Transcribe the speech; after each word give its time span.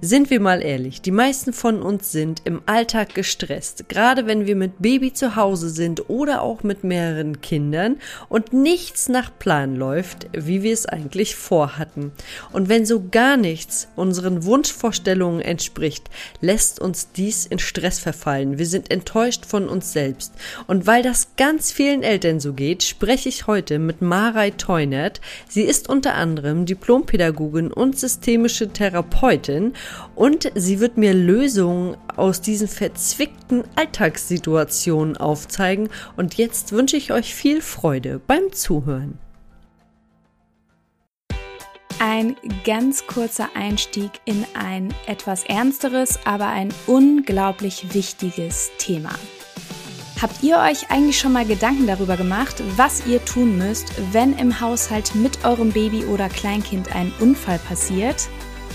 Sind 0.00 0.30
wir 0.30 0.40
mal 0.40 0.62
ehrlich, 0.62 1.02
die 1.02 1.10
meisten 1.10 1.52
von 1.52 1.82
uns 1.82 2.10
sind 2.10 2.40
im 2.44 2.62
Alltag 2.64 3.14
gestresst, 3.14 3.88
gerade 3.88 4.26
wenn 4.26 4.46
wir 4.46 4.56
mit 4.56 4.80
Baby 4.80 5.12
zu 5.12 5.36
Hause 5.36 5.68
sind 5.68 6.08
oder 6.08 6.40
auch 6.40 6.62
mit 6.62 6.84
mehreren 6.84 7.42
Kindern 7.42 7.96
und 8.30 8.54
nichts 8.54 9.10
nach 9.10 9.30
Plan 9.38 9.76
läuft, 9.76 10.28
wie 10.32 10.62
wir 10.62 10.72
es 10.72 10.86
eigentlich 10.86 11.36
vorhatten. 11.36 12.12
Und 12.52 12.70
wenn 12.70 12.86
so 12.86 13.04
gar 13.10 13.36
nichts 13.36 13.88
unseren 13.94 14.44
Wunschvorstellungen 14.44 15.42
entspricht, 15.42 16.08
lässt 16.40 16.80
uns 16.80 17.12
dies 17.12 17.44
in 17.44 17.58
Stress 17.58 17.98
verfallen. 17.98 18.58
Wir 18.58 18.66
sind 18.66 18.90
enttäuscht 18.90 19.44
von 19.44 19.68
uns 19.68 19.92
selbst. 19.92 20.32
Und 20.66 20.86
weil 20.86 21.02
das 21.02 21.36
ganz 21.36 21.72
vielen 21.72 22.02
Eltern 22.02 22.40
so 22.40 22.54
geht, 22.54 22.82
spreche 22.82 23.28
ich 23.28 23.46
heute 23.46 23.78
mit 23.78 24.00
Marei 24.00 24.50
Teunert. 24.50 25.20
Sie 25.46 25.62
ist 25.62 25.90
unter 25.90 26.14
anderem 26.14 26.64
Diplompädagogin 26.64 27.70
und 27.70 27.98
systemische 27.98 28.70
Therapeutin 28.70 29.69
und 30.14 30.50
sie 30.54 30.80
wird 30.80 30.96
mir 30.96 31.14
Lösungen 31.14 31.96
aus 32.16 32.40
diesen 32.40 32.68
verzwickten 32.68 33.64
Alltagssituationen 33.76 35.16
aufzeigen 35.16 35.88
und 36.16 36.34
jetzt 36.34 36.72
wünsche 36.72 36.96
ich 36.96 37.12
euch 37.12 37.34
viel 37.34 37.60
Freude 37.60 38.20
beim 38.26 38.52
Zuhören. 38.52 39.18
Ein 42.02 42.34
ganz 42.64 43.06
kurzer 43.06 43.50
Einstieg 43.54 44.10
in 44.24 44.46
ein 44.54 44.94
etwas 45.06 45.44
ernsteres, 45.44 46.18
aber 46.24 46.46
ein 46.46 46.72
unglaublich 46.86 47.92
wichtiges 47.92 48.70
Thema. 48.78 49.10
Habt 50.20 50.42
ihr 50.42 50.58
euch 50.58 50.90
eigentlich 50.90 51.18
schon 51.18 51.32
mal 51.32 51.46
Gedanken 51.46 51.86
darüber 51.86 52.16
gemacht, 52.16 52.62
was 52.76 53.06
ihr 53.06 53.24
tun 53.24 53.56
müsst, 53.56 53.92
wenn 54.12 54.36
im 54.38 54.60
Haushalt 54.60 55.14
mit 55.14 55.44
eurem 55.44 55.72
Baby 55.72 56.04
oder 56.04 56.28
Kleinkind 56.28 56.94
ein 56.94 57.10
Unfall 57.20 57.58
passiert? 57.58 58.28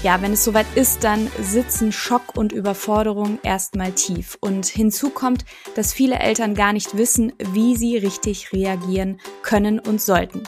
Ja, 0.06 0.22
wenn 0.22 0.34
es 0.34 0.44
soweit 0.44 0.68
ist, 0.76 1.04
dann 1.04 1.32
sitzen 1.42 1.92
Schock 1.92 2.38
und 2.38 2.52
Überforderung 2.52 3.40
erstmal 3.42 3.92
tief. 3.92 4.38
Und 4.40 4.68
hinzu 4.68 5.10
kommt, 5.10 5.46
dass 5.74 5.94
viele 5.94 6.20
Eltern 6.20 6.54
gar 6.54 6.74
nicht 6.74 6.96
wissen, 6.96 7.34
wie 7.40 7.76
sie 7.76 7.98
richtig 7.98 8.54
reagieren 8.54 9.20
können 9.42 9.80
und 9.80 10.00
sollten. 10.00 10.44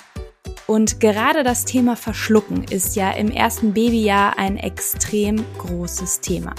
Und 0.68 1.00
gerade 1.00 1.42
das 1.42 1.66
Thema 1.66 1.96
Verschlucken 1.96 2.66
ist 2.66 2.96
ja 2.96 3.10
im 3.10 3.32
ersten 3.32 3.74
Babyjahr 3.74 4.38
ein 4.38 4.58
extrem 4.58 5.44
großes 5.58 6.20
Thema. 6.20 6.54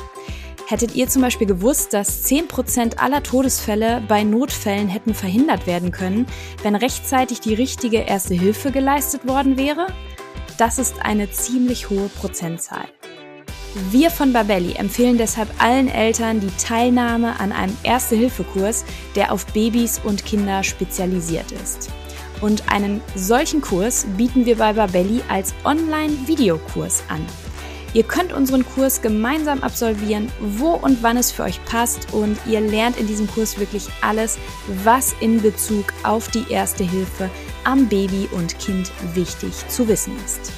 Hättet 0.67 0.97
ihr 0.97 1.09
zum 1.09 1.23
Beispiel 1.23 1.47
gewusst, 1.47 1.95
dass 1.95 2.27
10% 2.29 2.99
aller 2.99 3.23
Todesfälle 3.23 4.03
bei 4.09 4.25
Notfällen 4.25 4.89
hätten 4.89 5.15
verhindert 5.15 5.69
werden 5.69 5.93
können, 5.93 6.27
wenn 6.65 6.75
rechtzeitig 6.75 7.39
die 7.39 7.55
richtige 7.55 7.99
Erste 7.99 8.35
Hilfe 8.35 8.73
geleistet 8.73 9.25
worden 9.25 9.57
wäre? 9.57 9.87
Das 10.59 10.81
ist 10.81 10.97
eine 11.03 11.31
ziemlich 11.31 11.89
hohe 11.89 12.09
Prozentzahl. 12.09 12.89
Wir 13.92 14.11
von 14.11 14.33
Babelli 14.33 14.73
empfehlen 14.73 15.17
deshalb 15.17 15.48
allen 15.62 15.89
Eltern 15.89 16.41
die 16.41 16.51
Teilnahme 16.59 17.39
an 17.39 17.53
einem 17.53 17.77
Erste-Hilfe-Kurs, 17.84 18.84
der 19.14 19.33
auf 19.33 19.47
Babys 19.47 20.01
und 20.03 20.25
Kinder 20.25 20.64
spezialisiert 20.64 21.53
ist. 21.53 21.91
Und 22.41 22.73
einen 22.73 23.01
solchen 23.14 23.61
Kurs 23.61 24.05
bieten 24.17 24.47
wir 24.47 24.56
bei 24.56 24.73
Babelli 24.73 25.23
als 25.29 25.55
Online-Videokurs 25.64 27.05
an. 27.09 27.25
Ihr 27.95 28.03
könnt 28.03 28.33
unseren 28.33 28.67
Kurs 28.67 29.01
gemeinsam 29.01 29.62
absolvieren, 29.62 30.31
wo 30.41 30.73
und 30.73 31.05
wann 31.05 31.17
es 31.17 31.31
für 31.31 31.45
euch 31.45 31.64
passt 31.67 32.12
und 32.12 32.36
ihr 32.47 32.61
lernt 32.61 32.98
in 32.98 33.06
diesem 33.06 33.29
Kurs 33.29 33.59
wirklich 33.61 33.86
alles, 34.03 34.39
was 34.83 35.14
in 35.20 35.41
Bezug 35.41 35.84
auf 36.03 36.29
die 36.29 36.51
Erste 36.51 36.83
Hilfe 36.83 37.31
am 37.69 37.86
Baby 37.86 38.30
und 38.33 38.58
Kind 38.58 38.91
wichtig 39.12 39.52
zu 39.69 39.88
wissen 39.88 40.16
ist. 40.24 40.52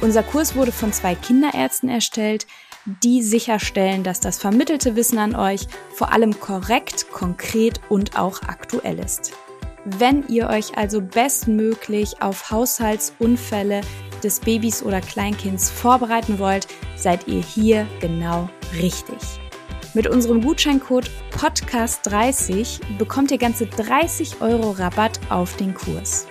Unser 0.00 0.22
Kurs 0.22 0.54
wurde 0.54 0.70
von 0.70 0.92
zwei 0.92 1.16
Kinderärzten 1.16 1.88
erstellt, 1.88 2.46
die 3.02 3.20
sicherstellen, 3.20 4.04
dass 4.04 4.20
das 4.20 4.38
vermittelte 4.38 4.94
Wissen 4.94 5.18
an 5.18 5.34
euch 5.34 5.66
vor 5.92 6.12
allem 6.12 6.38
korrekt, 6.38 7.10
konkret 7.10 7.80
und 7.88 8.16
auch 8.16 8.42
aktuell 8.42 9.00
ist. 9.00 9.32
Wenn 9.84 10.24
ihr 10.28 10.48
euch 10.48 10.78
also 10.78 11.00
bestmöglich 11.00 12.22
auf 12.22 12.52
Haushaltsunfälle 12.52 13.80
des 14.22 14.38
Babys 14.38 14.84
oder 14.84 15.00
Kleinkinds 15.00 15.68
vorbereiten 15.68 16.38
wollt, 16.38 16.68
seid 16.94 17.26
ihr 17.26 17.42
hier 17.42 17.88
genau 18.00 18.48
richtig. 18.80 19.18
Mit 19.94 20.06
unserem 20.06 20.40
Gutscheincode 20.42 21.10
Podcast30 21.36 22.98
bekommt 22.98 23.32
ihr 23.32 23.38
ganze 23.38 23.66
30 23.66 24.40
Euro 24.40 24.70
Rabatt 24.70 25.18
auf 25.28 25.56
den 25.56 25.74
Kurs. 25.74 26.28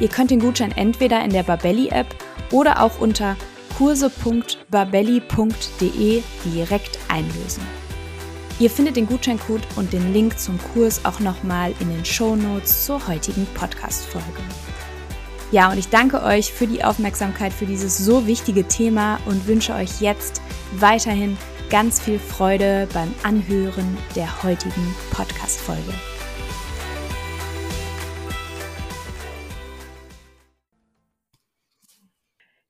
Ihr 0.00 0.08
könnt 0.08 0.30
den 0.30 0.40
Gutschein 0.40 0.72
entweder 0.72 1.22
in 1.22 1.30
der 1.30 1.44
Babelli-App 1.44 2.06
oder 2.50 2.82
auch 2.82 3.00
unter 3.00 3.36
kurse.babelli.de 3.76 6.22
direkt 6.44 6.98
einlösen. 7.08 7.62
Ihr 8.58 8.70
findet 8.70 8.96
den 8.96 9.06
Gutscheincode 9.06 9.62
und 9.76 9.92
den 9.92 10.12
Link 10.12 10.36
zum 10.38 10.58
Kurs 10.74 11.04
auch 11.04 11.20
nochmal 11.20 11.72
in 11.80 11.88
den 11.88 12.04
Show 12.04 12.36
Notes 12.36 12.84
zur 12.84 13.08
heutigen 13.08 13.46
Podcast-Folge. 13.54 14.26
Ja, 15.50 15.70
und 15.70 15.78
ich 15.78 15.88
danke 15.88 16.22
euch 16.22 16.52
für 16.52 16.66
die 16.66 16.84
Aufmerksamkeit 16.84 17.52
für 17.52 17.66
dieses 17.66 17.98
so 17.98 18.26
wichtige 18.26 18.68
Thema 18.68 19.18
und 19.26 19.46
wünsche 19.46 19.74
euch 19.74 20.00
jetzt 20.00 20.42
weiterhin 20.72 21.36
ganz 21.70 22.00
viel 22.00 22.18
Freude 22.18 22.88
beim 22.92 23.14
Anhören 23.22 23.96
der 24.14 24.42
heutigen 24.42 24.94
Podcast-Folge. 25.10 25.94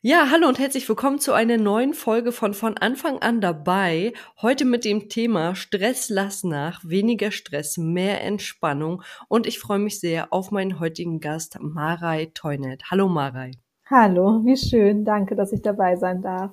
Ja, 0.03 0.31
hallo 0.31 0.49
und 0.49 0.59
herzlich 0.59 0.89
willkommen 0.89 1.19
zu 1.19 1.35
einer 1.35 1.59
neuen 1.59 1.93
Folge 1.93 2.33
von 2.33 2.55
von 2.55 2.79
Anfang 2.79 3.19
an 3.19 3.43
dabei. 3.43 4.15
Heute 4.41 4.65
mit 4.65 4.87
dem 4.87 5.11
Thema 5.11 5.55
Stress 5.55 6.09
lass 6.09 6.43
nach, 6.43 6.81
weniger 6.83 7.31
Stress, 7.31 7.77
mehr 7.77 8.25
Entspannung 8.25 9.03
und 9.29 9.47
ich 9.47 9.59
freue 9.59 9.79
mich 9.79 10.01
sehr 10.01 10.33
auf 10.33 10.53
meinen 10.53 10.81
heutigen 10.81 11.21
Gast 11.21 11.59
Marei 11.61 12.31
Teunet. 12.33 12.85
Hallo 12.91 13.09
Marei. 13.09 13.51
Hallo, 13.91 14.41
wie 14.43 14.57
schön. 14.57 15.05
Danke, 15.05 15.37
dass 15.37 15.53
ich 15.53 15.61
dabei 15.61 15.97
sein 15.97 16.23
darf. 16.23 16.53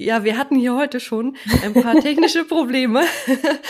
Ja, 0.00 0.22
wir 0.22 0.38
hatten 0.38 0.54
hier 0.54 0.76
heute 0.76 1.00
schon 1.00 1.36
ein 1.64 1.74
paar 1.74 1.94
technische 2.00 2.44
Probleme. 2.44 3.00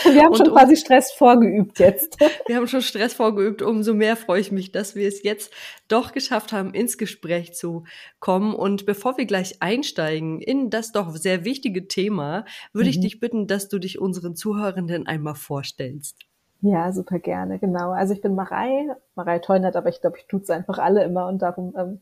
Wir 0.03 0.23
haben 0.23 0.35
schon 0.35 0.51
quasi 0.51 0.75
Stress 0.75 1.11
vorgeübt 1.11 1.79
jetzt. 1.79 2.19
Wir 2.45 2.57
haben 2.57 2.67
schon 2.67 2.81
Stress 2.81 3.13
vorgeübt. 3.15 3.63
Umso 3.63 3.95
mehr 3.95 4.15
freue 4.15 4.39
ich 4.39 4.51
mich, 4.51 4.71
dass 4.71 4.95
wir 4.95 5.07
es 5.07 5.23
jetzt 5.23 5.51
doch 5.87 6.11
geschafft 6.11 6.53
haben, 6.53 6.73
ins 6.73 6.99
Gespräch 6.99 7.53
zu 7.53 7.83
kommen. 8.19 8.53
Und 8.53 8.85
bevor 8.85 9.17
wir 9.17 9.25
gleich 9.25 9.61
einsteigen 9.61 10.39
in 10.39 10.69
das 10.69 10.91
doch 10.91 11.15
sehr 11.15 11.45
wichtige 11.45 11.87
Thema, 11.87 12.45
würde 12.73 12.89
mhm. 12.89 12.91
ich 12.91 12.99
dich 12.99 13.19
bitten, 13.19 13.47
dass 13.47 13.67
du 13.67 13.79
dich 13.79 13.99
unseren 13.99 14.35
Zuhörenden 14.35 15.07
einmal 15.07 15.35
vorstellst. 15.35 16.15
Ja, 16.61 16.91
super 16.91 17.19
gerne, 17.19 17.57
genau. 17.57 17.91
Also 17.91 18.13
ich 18.13 18.21
bin 18.21 18.35
Marei, 18.35 18.87
Marei 19.15 19.39
Teunert, 19.39 19.75
aber 19.75 19.89
ich 19.89 20.01
glaube, 20.01 20.17
ich 20.19 20.27
tue 20.27 20.41
es 20.41 20.49
einfach 20.49 20.77
alle 20.77 21.03
immer 21.03 21.27
und 21.27 21.41
darum 21.41 21.73
ähm, 21.77 22.01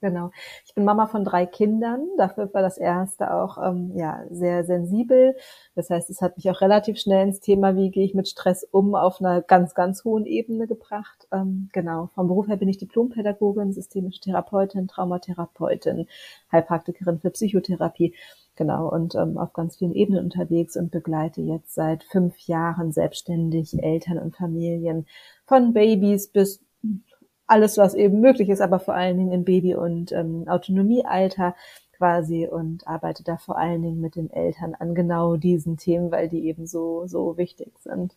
Genau. 0.00 0.30
Ich 0.64 0.74
bin 0.74 0.84
Mama 0.84 1.06
von 1.08 1.24
drei 1.24 1.44
Kindern. 1.44 2.06
Dafür 2.16 2.52
war 2.54 2.62
das 2.62 2.78
erste 2.78 3.34
auch 3.34 3.58
ähm, 3.58 3.92
ja 3.96 4.24
sehr 4.30 4.62
sensibel. 4.64 5.34
Das 5.74 5.90
heißt, 5.90 6.08
es 6.08 6.22
hat 6.22 6.36
mich 6.36 6.48
auch 6.50 6.60
relativ 6.60 6.98
schnell 7.00 7.26
ins 7.26 7.40
Thema, 7.40 7.74
wie 7.74 7.90
gehe 7.90 8.04
ich 8.04 8.14
mit 8.14 8.28
Stress 8.28 8.62
um, 8.70 8.94
auf 8.94 9.20
einer 9.20 9.42
ganz, 9.42 9.74
ganz 9.74 10.04
hohen 10.04 10.24
Ebene 10.24 10.68
gebracht. 10.68 11.26
Ähm, 11.32 11.68
genau. 11.72 12.10
Vom 12.14 12.28
Beruf 12.28 12.46
her 12.46 12.56
bin 12.56 12.68
ich 12.68 12.78
Diplompädagogin, 12.78 13.72
systemische 13.72 14.20
Therapeutin, 14.20 14.86
Traumatherapeutin, 14.86 16.06
Heilpraktikerin 16.52 17.18
für 17.18 17.30
Psychotherapie. 17.30 18.14
Genau, 18.54 18.88
und 18.88 19.14
ähm, 19.14 19.38
auf 19.38 19.52
ganz 19.52 19.76
vielen 19.76 19.94
Ebenen 19.94 20.24
unterwegs 20.24 20.76
und 20.76 20.90
begleite 20.90 21.40
jetzt 21.40 21.74
seit 21.74 22.02
fünf 22.02 22.36
Jahren 22.40 22.90
selbstständig 22.90 23.80
Eltern 23.80 24.18
und 24.18 24.36
Familien 24.36 25.06
von 25.46 25.72
Babys 25.72 26.28
bis 26.28 26.60
alles, 27.48 27.78
was 27.78 27.94
eben 27.94 28.20
möglich 28.20 28.48
ist, 28.48 28.60
aber 28.60 28.78
vor 28.78 28.94
allen 28.94 29.18
Dingen 29.18 29.32
im 29.32 29.44
Baby- 29.44 29.74
und 29.74 30.12
ähm, 30.12 30.46
Autonomiealter 30.46 31.54
quasi 31.96 32.46
und 32.46 32.86
arbeite 32.86 33.24
da 33.24 33.36
vor 33.36 33.58
allen 33.58 33.82
Dingen 33.82 34.00
mit 34.00 34.14
den 34.14 34.30
Eltern 34.30 34.74
an 34.78 34.94
genau 34.94 35.36
diesen 35.36 35.76
Themen, 35.76 36.12
weil 36.12 36.28
die 36.28 36.46
eben 36.46 36.66
so, 36.66 37.06
so 37.06 37.36
wichtig 37.36 37.72
sind. 37.80 38.14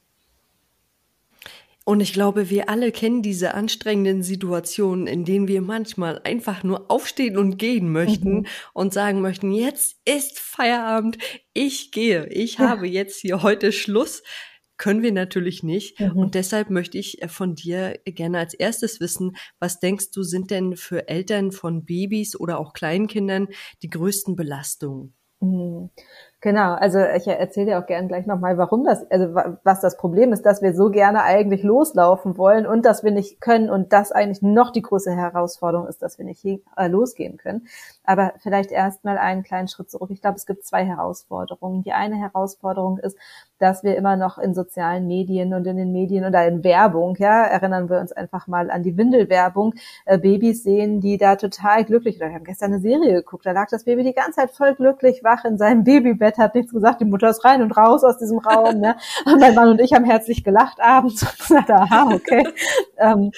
Und 1.83 1.99
ich 1.99 2.13
glaube, 2.13 2.51
wir 2.51 2.69
alle 2.69 2.91
kennen 2.91 3.23
diese 3.23 3.55
anstrengenden 3.55 4.21
Situationen, 4.21 5.07
in 5.07 5.25
denen 5.25 5.47
wir 5.47 5.61
manchmal 5.61 6.21
einfach 6.23 6.63
nur 6.63 6.91
aufstehen 6.91 7.37
und 7.37 7.57
gehen 7.57 7.91
möchten 7.91 8.41
mhm. 8.41 8.45
und 8.73 8.93
sagen 8.93 9.19
möchten, 9.21 9.51
jetzt 9.51 9.97
ist 10.05 10.39
Feierabend, 10.39 11.17
ich 11.53 11.91
gehe, 11.91 12.27
ich 12.27 12.59
habe 12.59 12.87
jetzt 12.87 13.19
hier 13.21 13.41
heute 13.41 13.71
Schluss 13.71 14.21
können 14.81 15.03
wir 15.03 15.11
natürlich 15.11 15.61
nicht. 15.61 15.99
Mhm. 15.99 16.17
Und 16.17 16.35
deshalb 16.35 16.71
möchte 16.71 16.97
ich 16.97 17.21
äh, 17.21 17.27
von 17.27 17.53
dir 17.53 17.99
gerne 18.03 18.39
als 18.39 18.55
erstes 18.55 18.99
wissen, 18.99 19.37
was 19.59 19.79
denkst 19.79 20.09
du, 20.09 20.23
sind 20.23 20.49
denn 20.49 20.75
für 20.75 21.07
Eltern 21.07 21.51
von 21.51 21.85
Babys 21.85 22.35
oder 22.35 22.59
auch 22.59 22.73
Kleinkindern 22.73 23.47
die 23.83 23.91
größten 23.91 24.35
Belastungen? 24.35 25.13
Mhm. 25.39 25.91
Genau, 26.43 26.73
also 26.73 26.97
ich 26.97 27.27
erzähle 27.27 27.67
dir 27.67 27.79
auch 27.79 27.85
gerne 27.85 28.07
gleich 28.07 28.25
nochmal, 28.25 28.57
warum 28.57 28.83
das, 28.83 29.05
also 29.11 29.35
was 29.63 29.79
das 29.79 29.95
Problem 29.95 30.33
ist, 30.33 30.43
dass 30.43 30.63
wir 30.63 30.73
so 30.73 30.89
gerne 30.89 31.21
eigentlich 31.21 31.61
loslaufen 31.61 32.35
wollen 32.35 32.65
und 32.65 32.83
dass 32.83 33.03
wir 33.03 33.11
nicht 33.11 33.39
können 33.41 33.69
und 33.69 33.93
das 33.93 34.11
eigentlich 34.11 34.41
noch 34.41 34.71
die 34.71 34.81
große 34.81 35.11
Herausforderung 35.15 35.85
ist, 35.87 36.01
dass 36.01 36.17
wir 36.17 36.25
nicht 36.25 36.43
äh, 36.43 36.87
losgehen 36.87 37.37
können. 37.37 37.67
Aber 38.03 38.33
vielleicht 38.41 38.71
erstmal 38.71 39.19
einen 39.19 39.43
kleinen 39.43 39.67
Schritt 39.67 39.91
zurück. 39.91 40.09
Ich 40.09 40.19
glaube, 40.19 40.37
es 40.37 40.47
gibt 40.47 40.65
zwei 40.65 40.83
Herausforderungen. 40.83 41.83
Die 41.83 41.93
eine 41.93 42.15
Herausforderung 42.15 42.97
ist, 42.97 43.15
dass 43.59 43.83
wir 43.83 43.95
immer 43.95 44.17
noch 44.17 44.39
in 44.39 44.55
sozialen 44.55 45.05
Medien 45.05 45.53
und 45.53 45.67
in 45.67 45.77
den 45.77 45.91
Medien 45.91 46.25
oder 46.25 46.47
in 46.47 46.63
Werbung, 46.63 47.15
ja, 47.19 47.43
erinnern 47.43 47.87
wir 47.89 47.99
uns 47.99 48.11
einfach 48.11 48.47
mal 48.47 48.71
an 48.71 48.81
die 48.81 48.97
Windelwerbung, 48.97 49.75
äh, 50.05 50.17
Babys 50.17 50.63
sehen, 50.63 50.99
die 50.99 51.19
da 51.19 51.35
total 51.35 51.85
glücklich, 51.85 52.17
oder 52.17 52.29
wir 52.29 52.35
haben 52.35 52.43
gestern 52.43 52.73
eine 52.73 52.81
Serie 52.81 53.13
geguckt, 53.13 53.45
da 53.45 53.51
lag 53.51 53.69
das 53.69 53.83
Baby 53.83 54.03
die 54.03 54.13
ganze 54.13 54.39
Zeit 54.39 54.51
voll 54.51 54.73
glücklich 54.73 55.23
wach 55.23 55.45
in 55.45 55.59
seinem 55.59 55.83
Babybett, 55.83 56.30
hat 56.37 56.55
nichts 56.55 56.71
gesagt, 56.71 57.01
die 57.01 57.05
Mutter 57.05 57.29
ist 57.29 57.43
rein 57.45 57.61
und 57.61 57.71
raus 57.71 58.03
aus 58.03 58.17
diesem 58.17 58.39
Raum, 58.39 58.79
ne? 58.79 58.95
Und 59.25 59.39
mein 59.39 59.55
Mann 59.55 59.69
und 59.69 59.81
ich 59.81 59.93
haben 59.93 60.05
herzlich 60.05 60.43
gelacht 60.43 60.79
abends 60.79 61.21
und 61.23 61.37
gesagt, 61.37 61.69
aha, 61.71 62.09
okay. 62.13 62.47
ähm, 62.97 63.31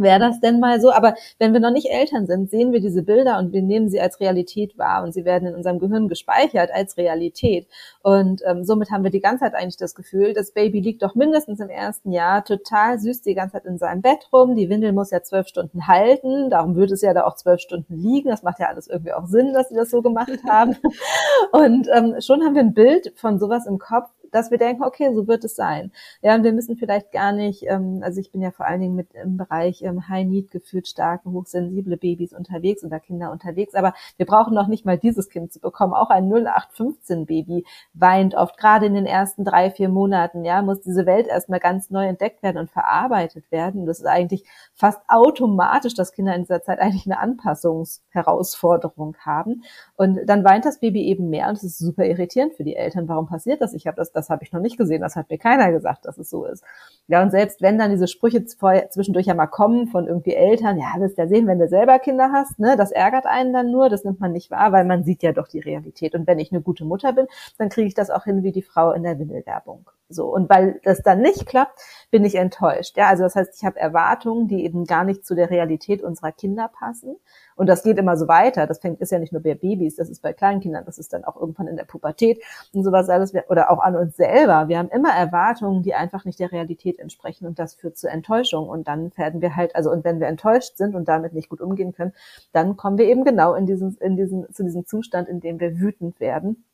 wäre 0.00 0.18
das 0.18 0.40
denn 0.40 0.60
mal 0.60 0.80
so. 0.80 0.92
Aber 0.92 1.14
wenn 1.38 1.52
wir 1.52 1.60
noch 1.60 1.70
nicht 1.70 1.90
Eltern 1.90 2.26
sind, 2.26 2.50
sehen 2.50 2.72
wir 2.72 2.80
diese 2.80 3.02
Bilder 3.02 3.38
und 3.38 3.52
wir 3.52 3.62
nehmen 3.62 3.88
sie 3.88 4.00
als 4.00 4.20
Realität 4.20 4.78
wahr 4.78 5.02
und 5.02 5.12
sie 5.12 5.24
werden 5.24 5.48
in 5.48 5.54
unserem 5.54 5.78
Gehirn 5.78 6.08
gespeichert 6.08 6.70
als 6.72 6.96
Realität. 6.96 7.66
Und 8.02 8.42
ähm, 8.46 8.64
somit 8.64 8.90
haben 8.90 9.04
wir 9.04 9.10
die 9.10 9.20
ganze 9.20 9.44
Zeit 9.44 9.54
eigentlich 9.54 9.76
das 9.76 9.94
Gefühl, 9.94 10.32
das 10.32 10.52
Baby 10.52 10.80
liegt 10.80 11.02
doch 11.02 11.14
mindestens 11.14 11.60
im 11.60 11.68
ersten 11.68 12.12
Jahr 12.12 12.44
total 12.44 12.98
süß 12.98 13.22
die 13.22 13.34
ganze 13.34 13.54
Zeit 13.54 13.66
in 13.66 13.78
seinem 13.78 14.02
Bett 14.02 14.28
rum. 14.32 14.56
Die 14.56 14.68
Windel 14.68 14.92
muss 14.92 15.10
ja 15.10 15.22
zwölf 15.22 15.46
Stunden 15.48 15.86
halten, 15.86 16.50
darum 16.50 16.76
würde 16.76 16.94
es 16.94 17.02
ja 17.02 17.14
da 17.14 17.24
auch 17.24 17.36
zwölf 17.36 17.60
Stunden 17.60 17.94
liegen. 17.94 18.28
Das 18.28 18.42
macht 18.42 18.58
ja 18.58 18.68
alles 18.68 18.88
irgendwie 18.88 19.12
auch 19.12 19.26
Sinn, 19.26 19.52
dass 19.52 19.68
sie 19.68 19.74
das 19.74 19.90
so 19.90 20.02
gemacht 20.02 20.40
haben. 20.48 20.76
und 21.52 21.88
ähm, 21.92 22.16
schon 22.20 22.42
haben 22.42 22.54
wir 22.54 22.62
ein 22.62 22.74
Bild 22.74 23.12
von 23.16 23.38
sowas 23.38 23.66
im 23.66 23.78
Kopf, 23.78 24.10
dass 24.32 24.50
wir 24.50 24.58
denken, 24.58 24.82
okay, 24.82 25.12
so 25.14 25.26
wird 25.26 25.44
es 25.44 25.54
sein. 25.56 25.92
Ja, 26.22 26.34
und 26.34 26.44
wir 26.44 26.52
müssen 26.52 26.76
vielleicht 26.76 27.12
gar 27.12 27.32
nicht, 27.32 27.64
ähm, 27.66 28.00
also 28.02 28.20
ich 28.20 28.32
bin 28.32 28.42
ja 28.42 28.50
vor 28.50 28.66
allen 28.66 28.80
Dingen 28.80 28.96
mit 28.96 29.12
im 29.14 29.36
Bereich 29.36 29.82
ähm, 29.82 30.08
High 30.08 30.26
Need 30.26 30.50
gefühlt 30.50 30.88
starke, 30.88 31.30
hochsensible 31.30 31.96
Babys 31.96 32.32
unterwegs 32.32 32.84
oder 32.84 33.00
Kinder 33.00 33.30
unterwegs, 33.30 33.74
aber 33.74 33.94
wir 34.16 34.26
brauchen 34.26 34.54
noch 34.54 34.66
nicht 34.68 34.84
mal 34.84 34.98
dieses 34.98 35.28
Kind 35.28 35.52
zu 35.52 35.60
bekommen. 35.60 35.94
Auch 35.94 36.10
ein 36.10 36.30
0815 36.30 37.26
Baby 37.26 37.64
weint 37.94 38.34
oft, 38.34 38.56
gerade 38.56 38.86
in 38.86 38.94
den 38.94 39.06
ersten 39.06 39.44
drei, 39.44 39.70
vier 39.70 39.88
Monaten, 39.88 40.44
ja, 40.44 40.62
muss 40.62 40.80
diese 40.80 41.06
Welt 41.06 41.26
erstmal 41.26 41.60
ganz 41.60 41.90
neu 41.90 42.06
entdeckt 42.06 42.42
werden 42.42 42.58
und 42.58 42.70
verarbeitet 42.70 43.50
werden. 43.50 43.86
Das 43.86 43.98
ist 43.98 44.06
eigentlich 44.06 44.44
fast 44.74 45.00
automatisch, 45.08 45.94
dass 45.94 46.12
Kinder 46.12 46.34
in 46.34 46.42
dieser 46.42 46.62
Zeit 46.62 46.78
eigentlich 46.78 47.06
eine 47.06 47.18
Anpassungsherausforderung 47.18 49.16
haben. 49.18 49.64
Und 49.96 50.20
dann 50.26 50.44
weint 50.44 50.64
das 50.64 50.80
Baby 50.80 51.04
eben 51.04 51.30
mehr 51.30 51.48
und 51.48 51.56
es 51.56 51.64
ist 51.64 51.78
super 51.78 52.04
irritierend 52.04 52.54
für 52.54 52.64
die 52.64 52.76
Eltern. 52.76 53.08
Warum 53.08 53.26
passiert 53.26 53.60
das? 53.60 53.72
Ich 53.74 53.86
habe 53.86 53.96
das 53.96 54.12
das 54.20 54.30
habe 54.30 54.44
ich 54.44 54.52
noch 54.52 54.60
nicht 54.60 54.76
gesehen, 54.76 55.00
das 55.00 55.16
hat 55.16 55.30
mir 55.30 55.38
keiner 55.38 55.72
gesagt, 55.72 56.04
dass 56.04 56.18
es 56.18 56.30
so 56.30 56.44
ist. 56.44 56.62
Ja, 57.08 57.22
und 57.22 57.30
selbst 57.30 57.62
wenn 57.62 57.78
dann 57.78 57.90
diese 57.90 58.06
Sprüche 58.06 58.44
zwischendurch 58.44 59.26
ja 59.26 59.34
mal 59.34 59.46
kommen 59.46 59.88
von 59.88 60.06
irgendwie 60.06 60.34
Eltern, 60.34 60.78
ja, 60.78 61.00
wirst 61.00 61.18
ja 61.18 61.26
sehen, 61.26 61.46
wenn 61.46 61.58
du 61.58 61.68
selber 61.68 61.98
Kinder 61.98 62.30
hast, 62.32 62.58
ne, 62.58 62.76
das 62.76 62.92
ärgert 62.92 63.26
einen 63.26 63.52
dann 63.52 63.70
nur, 63.70 63.88
das 63.88 64.04
nimmt 64.04 64.20
man 64.20 64.32
nicht 64.32 64.50
wahr, 64.50 64.72
weil 64.72 64.84
man 64.84 65.04
sieht 65.04 65.22
ja 65.22 65.32
doch 65.32 65.48
die 65.48 65.60
Realität. 65.60 66.14
Und 66.14 66.26
wenn 66.26 66.38
ich 66.38 66.52
eine 66.52 66.60
gute 66.60 66.84
Mutter 66.84 67.12
bin, 67.12 67.26
dann 67.58 67.68
kriege 67.68 67.88
ich 67.88 67.94
das 67.94 68.10
auch 68.10 68.24
hin 68.24 68.42
wie 68.42 68.52
die 68.52 68.62
Frau 68.62 68.92
in 68.92 69.02
der 69.02 69.18
Windelwerbung. 69.18 69.90
So. 70.10 70.26
Und 70.26 70.50
weil 70.50 70.80
das 70.82 71.02
dann 71.02 71.22
nicht 71.22 71.46
klappt, 71.46 71.78
bin 72.10 72.24
ich 72.24 72.34
enttäuscht. 72.34 72.96
Ja, 72.96 73.08
also 73.08 73.22
das 73.22 73.36
heißt, 73.36 73.54
ich 73.56 73.64
habe 73.64 73.78
Erwartungen, 73.78 74.48
die 74.48 74.64
eben 74.64 74.84
gar 74.84 75.04
nicht 75.04 75.24
zu 75.24 75.36
der 75.36 75.50
Realität 75.50 76.02
unserer 76.02 76.32
Kinder 76.32 76.68
passen. 76.68 77.16
Und 77.54 77.68
das 77.68 77.84
geht 77.84 77.96
immer 77.96 78.16
so 78.16 78.26
weiter. 78.26 78.66
Das 78.66 78.80
fängt, 78.80 79.00
ist 79.00 79.12
ja 79.12 79.20
nicht 79.20 79.32
nur 79.32 79.42
bei 79.42 79.54
Babys, 79.54 79.94
das 79.94 80.10
ist 80.10 80.20
bei 80.20 80.32
Kleinkindern, 80.32 80.84
das 80.84 80.98
ist 80.98 81.12
dann 81.12 81.24
auch 81.24 81.36
irgendwann 81.36 81.68
in 81.68 81.76
der 81.76 81.84
Pubertät 81.84 82.42
und 82.72 82.82
sowas 82.82 83.08
alles, 83.08 83.32
oder 83.48 83.70
auch 83.70 83.78
an 83.78 83.94
uns 83.94 84.16
selber. 84.16 84.68
Wir 84.68 84.78
haben 84.78 84.88
immer 84.88 85.10
Erwartungen, 85.10 85.82
die 85.82 85.94
einfach 85.94 86.24
nicht 86.24 86.40
der 86.40 86.50
Realität 86.50 86.98
entsprechen 86.98 87.46
und 87.46 87.58
das 87.58 87.74
führt 87.74 87.96
zu 87.96 88.08
Enttäuschung. 88.08 88.68
Und 88.68 88.88
dann 88.88 89.12
werden 89.16 89.40
wir 89.40 89.54
halt, 89.54 89.76
also, 89.76 89.90
und 89.92 90.04
wenn 90.04 90.18
wir 90.18 90.26
enttäuscht 90.26 90.76
sind 90.76 90.96
und 90.96 91.06
damit 91.06 91.34
nicht 91.34 91.48
gut 91.48 91.60
umgehen 91.60 91.92
können, 91.92 92.14
dann 92.52 92.76
kommen 92.76 92.98
wir 92.98 93.06
eben 93.06 93.24
genau 93.24 93.54
in 93.54 93.66
diesen, 93.66 93.96
in 93.98 94.16
diesen, 94.16 94.52
zu 94.52 94.64
diesem 94.64 94.86
Zustand, 94.86 95.28
in 95.28 95.40
dem 95.40 95.60
wir 95.60 95.78
wütend 95.78 96.18
werden 96.18 96.64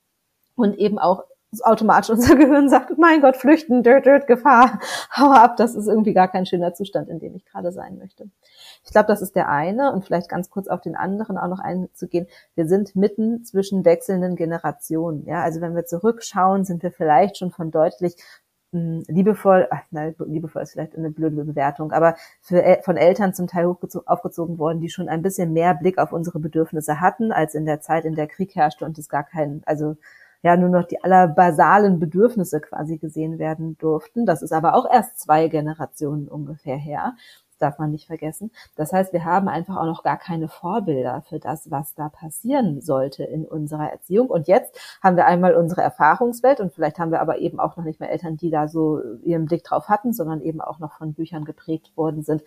und 0.55 0.79
eben 0.79 0.99
auch 0.99 1.25
automatisch 1.63 2.11
unser 2.11 2.37
Gehirn 2.37 2.69
sagt, 2.69 2.99
mein 2.99 3.21
Gott, 3.21 3.37
flüchten, 3.37 3.83
dirt, 3.83 4.07
dirt, 4.07 4.27
Gefahr, 4.27 4.81
hau 5.17 5.31
ab, 5.31 5.57
das 5.57 5.75
ist 5.75 5.87
irgendwie 5.87 6.15
gar 6.15 6.29
kein 6.29 6.47
schöner 6.47 6.75
Zustand, 6.75 7.09
in 7.09 7.19
dem 7.19 7.35
ich 7.35 7.45
gerade 7.45 7.73
sein 7.73 7.99
möchte. 7.99 8.29
Ich 8.85 8.93
glaube, 8.93 9.09
das 9.09 9.23
ist 9.23 9.37
der 9.37 9.49
eine 9.49 9.93
und 9.93 10.05
vielleicht 10.05 10.29
ganz 10.29 10.51
kurz 10.51 10.69
auf 10.69 10.81
den 10.81 10.97
anderen 10.97 11.39
auch 11.39 11.49
noch 11.49 11.61
einzugehen. 11.61 12.27
Wir 12.55 12.67
sind 12.67 12.97
mitten 12.97 13.45
zwischen 13.45 13.85
wechselnden 13.85 14.37
Generationen. 14.37 15.25
Ja, 15.27 15.43
also 15.43 15.61
wenn 15.61 15.75
wir 15.75 15.87
zurückschauen, 15.87 16.65
sind 16.65 16.83
wir 16.83 16.93
vielleicht 16.93 17.39
schon 17.39 17.51
von 17.51 17.71
deutlich 17.71 18.17
hm, 18.73 19.05
liebevoll, 19.07 19.69
ach, 19.71 19.83
nein, 19.91 20.15
liebevoll 20.27 20.63
ist 20.63 20.73
vielleicht 20.73 20.97
eine 20.97 21.11
blöde 21.11 21.45
Bewertung, 21.45 21.93
aber 21.93 22.17
für, 22.41 22.81
von 22.83 22.97
Eltern 22.97 23.33
zum 23.33 23.47
Teil 23.47 23.67
aufgezogen 23.67 24.59
worden, 24.59 24.81
die 24.81 24.89
schon 24.89 25.09
ein 25.09 25.23
bisschen 25.23 25.53
mehr 25.53 25.75
Blick 25.75 25.99
auf 25.99 26.13
unsere 26.13 26.41
Bedürfnisse 26.41 27.01
hatten, 27.01 27.31
als 27.33 27.55
in 27.55 27.65
der 27.65 27.81
Zeit, 27.81 28.05
in 28.05 28.17
der 28.17 28.27
Krieg 28.27 28.55
herrschte 28.57 28.85
und 28.85 28.99
es 28.99 29.09
gar 29.09 29.25
keinen, 29.25 29.63
also 29.67 29.97
ja 30.43 30.57
nur 30.57 30.69
noch 30.69 30.87
die 30.87 31.03
allerbasalen 31.03 31.99
Bedürfnisse 31.99 32.61
quasi 32.61 32.99
gesehen 32.99 33.39
werden 33.39 33.77
durften. 33.79 34.27
Das 34.27 34.43
ist 34.43 34.53
aber 34.53 34.75
auch 34.75 34.91
erst 34.91 35.19
zwei 35.19 35.49
Generationen 35.49 36.29
ungefähr 36.29 36.77
her. 36.77 37.15
Das 37.49 37.59
darf 37.71 37.79
man 37.79 37.91
nicht 37.91 38.07
vergessen. 38.07 38.51
Das 38.77 38.93
heißt, 38.93 39.15
wir 39.15 39.25
haben 39.25 39.49
einfach 39.49 39.77
auch 39.77 39.87
noch 39.87 40.03
gar 40.03 40.19
keine 40.19 40.49
Vorbilder 40.49 41.23
für 41.27 41.39
das, 41.39 41.71
was 41.71 41.95
da 41.95 42.11
passieren 42.11 42.83
sollte 42.83 43.25
in 43.25 43.47
unserer 43.47 43.91
Erziehung. 43.91 44.29
Und 44.29 44.47
jetzt 44.47 44.79
haben 45.03 45.17
wir 45.17 45.25
einmal 45.25 45.55
unsere 45.55 45.81
Erfahrungswelt 45.81 46.61
und 46.61 46.75
vielleicht 46.75 46.99
haben 46.99 47.13
wir 47.13 47.21
aber 47.23 47.39
eben 47.39 47.59
auch 47.59 47.77
noch 47.79 47.85
nicht 47.85 47.99
mehr 47.99 48.11
Eltern, 48.11 48.37
die 48.37 48.51
da 48.51 48.69
so 48.69 49.01
ihren 49.23 49.47
Blick 49.47 49.65
drauf 49.65 49.89
hatten, 49.89 50.13
sondern 50.13 50.43
eben 50.43 50.61
auch 50.61 50.81
noch 50.81 50.93
von 50.93 51.15
Büchern 51.15 51.47
geprägt 51.47 51.97
worden 51.97 52.23
sind, 52.23 52.45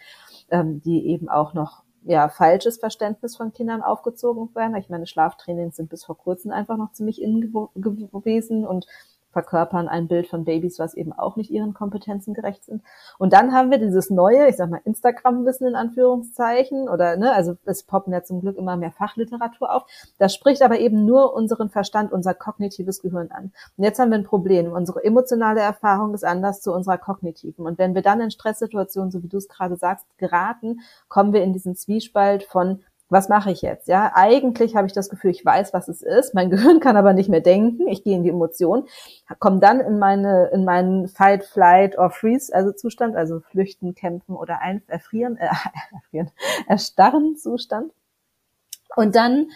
ähm, 0.52 0.80
die 0.82 1.08
eben 1.08 1.28
auch 1.28 1.56
noch 1.56 1.84
ja, 2.04 2.30
falsches 2.30 2.78
Verständnis 2.78 3.36
von 3.36 3.54
Kindern 3.54 3.82
aufgezogen 3.82 4.54
werden. 4.56 4.76
Ich 4.76 4.90
meine, 4.90 5.08
Schlaftrainings 5.08 5.76
sind 5.76 5.90
bis 5.90 6.04
vor 6.06 6.18
kurzem 6.18 6.52
einfach 6.52 6.78
noch 6.78 6.92
ziemlich 6.94 7.22
in 7.22 7.42
gewesen 7.76 8.66
und 8.66 8.86
verkörpern 9.32 9.88
ein 9.88 10.08
Bild 10.08 10.28
von 10.28 10.46
Babys, 10.46 10.80
was 10.80 10.94
eben 10.94 11.14
auch 11.14 11.36
nicht 11.36 11.52
ihren 11.52 11.74
Kompetenzen 11.74 12.34
gerecht 12.34 12.66
sind. 12.66 12.84
Und 13.18 13.34
dann 13.34 13.54
haben 13.54 13.72
wir 13.72 13.78
dieses 13.78 14.10
neue, 14.10 14.48
ich 14.48 14.58
sag 14.58 14.70
mal, 14.70 14.82
Instagram-Wissen 14.84 15.68
in 15.68 15.76
Anführungszeichen 15.76 16.90
oder, 16.90 17.16
ne, 17.18 17.34
also 17.34 17.56
es 17.66 17.84
poppen 17.84 18.14
ja 18.14 18.24
zum 18.24 18.42
Glück 18.42 18.58
immer 18.58 18.78
mehr 18.78 18.92
Fachliteratur 18.92 19.74
auf. 19.74 19.84
Das 20.18 20.34
spricht 20.34 20.62
aber 20.62 20.80
eben 20.80 21.06
nur 21.06 21.34
unseren 21.34 21.70
Verstand, 21.70 22.12
unser 22.12 22.34
kognitives 22.34 23.02
Gehirn 23.02 23.32
an. 23.32 23.52
Und 23.78 23.84
jetzt 23.84 24.00
haben 24.00 24.12
wir 24.12 24.18
ein 24.18 24.24
Problem. 24.24 24.72
Unsere 24.72 25.04
emotionale 25.04 25.62
Erfahrung 25.62 26.14
ist 26.14 26.26
anders 26.26 26.62
zu 26.62 26.74
unserer 26.74 26.98
kognitiven. 26.98 27.66
Und 27.66 27.78
wenn 27.78 27.96
wir 27.96 28.02
dann 28.02 28.22
in 28.22 28.32
Stresssituationen, 28.32 29.12
so 29.12 29.24
wie 29.24 29.28
du 29.28 29.38
es 29.38 29.48
gerade 29.48 29.76
sagst, 29.76 30.06
geraten, 30.18 30.80
kommen 31.08 31.34
wir 31.34 31.44
in 31.44 31.54
diesen 31.54 31.76
Zwiespalt 31.76 32.44
von 32.44 32.84
was 33.10 33.28
mache 33.28 33.52
ich 33.52 33.62
jetzt? 33.62 33.88
Ja, 33.88 34.12
eigentlich 34.14 34.76
habe 34.76 34.88
ich 34.88 34.94
das 34.94 35.10
Gefühl, 35.10 35.32
ich 35.32 35.44
weiß, 35.44 35.74
was 35.74 35.88
es 35.88 36.02
ist. 36.02 36.34
Mein 36.34 36.50
Gehirn 36.52 36.80
kann 36.80 36.98
aber 36.98 37.14
nicht 37.14 37.30
mehr 37.30 37.42
denken. 37.42 37.88
Ich 37.88 38.04
gehe 38.04 38.16
in 38.16 38.24
die 38.24 38.30
Emotion, 38.30 38.86
komme 39.40 39.60
dann 39.60 39.80
in 39.80 40.00
meine 40.00 40.50
in 40.54 40.64
meinen 40.64 41.08
Fight, 41.08 41.44
Flight 41.44 41.98
or 41.98 42.12
Freeze 42.12 42.54
also 42.54 42.72
Zustand, 42.72 43.16
also 43.16 43.40
flüchten, 43.40 43.96
kämpfen 43.96 44.36
oder 44.36 44.62
ein, 44.62 44.82
erfrieren, 44.88 45.38
äh, 45.38 45.50
erfrieren, 45.94 46.32
erstarren 46.68 47.36
Zustand. 47.36 47.92
Und 48.96 49.16
dann 49.16 49.48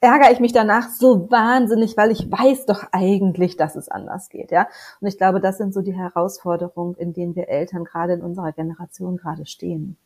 ärgere 0.00 0.32
ich 0.32 0.40
mich 0.40 0.52
danach 0.52 0.88
so 0.88 1.30
wahnsinnig, 1.30 1.96
weil 1.96 2.10
ich 2.10 2.30
weiß 2.30 2.66
doch 2.66 2.84
eigentlich, 2.92 3.56
dass 3.56 3.76
es 3.76 3.88
anders 3.88 4.28
geht, 4.28 4.50
ja. 4.50 4.66
Und 5.00 5.08
ich 5.08 5.18
glaube, 5.18 5.40
das 5.40 5.58
sind 5.58 5.74
so 5.74 5.82
die 5.82 5.94
Herausforderungen, 5.94 6.94
in 6.94 7.12
denen 7.12 7.36
wir 7.36 7.48
Eltern 7.48 7.84
gerade 7.84 8.14
in 8.14 8.22
unserer 8.22 8.52
Generation 8.52 9.16
gerade 9.16 9.46
stehen. 9.46 9.96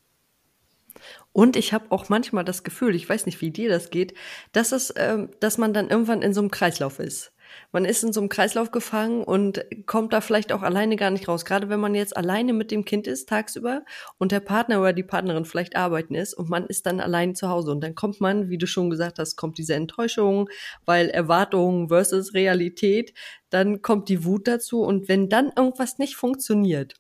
Und 1.33 1.57
ich 1.57 1.73
habe 1.73 1.87
auch 1.91 2.09
manchmal 2.09 2.45
das 2.45 2.63
Gefühl, 2.63 2.95
ich 2.95 3.09
weiß 3.09 3.27
nicht, 3.27 3.41
wie 3.41 3.51
dir 3.51 3.69
das 3.69 3.91
geht, 3.91 4.15
dass 4.53 4.73
es, 4.73 4.93
ähm, 4.97 5.31
dass 5.41 5.59
man 5.59 5.75
dann 5.75 5.91
irgendwann 5.91 6.23
in 6.23 6.35
so 6.35 6.41
einem 6.41 6.51
Kreislauf 6.51 6.99
ist. 6.99 7.35
Man 7.73 7.85
ist 7.85 8.05
in 8.05 8.13
so 8.13 8.21
einem 8.21 8.29
Kreislauf 8.29 8.71
gefangen 8.71 9.25
und 9.25 9.65
kommt 9.87 10.13
da 10.13 10.21
vielleicht 10.21 10.53
auch 10.53 10.63
alleine 10.63 10.97
gar 10.97 11.11
nicht 11.11 11.29
raus. 11.29 11.45
Gerade 11.45 11.69
wenn 11.69 11.81
man 11.81 11.95
jetzt 11.95 12.17
alleine 12.17 12.53
mit 12.53 12.71
dem 12.71 12.85
Kind 12.85 13.07
ist 13.07 13.29
tagsüber 13.29 13.85
und 14.19 14.33
der 14.33 14.41
Partner 14.41 14.81
oder 14.81 14.93
die 14.93 15.03
Partnerin 15.03 15.45
vielleicht 15.45 15.77
arbeiten 15.77 16.15
ist 16.15 16.35
und 16.35 16.49
man 16.49 16.67
ist 16.67 16.87
dann 16.87 17.01
allein 17.01 17.35
zu 17.35 17.49
Hause 17.49 17.73
und 17.73 17.81
dann 17.81 17.95
kommt 17.95 18.21
man, 18.21 18.49
wie 18.49 18.59
du 18.59 18.67
schon 18.67 18.91
gesagt 18.91 19.19
hast, 19.19 19.37
kommt 19.37 19.59
diese 19.59 19.75
Enttäuschung, 19.75 20.49
weil 20.85 21.09
Erwartungen 21.09 21.89
versus 21.89 22.35
Realität, 22.35 23.13
dann 23.51 23.83
kommt 23.83 24.09
die 24.09 24.25
Wut 24.25 24.49
dazu 24.49 24.83
und 24.83 25.09
wenn 25.09 25.29
dann 25.29 25.53
irgendwas 25.57 25.99
nicht 25.99 26.17
funktioniert, 26.17 26.95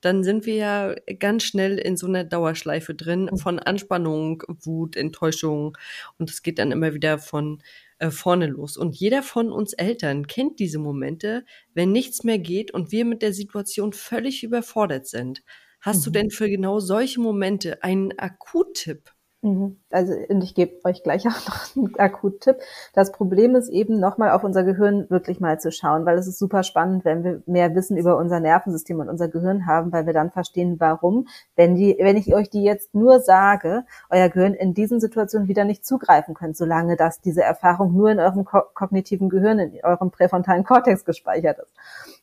dann 0.00 0.24
sind 0.24 0.46
wir 0.46 0.54
ja 0.54 0.94
ganz 1.18 1.44
schnell 1.44 1.78
in 1.78 1.96
so 1.96 2.06
einer 2.06 2.24
Dauerschleife 2.24 2.94
drin 2.94 3.28
mhm. 3.30 3.36
von 3.38 3.58
Anspannung, 3.58 4.42
Wut, 4.48 4.96
Enttäuschung 4.96 5.76
und 6.18 6.30
es 6.30 6.42
geht 6.42 6.58
dann 6.58 6.72
immer 6.72 6.94
wieder 6.94 7.18
von 7.18 7.62
äh, 7.98 8.10
vorne 8.10 8.46
los. 8.46 8.76
Und 8.76 8.96
jeder 8.96 9.22
von 9.22 9.52
uns 9.52 9.72
Eltern 9.74 10.26
kennt 10.26 10.58
diese 10.58 10.78
Momente, 10.78 11.44
wenn 11.74 11.92
nichts 11.92 12.24
mehr 12.24 12.38
geht 12.38 12.72
und 12.72 12.90
wir 12.90 13.04
mit 13.04 13.22
der 13.22 13.32
Situation 13.32 13.92
völlig 13.92 14.42
überfordert 14.42 15.06
sind. 15.06 15.42
Hast 15.80 16.00
mhm. 16.00 16.04
du 16.04 16.10
denn 16.10 16.30
für 16.30 16.48
genau 16.48 16.80
solche 16.80 17.20
Momente 17.20 17.82
einen 17.82 18.18
Akuttipp? 18.18 19.12
Mhm. 19.42 19.81
Also 19.92 20.14
und 20.28 20.42
ich 20.42 20.54
gebe 20.54 20.72
euch 20.84 21.02
gleich 21.02 21.26
auch 21.26 21.46
noch 21.46 21.76
einen 21.76 21.98
Akut-Tipp. 21.98 22.56
Das 22.94 23.12
Problem 23.12 23.54
ist 23.56 23.68
eben 23.68 24.00
nochmal 24.00 24.30
auf 24.30 24.44
unser 24.44 24.64
Gehirn 24.64 25.08
wirklich 25.10 25.40
mal 25.40 25.60
zu 25.60 25.72
schauen, 25.72 26.06
weil 26.06 26.16
es 26.18 26.26
ist 26.26 26.38
super 26.38 26.62
spannend, 26.62 27.04
wenn 27.04 27.24
wir 27.24 27.42
mehr 27.46 27.74
Wissen 27.74 27.96
über 27.96 28.16
unser 28.16 28.40
Nervensystem 28.40 29.00
und 29.00 29.08
unser 29.08 29.28
Gehirn 29.28 29.66
haben, 29.66 29.92
weil 29.92 30.06
wir 30.06 30.12
dann 30.12 30.30
verstehen, 30.30 30.76
warum, 30.78 31.28
wenn 31.56 31.74
die, 31.74 31.96
wenn 31.98 32.16
ich 32.16 32.34
euch 32.34 32.48
die 32.48 32.62
jetzt 32.62 32.94
nur 32.94 33.20
sage, 33.20 33.84
euer 34.10 34.28
Gehirn 34.28 34.54
in 34.54 34.74
diesen 34.74 35.00
Situationen 35.00 35.48
wieder 35.48 35.64
nicht 35.64 35.84
zugreifen 35.84 36.34
könnt, 36.34 36.56
solange 36.56 36.96
dass 36.96 37.20
diese 37.20 37.42
Erfahrung 37.42 37.94
nur 37.94 38.10
in 38.10 38.20
eurem 38.20 38.44
ko 38.44 38.62
kognitiven 38.74 39.28
Gehirn, 39.28 39.58
in 39.58 39.84
eurem 39.84 40.10
präfrontalen 40.10 40.64
Kortex 40.64 41.04
gespeichert 41.04 41.58
ist. 41.58 41.72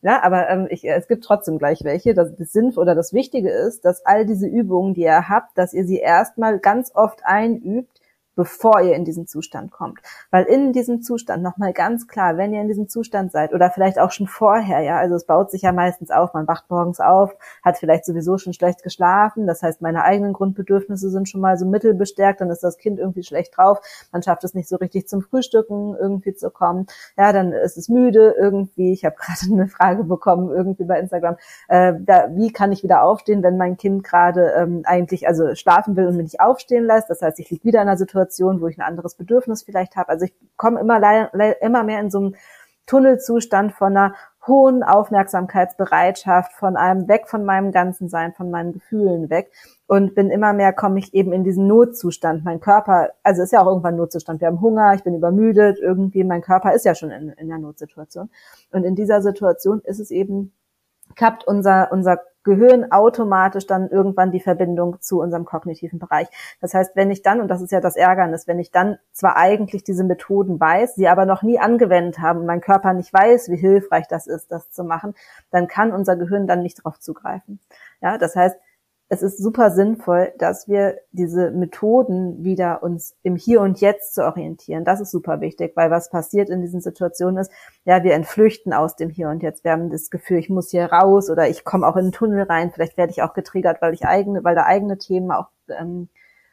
Ja, 0.02 0.24
aber 0.24 0.50
ähm, 0.50 0.68
ich, 0.70 0.88
es 0.88 1.08
gibt 1.08 1.26
trotzdem 1.26 1.58
gleich 1.58 1.84
welche. 1.84 2.14
Das, 2.14 2.34
das 2.36 2.54
Sinn 2.54 2.72
oder 2.78 2.96
das 2.96 3.14
Wichtige 3.14 3.50
ist, 3.50 3.84
dass 3.84 4.06
all 4.06 4.26
diese 4.26 4.48
Übungen, 4.48 4.94
die 4.94 5.02
ihr 5.02 5.28
habt, 5.28 5.58
dass 5.58 5.74
ihr 5.74 5.86
sie 5.86 5.98
erstmal 5.98 6.60
ganz 6.60 6.92
oft 6.96 7.20
oft 7.20 7.26
einübt, 7.66 7.99
bevor 8.40 8.80
ihr 8.80 8.96
in 8.96 9.04
diesen 9.04 9.28
Zustand 9.28 9.70
kommt. 9.70 10.00
Weil 10.32 10.46
in 10.46 10.72
diesem 10.72 11.02
Zustand, 11.02 11.44
nochmal 11.44 11.74
ganz 11.74 12.08
klar, 12.08 12.38
wenn 12.38 12.54
ihr 12.54 12.62
in 12.62 12.70
diesem 12.70 12.88
Zustand 12.88 13.34
seid 13.34 13.54
oder 13.54 13.70
vielleicht 13.70 14.00
auch 14.00 14.12
schon 14.12 14.28
vorher, 14.28 14.80
ja, 14.80 14.98
also 14.98 15.16
es 15.16 15.26
baut 15.26 15.52
sich 15.52 15.64
ja 15.64 15.74
meistens 15.74 16.10
auf, 16.10 16.34
man 16.34 16.48
wacht 16.48 16.70
morgens 16.70 17.02
auf, 17.02 17.36
hat 17.66 17.78
vielleicht 17.78 18.06
sowieso 18.06 18.38
schon 18.38 18.54
schlecht 18.54 18.82
geschlafen, 18.82 19.46
das 19.46 19.62
heißt, 19.62 19.82
meine 19.82 20.06
eigenen 20.06 20.32
Grundbedürfnisse 20.32 21.10
sind 21.10 21.28
schon 21.28 21.42
mal 21.42 21.58
so 21.58 21.66
mittelbestärkt, 21.66 22.40
dann 22.40 22.50
ist 22.50 22.64
das 22.64 22.78
Kind 22.78 22.98
irgendwie 22.98 23.24
schlecht 23.24 23.58
drauf, 23.58 23.82
man 24.14 24.24
schafft 24.24 24.46
es 24.46 24.54
nicht 24.54 24.70
so 24.70 24.78
richtig 24.78 25.10
zum 25.10 25.22
Frühstücken 25.22 25.98
irgendwie 26.00 26.34
zu 26.34 26.50
kommen, 26.50 26.88
ja, 27.18 27.34
dann 27.34 27.52
ist 27.52 27.76
es 27.76 27.90
müde 27.90 28.36
irgendwie, 28.40 28.94
ich 28.94 29.04
habe 29.04 29.18
gerade 29.20 29.52
eine 29.52 29.68
Frage 29.68 30.06
bekommen 30.06 30.50
irgendwie 30.50 30.86
bei 30.86 30.98
Instagram, 30.98 31.36
äh, 31.68 31.92
da, 32.00 32.30
wie 32.38 32.54
kann 32.54 32.72
ich 32.72 32.84
wieder 32.84 33.04
aufstehen, 33.04 33.44
wenn 33.44 33.58
mein 33.58 33.76
Kind 33.76 34.06
gerade 34.06 34.54
ähm, 34.56 34.84
eigentlich 34.86 35.28
also 35.28 35.56
schlafen 35.56 35.98
will 35.98 36.08
und 36.08 36.16
mich 36.16 36.32
nicht 36.32 36.40
aufstehen 36.40 36.86
lässt, 36.86 37.10
das 37.10 37.22
heißt, 37.22 37.38
ich 37.40 37.50
liege 37.50 37.66
wieder 37.66 37.82
in 37.82 37.90
einer 37.90 37.98
Situation, 37.98 38.29
Situation, 38.30 38.62
wo 38.62 38.68
ich 38.68 38.78
ein 38.78 38.88
anderes 38.88 39.16
Bedürfnis 39.16 39.64
vielleicht 39.64 39.96
habe. 39.96 40.10
Also 40.10 40.26
ich 40.26 40.34
komme 40.56 40.80
immer, 40.80 41.00
immer 41.62 41.84
mehr 41.84 42.00
in 42.00 42.12
so 42.12 42.20
einem 42.20 42.36
Tunnelzustand 42.86 43.74
von 43.74 43.96
einer 43.96 44.16
hohen 44.48 44.82
Aufmerksamkeitsbereitschaft, 44.82 46.54
von 46.54 46.76
einem 46.76 47.08
weg 47.08 47.28
von 47.28 47.46
meinem 47.46 47.72
ganzen 47.72 48.10
Sein, 48.10 48.34
von 48.34 48.50
meinen 48.50 48.74
Gefühlen 48.74 49.30
weg 49.30 49.52
und 49.86 50.16
bin 50.16 50.32
immer 50.32 50.54
mehr, 50.54 50.74
komme 50.74 50.98
ich 50.98 51.14
eben 51.14 51.32
in 51.34 51.44
diesen 51.44 51.68
Notzustand. 51.68 52.44
Mein 52.44 52.60
Körper, 52.60 53.10
also 53.22 53.44
ist 53.44 53.52
ja 53.52 53.62
auch 53.62 53.68
irgendwann 53.68 53.96
Notzustand. 53.96 54.42
Wir 54.42 54.48
haben 54.48 54.62
Hunger, 54.62 54.94
ich 54.96 55.04
bin 55.04 55.14
übermüdet, 55.14 55.78
irgendwie 55.80 56.24
mein 56.24 56.42
Körper 56.42 56.74
ist 56.74 56.86
ja 56.86 56.96
schon 56.96 57.12
in, 57.12 57.30
in 57.30 57.48
der 57.48 57.60
Notsituation. 57.60 58.32
Und 58.72 58.84
in 58.86 58.96
dieser 58.96 59.22
Situation 59.22 59.82
ist 59.84 60.00
es 60.00 60.10
eben, 60.10 60.54
klappt 61.16 61.46
unser, 61.46 61.92
unser 61.92 62.20
Gehirn 62.44 62.92
automatisch 62.92 63.68
dann 63.68 63.90
irgendwann 63.90 64.32
die 64.32 64.40
Verbindung 64.40 65.02
zu 65.02 65.20
unserem 65.20 65.46
kognitiven 65.46 66.00
Bereich. 66.00 66.28
Das 66.62 66.74
heißt, 66.74 66.96
wenn 66.96 67.12
ich 67.12 67.22
dann, 67.22 67.42
und 67.42 67.50
das 67.50 67.62
ist 67.62 67.72
ja 67.72 67.82
das 67.82 67.96
Ärgernis, 67.96 68.48
wenn 68.48 68.60
ich 68.60 68.72
dann 68.72 68.98
zwar 69.12 69.38
eigentlich 69.38 69.84
diese 69.84 70.04
Methoden 70.04 70.60
weiß, 70.60 70.96
sie 70.96 71.08
aber 71.08 71.26
noch 71.26 71.42
nie 71.42 71.60
angewendet 71.60 72.20
haben 72.20 72.40
und 72.40 72.46
mein 72.46 72.62
Körper 72.62 72.94
nicht 72.94 73.14
weiß, 73.14 73.50
wie 73.50 73.58
hilfreich 73.58 74.08
das 74.08 74.28
ist, 74.28 74.52
das 74.52 74.72
zu 74.72 74.84
machen, 74.84 75.16
dann 75.52 75.68
kann 75.68 75.92
unser 75.92 76.16
Gehirn 76.16 76.48
dann 76.48 76.62
nicht 76.62 76.80
darauf 76.80 77.00
zugreifen. 77.00 77.60
Ja, 78.02 78.18
das 78.18 78.36
heißt, 78.36 78.58
es 79.12 79.24
ist 79.24 79.40
super 79.40 79.72
sinnvoll, 79.72 80.32
dass 80.38 80.68
wir 80.68 81.00
diese 81.12 81.50
Methoden 81.50 82.44
wieder 82.44 82.84
uns 82.84 83.16
im 83.24 83.36
Hier 83.36 83.62
und 83.62 83.82
Jetzt 83.82 84.14
zu 84.14 84.24
orientieren. 84.24 84.86
Das 84.86 85.02
ist 85.02 85.10
super 85.10 85.42
wichtig, 85.42 85.72
weil 85.76 85.90
was 85.90 86.12
passiert 86.12 86.50
in 86.50 86.62
diesen 86.62 86.80
Situationen 86.80 87.38
ist, 87.38 87.52
ja, 87.86 88.04
wir 88.04 88.14
entflüchten 88.14 88.72
aus 88.72 88.96
dem 88.96 89.10
Hier 89.10 89.30
und 89.30 89.42
Jetzt. 89.42 89.64
Wir 89.64 89.72
haben 89.72 89.90
das 89.90 90.12
Gefühl, 90.12 90.38
ich 90.38 90.50
muss 90.50 90.70
hier 90.70 90.86
raus 90.86 91.32
oder 91.32 91.50
ich 91.50 91.66
komme 91.66 91.88
auch 91.88 91.98
in 91.98 92.06
den 92.06 92.12
Tunnel 92.12 92.44
rein. 92.44 92.72
Vielleicht 92.72 92.98
werde 92.98 93.12
ich 93.12 93.24
auch 93.24 93.34
getriggert, 93.34 93.82
weil 93.82 93.96
ich 93.96 94.06
eigene, 94.06 94.44
weil 94.44 94.54
da 94.54 94.66
eigene 94.66 95.00
Themen 95.00 95.32
auch 95.32 95.48
ähm, 95.70 96.10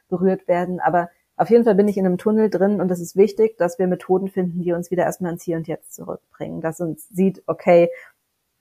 berührt 0.08 0.48
werden. 0.48 0.80
Aber 0.80 1.10
auf 1.36 1.50
jeden 1.50 1.64
Fall 1.64 1.74
bin 1.74 1.88
ich 1.88 1.98
in 1.98 2.06
einem 2.06 2.16
Tunnel 2.16 2.48
drin 2.48 2.80
und 2.80 2.90
es 2.90 3.00
ist 3.00 3.16
wichtig, 3.16 3.58
dass 3.58 3.78
wir 3.78 3.86
Methoden 3.86 4.28
finden, 4.28 4.62
die 4.62 4.72
uns 4.72 4.90
wieder 4.90 5.04
erstmal 5.04 5.32
ins 5.32 5.42
Hier 5.42 5.58
und 5.58 5.68
Jetzt 5.68 5.94
zurückbringen, 5.94 6.62
dass 6.62 6.80
uns 6.80 7.06
sieht, 7.10 7.42
okay, 7.46 7.90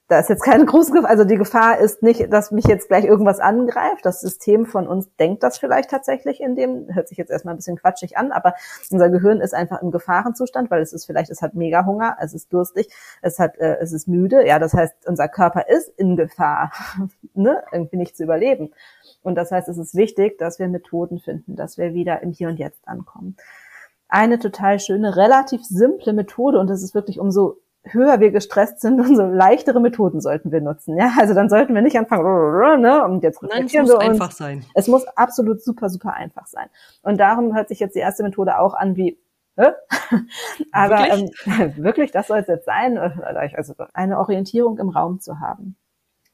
da 0.08 0.20
ist 0.20 0.30
jetzt 0.30 0.44
keine 0.44 0.66
große 0.66 0.92
Gefahr, 0.92 1.10
also 1.10 1.24
die 1.24 1.38
Gefahr 1.38 1.80
ist 1.80 2.04
nicht, 2.04 2.32
dass 2.32 2.52
mich 2.52 2.66
jetzt 2.66 2.88
gleich 2.88 3.06
irgendwas 3.06 3.40
angreift. 3.40 4.06
Das 4.06 4.22
System 4.22 4.66
von 4.66 4.88
uns 4.88 5.14
denkt 5.18 5.44
das 5.44 5.58
vielleicht 5.58 5.90
tatsächlich 5.90 6.42
in 6.42 6.56
dem, 6.56 6.94
hört 6.94 7.08
sich 7.08 7.18
jetzt 7.18 7.32
erstmal 7.32 7.54
ein 7.54 7.58
bisschen 7.58 7.78
quatschig 7.78 8.18
an, 8.18 8.32
aber 8.32 8.54
unser 8.92 9.10
Gehirn 9.10 9.42
ist 9.42 9.54
einfach 9.54 9.82
im 9.82 9.92
Gefahrenzustand, 9.92 10.70
weil 10.70 10.82
es 10.82 10.94
ist 10.94 11.06
vielleicht, 11.06 11.32
es 11.32 11.42
hat 11.42 11.56
mega 11.56 11.86
Hunger, 11.86 12.18
es 12.20 12.34
ist 12.34 12.54
durstig, 12.54 12.90
es 13.22 13.40
hat, 13.40 13.58
äh, 13.58 13.78
es 13.82 13.94
ist 13.94 14.08
müde. 14.08 14.46
Ja, 14.46 14.60
das 14.60 14.74
heißt, 14.74 15.08
unser 15.08 15.28
Körper 15.28 15.68
ist 15.68 15.90
in 15.98 16.16
Gefahr, 16.16 16.72
ne, 17.34 17.64
irgendwie 17.72 17.98
nicht 17.98 18.16
zu 18.16 18.24
überleben. 18.24 18.74
Und 19.24 19.36
das 19.36 19.52
heißt, 19.52 19.68
es 19.70 19.78
ist 19.78 19.96
wichtig, 19.96 20.38
dass 20.38 20.60
wir 20.60 20.68
Methoden 20.68 21.20
finden, 21.20 21.56
dass 21.56 21.78
wir 21.78 21.94
wieder 21.94 22.22
im 22.22 22.32
Hier 22.32 22.50
und 22.50 22.58
Jetzt 22.58 22.88
ankommen. 22.88 23.38
Eine 24.08 24.38
total 24.38 24.80
schöne, 24.80 25.18
relativ 25.18 25.66
simple 25.66 26.14
Methode 26.14 26.60
und 26.60 26.70
das 26.70 26.84
ist 26.84 26.94
wirklich 26.94 27.20
umso 27.20 27.58
höher 27.86 28.20
wir 28.20 28.32
gestresst 28.32 28.82
sind, 28.82 29.00
umso 29.00 29.26
leichtere 29.26 29.80
Methoden 29.80 30.22
sollten 30.22 30.52
wir 30.52 30.62
nutzen. 30.62 30.98
Ja, 30.98 31.14
also 31.20 31.34
dann 31.34 31.50
sollten 31.50 31.74
wir 31.76 31.82
nicht 31.82 31.98
anfangen, 31.98 32.24
ne, 32.82 33.04
und 33.04 33.24
jetzt 33.24 33.42
Nein, 33.42 33.66
es 33.66 33.74
muss 33.74 33.90
wir 33.90 34.00
einfach 34.00 34.32
sein. 34.32 34.66
Es 34.74 34.88
muss 34.88 35.08
absolut 35.16 35.64
super, 35.64 35.90
super 35.90 36.14
einfach 36.14 36.48
sein. 36.48 36.68
Und 37.04 37.20
darum 37.20 37.56
hört 37.56 37.70
sich 37.70 37.80
jetzt 37.80 37.96
die 37.96 38.00
erste 38.00 38.24
Methode 38.24 38.60
auch 38.60 38.74
an 38.74 38.96
wie 38.96 39.18
äh? 39.58 39.72
Aber 40.72 40.98
wirklich? 40.98 41.48
Ähm, 41.48 41.74
wirklich, 41.84 42.12
das 42.12 42.28
soll 42.28 42.40
es 42.40 42.48
jetzt 42.48 42.66
sein, 42.66 42.98
also 42.98 43.74
eine 43.94 44.20
Orientierung 44.20 44.78
im 44.80 44.90
Raum 44.90 45.20
zu 45.20 45.40
haben. 45.40 45.78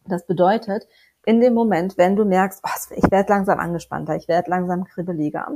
Das 0.07 0.25
bedeutet, 0.25 0.87
in 1.25 1.39
dem 1.39 1.53
Moment, 1.53 1.97
wenn 1.97 2.15
du 2.15 2.25
merkst, 2.25 2.61
oh, 2.63 2.95
ich 2.95 3.11
werde 3.11 3.31
langsam 3.31 3.59
angespannter, 3.59 4.15
ich 4.15 4.27
werde 4.27 4.49
langsam 4.49 4.85
kribbeliger, 4.85 5.47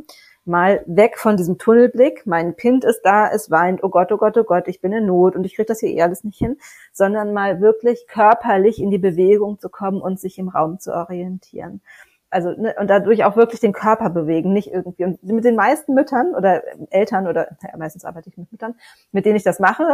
mal 0.45 0.83
weg 0.85 1.17
von 1.17 1.37
diesem 1.37 1.57
Tunnelblick, 1.57 2.25
mein 2.25 2.55
Kind 2.55 2.85
ist 2.85 3.01
da, 3.01 3.27
es 3.27 3.49
weint, 3.49 3.83
oh 3.83 3.89
Gott, 3.89 4.11
oh 4.11 4.17
Gott, 4.17 4.37
oh 4.37 4.43
Gott, 4.43 4.67
ich 4.67 4.79
bin 4.79 4.93
in 4.93 5.07
Not 5.07 5.35
und 5.35 5.43
ich 5.43 5.55
kriege 5.55 5.65
das 5.65 5.79
hier 5.79 5.89
eh 5.89 6.01
alles 6.03 6.23
nicht 6.23 6.37
hin, 6.37 6.57
sondern 6.93 7.33
mal 7.33 7.61
wirklich 7.61 8.05
körperlich 8.07 8.79
in 8.79 8.91
die 8.91 8.99
Bewegung 8.99 9.59
zu 9.59 9.69
kommen 9.69 10.01
und 10.01 10.19
sich 10.19 10.37
im 10.37 10.49
Raum 10.49 10.79
zu 10.79 10.93
orientieren. 10.93 11.81
Also 12.29 12.51
ne, 12.51 12.75
und 12.79 12.89
dadurch 12.89 13.23
auch 13.23 13.35
wirklich 13.35 13.61
den 13.61 13.71
Körper 13.71 14.09
bewegen, 14.09 14.51
nicht 14.51 14.71
irgendwie. 14.71 15.05
Und 15.05 15.23
mit 15.23 15.45
den 15.45 15.55
meisten 15.55 15.93
Müttern 15.93 16.35
oder 16.35 16.63
Eltern 16.89 17.27
oder 17.27 17.57
ja, 17.63 17.77
meistens 17.77 18.03
arbeite 18.03 18.29
ich 18.29 18.37
mit 18.37 18.51
Müttern, 18.51 18.75
mit 19.11 19.25
denen 19.25 19.37
ich 19.37 19.43
das 19.43 19.59
mache, 19.59 19.85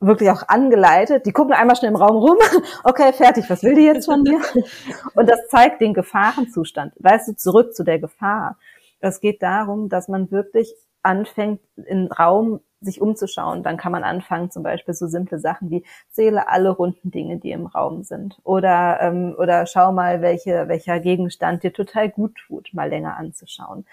wirklich 0.00 0.30
auch 0.30 0.48
angeleitet. 0.48 1.26
Die 1.26 1.32
gucken 1.32 1.52
einmal 1.52 1.76
schnell 1.76 1.90
im 1.90 1.96
Raum 1.96 2.16
rum. 2.16 2.38
Okay, 2.84 3.12
fertig. 3.12 3.50
Was 3.50 3.62
will 3.62 3.74
die 3.74 3.84
jetzt 3.84 4.06
von 4.06 4.22
mir? 4.22 4.40
Und 5.14 5.28
das 5.28 5.48
zeigt 5.48 5.80
den 5.80 5.94
Gefahrenzustand. 5.94 6.92
Weißt 6.98 7.28
du, 7.28 7.36
zurück 7.36 7.74
zu 7.74 7.84
der 7.84 7.98
Gefahr. 7.98 8.56
Es 9.00 9.20
geht 9.20 9.42
darum, 9.42 9.88
dass 9.88 10.08
man 10.08 10.30
wirklich 10.30 10.74
anfängt, 11.02 11.60
im 11.76 12.06
Raum 12.06 12.60
sich 12.80 13.00
umzuschauen. 13.00 13.62
Dann 13.62 13.76
kann 13.76 13.92
man 13.92 14.04
anfangen, 14.04 14.50
zum 14.50 14.62
Beispiel 14.62 14.94
so 14.94 15.06
simple 15.06 15.38
Sachen 15.38 15.70
wie 15.70 15.84
zähle 16.10 16.48
alle 16.48 16.70
runden 16.70 17.10
Dinge, 17.10 17.38
die 17.38 17.50
im 17.50 17.66
Raum 17.66 18.04
sind. 18.04 18.38
Oder, 18.44 19.00
ähm, 19.00 19.34
oder 19.38 19.66
schau 19.66 19.92
mal, 19.92 20.22
welche, 20.22 20.68
welcher 20.68 21.00
Gegenstand 21.00 21.62
dir 21.62 21.72
total 21.72 22.08
gut 22.08 22.36
tut, 22.46 22.70
mal 22.72 22.88
länger 22.88 23.16
anzuschauen. 23.16 23.84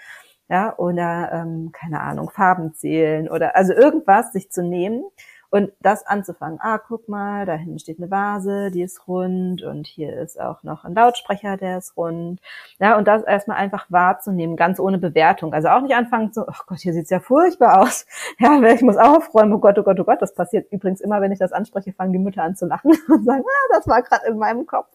Ja, 0.48 0.76
oder, 0.76 1.30
ähm, 1.32 1.70
keine 1.72 2.00
Ahnung, 2.00 2.30
Farben 2.30 2.72
zählen 2.74 3.28
oder, 3.28 3.56
also 3.56 3.72
irgendwas 3.72 4.32
sich 4.32 4.50
zu 4.50 4.62
nehmen 4.62 5.04
und 5.50 5.72
das 5.80 6.06
anzufangen, 6.06 6.58
ah, 6.60 6.78
guck 6.78 7.08
mal, 7.08 7.46
da 7.46 7.54
hinten 7.54 7.78
steht 7.78 7.98
eine 7.98 8.10
Vase, 8.10 8.70
die 8.70 8.82
ist 8.82 9.06
rund 9.06 9.62
und 9.62 9.86
hier 9.86 10.18
ist 10.18 10.40
auch 10.40 10.62
noch 10.62 10.84
ein 10.84 10.94
Lautsprecher, 10.94 11.56
der 11.56 11.78
ist 11.78 11.96
rund. 11.96 12.40
Ja, 12.78 12.96
und 12.96 13.06
das 13.08 13.22
erstmal 13.22 13.58
einfach 13.58 13.86
wahrzunehmen, 13.90 14.56
ganz 14.56 14.80
ohne 14.80 14.98
Bewertung. 14.98 15.52
Also 15.52 15.68
auch 15.68 15.80
nicht 15.80 15.94
anfangen 15.94 16.32
zu, 16.32 16.42
oh 16.42 16.62
Gott, 16.66 16.78
hier 16.78 16.92
sieht's 16.92 17.10
ja 17.10 17.20
furchtbar 17.20 17.80
aus. 17.82 18.06
Ja, 18.38 18.60
ich 18.62 18.82
muss 18.82 18.96
aufräumen, 18.96 19.52
oh 19.52 19.58
Gott, 19.58 19.78
oh 19.78 19.82
Gott, 19.82 19.98
oh 20.00 20.04
Gott. 20.04 20.20
Das 20.20 20.34
passiert 20.34 20.70
übrigens 20.72 21.00
immer, 21.00 21.20
wenn 21.20 21.32
ich 21.32 21.38
das 21.38 21.52
anspreche, 21.52 21.92
fangen 21.92 22.12
die 22.12 22.18
Mütter 22.18 22.42
an 22.42 22.56
zu 22.56 22.66
lachen 22.66 22.90
und 23.08 23.24
sagen, 23.24 23.44
ah, 23.46 23.74
das 23.74 23.86
war 23.86 24.02
gerade 24.02 24.26
in 24.26 24.38
meinem 24.38 24.66
Kopf. 24.66 24.88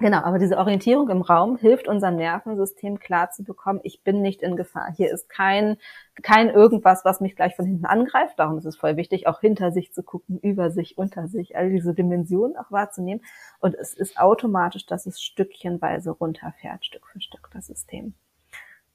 Genau, 0.00 0.18
aber 0.18 0.38
diese 0.38 0.58
Orientierung 0.58 1.08
im 1.08 1.22
Raum 1.22 1.56
hilft 1.56 1.88
unserem 1.88 2.14
Nervensystem 2.14 3.00
klar 3.00 3.32
zu 3.32 3.42
bekommen, 3.42 3.80
ich 3.82 4.04
bin 4.04 4.22
nicht 4.22 4.42
in 4.42 4.54
Gefahr. 4.54 4.92
Hier 4.96 5.10
ist 5.12 5.28
kein, 5.28 5.76
kein 6.22 6.50
irgendwas, 6.50 7.04
was 7.04 7.20
mich 7.20 7.34
gleich 7.34 7.56
von 7.56 7.66
hinten 7.66 7.84
angreift. 7.84 8.38
Darum 8.38 8.58
ist 8.58 8.64
es 8.64 8.76
voll 8.76 8.96
wichtig, 8.96 9.26
auch 9.26 9.40
hinter 9.40 9.72
sich 9.72 9.92
zu 9.92 10.04
gucken, 10.04 10.38
über 10.38 10.70
sich, 10.70 10.98
unter 10.98 11.26
sich, 11.26 11.56
all 11.56 11.70
diese 11.70 11.94
Dimensionen 11.94 12.56
auch 12.56 12.70
wahrzunehmen. 12.70 13.24
Und 13.58 13.74
es 13.74 13.92
ist 13.92 14.20
automatisch, 14.20 14.86
dass 14.86 15.06
es 15.06 15.20
stückchenweise 15.20 16.12
runterfährt, 16.12 16.84
Stück 16.84 17.08
für 17.08 17.20
Stück, 17.20 17.50
das 17.52 17.66
System. 17.66 18.14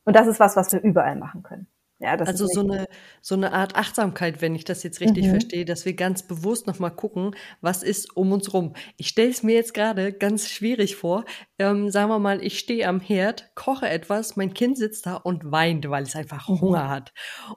Und 0.05 0.15
das 0.15 0.27
ist 0.27 0.39
was, 0.39 0.55
was 0.55 0.71
wir 0.71 0.81
überall 0.81 1.17
machen 1.17 1.43
können. 1.43 1.67
Ja, 2.03 2.15
also 2.15 2.47
so 2.47 2.59
eine, 2.59 2.89
so 3.21 3.33
eine 3.33 3.53
Art 3.53 3.77
Achtsamkeit, 3.77 4.41
wenn 4.41 4.55
ich 4.55 4.65
das 4.65 4.83
jetzt 4.83 4.99
richtig 4.99 5.27
mhm. 5.27 5.29
verstehe, 5.29 5.63
dass 5.63 5.85
wir 5.85 5.93
ganz 5.93 6.23
bewusst 6.23 6.67
nochmal 6.67 6.91
gucken, 6.91 7.33
was 7.61 7.81
ist 7.81 8.17
um 8.17 8.33
uns 8.33 8.53
rum. 8.53 8.73
Ich 8.97 9.07
stelle 9.07 9.29
es 9.29 9.41
mir 9.41 9.55
jetzt 9.55 9.73
gerade 9.73 10.11
ganz 10.11 10.49
schwierig 10.49 10.97
vor. 10.97 11.23
Ähm, 11.59 11.89
sagen 11.91 12.09
wir 12.09 12.19
mal, 12.19 12.43
ich 12.43 12.59
stehe 12.59 12.89
am 12.89 12.99
Herd, 12.99 13.55
koche 13.55 13.87
etwas, 13.87 14.35
mein 14.35 14.53
Kind 14.53 14.77
sitzt 14.77 15.05
da 15.05 15.15
und 15.15 15.49
weint, 15.49 15.89
weil 15.89 16.03
es 16.03 16.17
einfach 16.17 16.49
mhm. 16.49 16.59
Hunger 16.59 16.89
hat. 16.89 17.13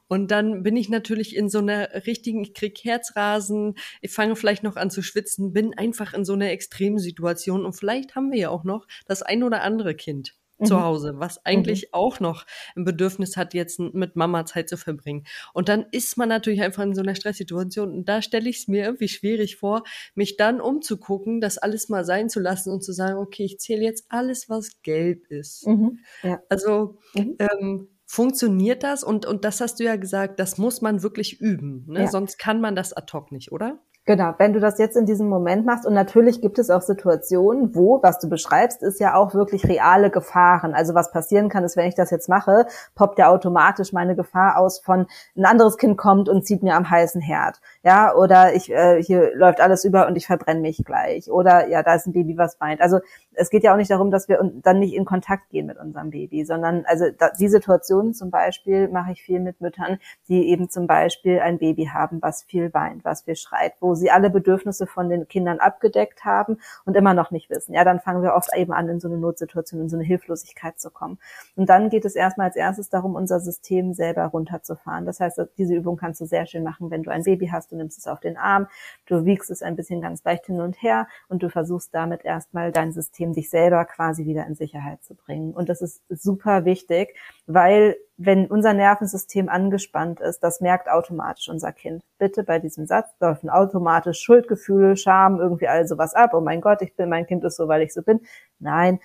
Und 0.07 0.31
dann 0.31 0.63
bin 0.63 0.77
ich 0.77 0.89
natürlich 0.89 1.35
in 1.35 1.49
so 1.49 1.59
einer 1.59 2.07
richtigen, 2.07 2.43
ich 2.43 2.55
krieg 2.55 2.79
Herzrasen, 2.85 3.75
ich 4.01 4.13
fange 4.13 4.37
vielleicht 4.37 4.63
noch 4.63 4.77
an 4.77 4.91
zu 4.91 5.03
schwitzen, 5.03 5.53
bin 5.53 5.77
einfach 5.77 6.15
in 6.15 6.25
so 6.25 6.35
einer 6.35 6.51
extremen 6.51 7.01
Situation 7.01 7.67
und 7.67 7.73
vielleicht 7.73 8.15
haben 8.15 8.31
wir 8.31 8.39
ja 8.39 8.51
auch 8.51 8.63
noch 8.63 8.87
das 9.07 9.23
ein 9.23 9.43
oder 9.43 9.63
andere 9.63 9.97
Kind 9.97 10.37
zu 10.65 10.75
mhm. 10.75 10.83
Hause, 10.83 11.15
was 11.17 11.45
eigentlich 11.45 11.83
mhm. 11.83 11.89
auch 11.93 12.21
noch 12.21 12.47
ein 12.75 12.85
Bedürfnis 12.85 13.37
hat, 13.37 13.55
jetzt 13.55 13.79
mit 13.79 14.17
Mama 14.17 14.47
Zeit 14.47 14.69
zu 14.69 14.77
verbringen. 14.77 15.25
Und 15.53 15.69
dann 15.69 15.87
ist 15.91 16.17
man 16.17 16.29
natürlich 16.29 16.63
einfach 16.63 16.83
in 16.83 16.95
so 16.95 17.03
einer 17.03 17.15
Stresssituation. 17.15 17.93
Und 17.93 18.09
da 18.09 18.23
stelle 18.23 18.49
ich 18.49 18.59
es 18.59 18.69
mir 18.69 18.85
irgendwie 18.85 19.09
schwierig 19.09 19.57
vor, 19.57 19.83
mich 20.15 20.37
dann 20.37 20.61
umzugucken, 20.61 21.41
das 21.41 21.59
alles 21.59 21.89
mal 21.89 22.05
sein 22.05 22.29
zu 22.29 22.41
lassen 22.41 22.71
und 22.71 22.83
zu 22.83 22.93
sagen, 22.93 23.19
okay, 23.19 23.45
ich 23.45 23.59
zähle 23.59 23.83
jetzt 23.83 24.07
alles, 24.09 24.49
was 24.49 24.83
gelb 24.83 25.27
ist. 25.31 25.67
Mhm. 25.67 25.99
Ja. 26.23 26.41
Also 26.49 26.99
mhm. 27.15 27.37
ähm, 27.39 27.89
funktioniert 28.07 28.83
das? 28.83 29.05
Und, 29.05 29.27
und 29.27 29.45
das 29.45 29.61
hast 29.61 29.81
du 29.81 29.85
ja 29.85 29.97
gesagt, 29.97 30.41
das 30.41 30.59
muss 30.59 30.81
man 30.81 31.03
wirklich 31.03 31.41
üben. 31.41 31.85
Ne? 31.89 32.01
Ja. 32.01 32.07
Sonst 32.07 32.39
kann 32.39 32.61
man 32.61 32.77
das 32.77 32.93
ad 32.93 33.13
hoc 33.13 33.33
nicht, 33.33 33.53
oder? 33.53 33.83
Genau, 34.09 34.35
wenn 34.39 34.53
du 34.53 34.61
das 34.61 34.79
jetzt 34.79 34.97
in 34.97 35.05
diesem 35.05 35.29
Moment 35.29 35.67
machst, 35.67 35.85
und 35.85 35.93
natürlich 35.93 36.41
gibt 36.41 36.61
es 36.61 36.71
auch 36.71 36.81
Situationen, 36.81 37.75
wo, 37.75 38.01
was 38.05 38.21
du 38.21 38.29
beschreibst, 38.29 38.81
ist 38.85 39.01
ja 39.01 39.17
auch 39.17 39.35
wirklich 39.35 39.67
reale 39.67 40.11
Gefahren. 40.11 40.75
Also 40.75 40.95
was 40.95 41.11
passieren 41.11 41.49
kann, 41.49 41.65
ist, 41.65 41.77
wenn 41.77 41.89
ich 41.89 41.97
das 41.97 42.13
jetzt 42.13 42.29
mache, 42.29 42.67
poppt 42.95 43.19
ja 43.19 43.29
automatisch 43.29 43.93
meine 43.93 44.15
Gefahr 44.15 44.59
aus 44.59 44.79
von 44.79 45.09
ein 45.37 45.45
anderes 45.45 45.77
Kind 45.77 45.99
kommt 45.99 46.29
und 46.29 46.47
zieht 46.47 46.63
mir 46.63 46.77
am 46.77 46.89
heißen 46.89 47.21
Herd. 47.21 47.61
Ja, 47.83 48.15
oder 48.15 48.55
ich, 48.55 48.71
äh, 48.71 49.03
hier 49.03 49.35
läuft 49.35 49.61
alles 49.61 49.85
über 49.85 50.07
und 50.07 50.15
ich 50.15 50.29
verbrenne 50.29 50.61
mich 50.61 50.85
gleich. 50.85 51.29
Oder 51.29 51.67
ja, 51.67 51.83
da 51.83 51.97
ist 51.97 52.07
ein 52.07 52.13
Baby, 52.13 52.39
was 52.39 52.61
weint. 52.61 52.81
Also 52.81 53.01
es 53.33 53.51
geht 53.51 53.65
ja 53.65 53.73
auch 53.73 53.77
nicht 53.77 53.91
darum, 53.91 54.13
dass 54.13 54.29
wir 54.29 54.39
dann 54.63 54.79
nicht 54.79 54.95
in 54.95 55.05
Kontakt 55.05 55.51
gehen 55.51 55.67
mit 55.67 55.79
unserem 55.79 56.11
Baby, 56.11 56.45
sondern 56.45 56.85
also 56.87 57.07
da, 57.19 57.31
die 57.31 57.49
Situationen 57.49 58.15
zum 58.15 58.31
Beispiel 58.31 58.87
mache 58.87 59.11
ich 59.11 59.23
viel 59.23 59.41
mit 59.41 59.61
Müttern, 59.61 59.99
die 60.29 60.49
eben 60.49 60.71
zum 60.71 60.87
Beispiel 60.87 61.41
ein 61.41 61.59
Baby 61.59 61.91
haben, 61.93 62.23
was 62.23 62.45
viel 62.45 62.73
weint, 62.73 63.05
was 63.05 63.23
viel 63.23 63.35
schreit, 63.35 63.73
wo 63.81 63.96
sie 63.97 64.11
alle 64.11 64.31
Bedürfnisse 64.31 64.87
von 64.87 65.09
den 65.09 65.29
Kindern 65.29 65.59
abgedeckt 65.59 66.25
haben 66.25 66.59
und 66.85 66.97
immer 66.97 67.15
noch 67.15 67.31
nicht 67.31 67.51
wissen. 67.51 67.75
Ja, 67.75 67.85
dann 67.85 68.01
fangen 68.01 68.23
wir 68.23 68.35
oft 68.35 68.51
eben 68.55 68.73
an, 68.73 68.89
in 68.89 69.01
so 69.01 69.09
eine 69.09 69.19
Notsituation, 69.19 69.81
in 69.81 69.89
so 69.89 69.97
eine 69.97 70.05
Hilflosigkeit 70.05 70.79
zu 70.79 70.91
kommen. 70.91 71.19
Und 71.57 71.69
dann 71.69 71.91
geht 71.91 72.05
es 72.05 72.15
erstmal 72.15 72.49
als 72.49 72.57
erstes 72.57 72.91
darum, 72.91 73.15
unser 73.15 73.41
System 73.41 73.93
selber 73.93 74.25
runterzufahren. 74.27 75.07
Das 75.07 75.21
heißt, 75.21 75.41
diese 75.59 75.75
Übung 75.75 75.97
kannst 75.97 76.21
du 76.21 76.27
sehr 76.27 76.47
schön 76.47 76.63
machen, 76.63 76.91
wenn 76.91 77.03
du 77.03 77.11
ein 77.11 77.25
Baby 77.25 77.49
hast, 77.49 77.73
du 77.73 77.77
nimmst 77.77 77.99
es 77.99 78.07
auf 78.07 78.21
den 78.21 78.37
Arm, 78.37 78.67
du 79.07 79.25
wiegst 79.25 79.51
es 79.51 79.63
ein 79.63 79.77
bisschen 79.77 80.01
ganz 80.01 80.23
leicht 80.25 80.47
hin 80.47 80.61
und 80.61 80.81
her 80.83 81.09
und 81.29 81.43
du 81.43 81.51
versuchst 81.51 81.95
damit 81.95 82.25
erstmal 82.25 82.73
dein 82.73 82.93
System, 82.93 83.33
dich 83.33 83.51
selber 83.51 83.85
quasi 83.85 84.27
wieder 84.27 84.47
in 84.47 84.55
Sicherheit 84.55 85.03
zu 85.03 85.15
bringen. 85.15 85.53
Und 85.53 85.69
das 85.69 85.81
ist 85.83 86.03
super 86.09 86.65
wichtig, 86.65 87.17
weil 87.47 87.97
wenn 88.19 88.47
unser 88.47 88.73
Nervensystem 88.73 89.49
angespannt 89.49 90.21
ist, 90.21 90.41
das 90.41 90.61
merkt 90.61 90.89
automatisch 90.89 91.49
unser 91.49 91.73
Kind. 91.73 92.03
Bitte 92.19 92.45
bei 92.45 92.59
diesem 92.59 92.87
Satz 92.87 93.11
laufen 93.21 93.51
automatisch 93.51 94.21
Schuldgefühle, 94.21 94.97
Scham, 94.97 95.39
irgendwie 95.39 95.69
all 95.69 95.87
sowas 95.87 96.15
ab. 96.15 96.33
Oh 96.35 96.41
mein 96.41 96.61
Gott, 96.61 96.81
ich 96.83 96.97
bin, 96.97 97.09
mein 97.09 97.27
Kind 97.27 97.45
ist 97.45 97.57
so, 97.57 97.69
weil 97.69 97.83
ich 97.83 97.93
so 97.93 98.03
bin. 98.03 98.21
Nein, 98.59 99.01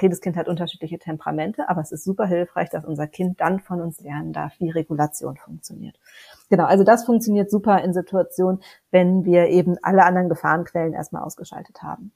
jedes 0.00 0.20
Kind 0.20 0.36
hat 0.36 0.48
unterschiedliche 0.48 0.98
Temperamente, 0.98 1.68
aber 1.68 1.80
es 1.80 1.92
ist 1.92 2.04
super 2.04 2.26
hilfreich, 2.26 2.70
dass 2.70 2.84
unser 2.84 3.06
Kind 3.06 3.40
dann 3.40 3.60
von 3.60 3.80
uns 3.80 4.00
lernen 4.00 4.32
darf, 4.32 4.52
wie 4.58 4.70
Regulation 4.70 5.36
funktioniert. 5.36 5.98
Genau, 6.50 6.64
also 6.64 6.84
das 6.84 7.04
funktioniert 7.04 7.50
super 7.50 7.82
in 7.82 7.92
Situationen, 7.92 8.62
wenn 8.90 9.24
wir 9.24 9.48
eben 9.48 9.76
alle 9.82 10.04
anderen 10.04 10.28
Gefahrenquellen 10.28 10.92
erstmal 10.92 11.22
ausgeschaltet 11.22 11.82
haben. 11.82 12.12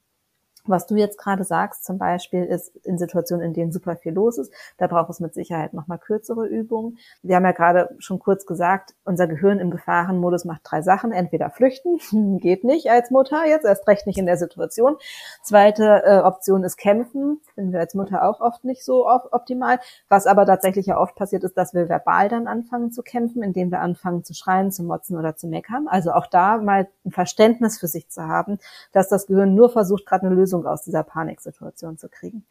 Was 0.67 0.87
du 0.87 0.95
jetzt 0.95 1.17
gerade 1.17 1.43
sagst, 1.43 1.85
zum 1.85 1.97
Beispiel, 1.97 2.43
ist 2.43 2.75
in 2.85 2.97
Situationen, 2.97 3.45
in 3.45 3.53
denen 3.53 3.71
super 3.71 3.95
viel 3.95 4.13
los 4.13 4.37
ist, 4.37 4.53
da 4.77 4.87
braucht 4.87 5.09
es 5.09 5.19
mit 5.19 5.33
Sicherheit 5.33 5.73
nochmal 5.73 5.99
kürzere 5.99 6.45
Übungen. 6.45 6.97
Wir 7.23 7.35
haben 7.35 7.45
ja 7.45 7.51
gerade 7.51 7.95
schon 7.99 8.19
kurz 8.19 8.45
gesagt, 8.45 8.93
unser 9.05 9.27
Gehirn 9.27 9.59
im 9.59 9.71
Gefahrenmodus 9.71 10.45
macht 10.45 10.61
drei 10.63 10.81
Sachen. 10.81 11.11
Entweder 11.11 11.49
flüchten, 11.49 11.99
geht 12.39 12.63
nicht 12.63 12.89
als 12.89 13.11
Mutter, 13.11 13.45
jetzt 13.45 13.65
erst 13.65 13.87
recht 13.87 14.07
nicht 14.07 14.17
in 14.17 14.25
der 14.25 14.37
Situation. 14.37 14.97
Zweite 15.43 16.03
äh, 16.05 16.19
Option 16.19 16.63
ist 16.63 16.77
kämpfen, 16.77 17.41
finden 17.55 17.71
wir 17.71 17.79
als 17.79 17.93
Mutter 17.93 18.27
auch 18.27 18.41
oft 18.41 18.63
nicht 18.63 18.83
so 18.83 19.07
optimal. 19.07 19.79
Was 20.09 20.27
aber 20.27 20.45
tatsächlich 20.45 20.87
ja 20.87 20.99
oft 20.99 21.15
passiert 21.15 21.43
ist, 21.43 21.57
dass 21.57 21.73
wir 21.73 21.89
verbal 21.89 22.29
dann 22.29 22.47
anfangen 22.47 22.91
zu 22.91 23.01
kämpfen, 23.01 23.43
indem 23.43 23.71
wir 23.71 23.81
anfangen 23.81 24.23
zu 24.23 24.33
schreien, 24.33 24.71
zu 24.71 24.83
motzen 24.83 25.17
oder 25.17 25.35
zu 25.35 25.47
meckern. 25.47 25.87
Also 25.87 26.11
auch 26.11 26.27
da 26.27 26.57
mal 26.57 26.87
ein 27.05 27.11
Verständnis 27.11 27.79
für 27.79 27.87
sich 27.87 28.09
zu 28.09 28.23
haben, 28.23 28.59
dass 28.91 29.09
das 29.09 29.27
Gehirn 29.27 29.55
nur 29.55 29.69
versucht, 29.69 30.05
gerade 30.05 30.27
eine 30.27 30.35
Lösung 30.35 30.56
Lösung 30.57 30.65
aus 30.65 30.83
dieser 30.83 31.03
Paniksituation 31.03 31.97
zu 31.97 32.09
kriegen. 32.09 32.45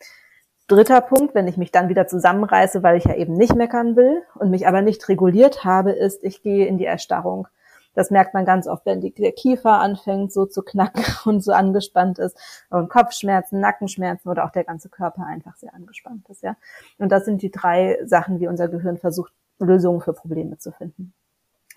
Dritter 0.68 1.00
Punkt, 1.00 1.34
wenn 1.34 1.46
ich 1.46 1.56
mich 1.56 1.70
dann 1.70 1.88
wieder 1.88 2.08
zusammenreiße, 2.08 2.82
weil 2.82 2.96
ich 2.96 3.04
ja 3.04 3.14
eben 3.14 3.34
nicht 3.34 3.54
meckern 3.54 3.94
will 3.94 4.22
und 4.34 4.50
mich 4.50 4.66
aber 4.66 4.82
nicht 4.82 5.08
reguliert 5.08 5.64
habe, 5.64 5.92
ist, 5.92 6.24
ich 6.24 6.42
gehe 6.42 6.66
in 6.66 6.76
die 6.76 6.86
Erstarrung. 6.86 7.46
Das 7.94 8.10
merkt 8.10 8.34
man 8.34 8.44
ganz 8.44 8.66
oft, 8.66 8.84
wenn 8.84 9.00
der 9.00 9.32
Kiefer 9.32 9.80
anfängt 9.80 10.32
so 10.32 10.44
zu 10.44 10.62
knacken 10.62 11.04
und 11.24 11.42
so 11.42 11.52
angespannt 11.52 12.18
ist 12.18 12.36
und 12.68 12.90
Kopfschmerzen, 12.90 13.60
Nackenschmerzen 13.60 14.28
oder 14.28 14.44
auch 14.44 14.50
der 14.50 14.64
ganze 14.64 14.88
Körper 14.88 15.24
einfach 15.24 15.56
sehr 15.56 15.72
angespannt 15.72 16.28
ist, 16.28 16.42
ja. 16.42 16.56
Und 16.98 17.10
das 17.10 17.24
sind 17.24 17.42
die 17.42 17.50
drei 17.50 17.98
Sachen, 18.04 18.40
wie 18.40 18.48
unser 18.48 18.68
Gehirn 18.68 18.98
versucht, 18.98 19.32
Lösungen 19.58 20.00
für 20.00 20.12
Probleme 20.12 20.58
zu 20.58 20.72
finden. 20.72 21.14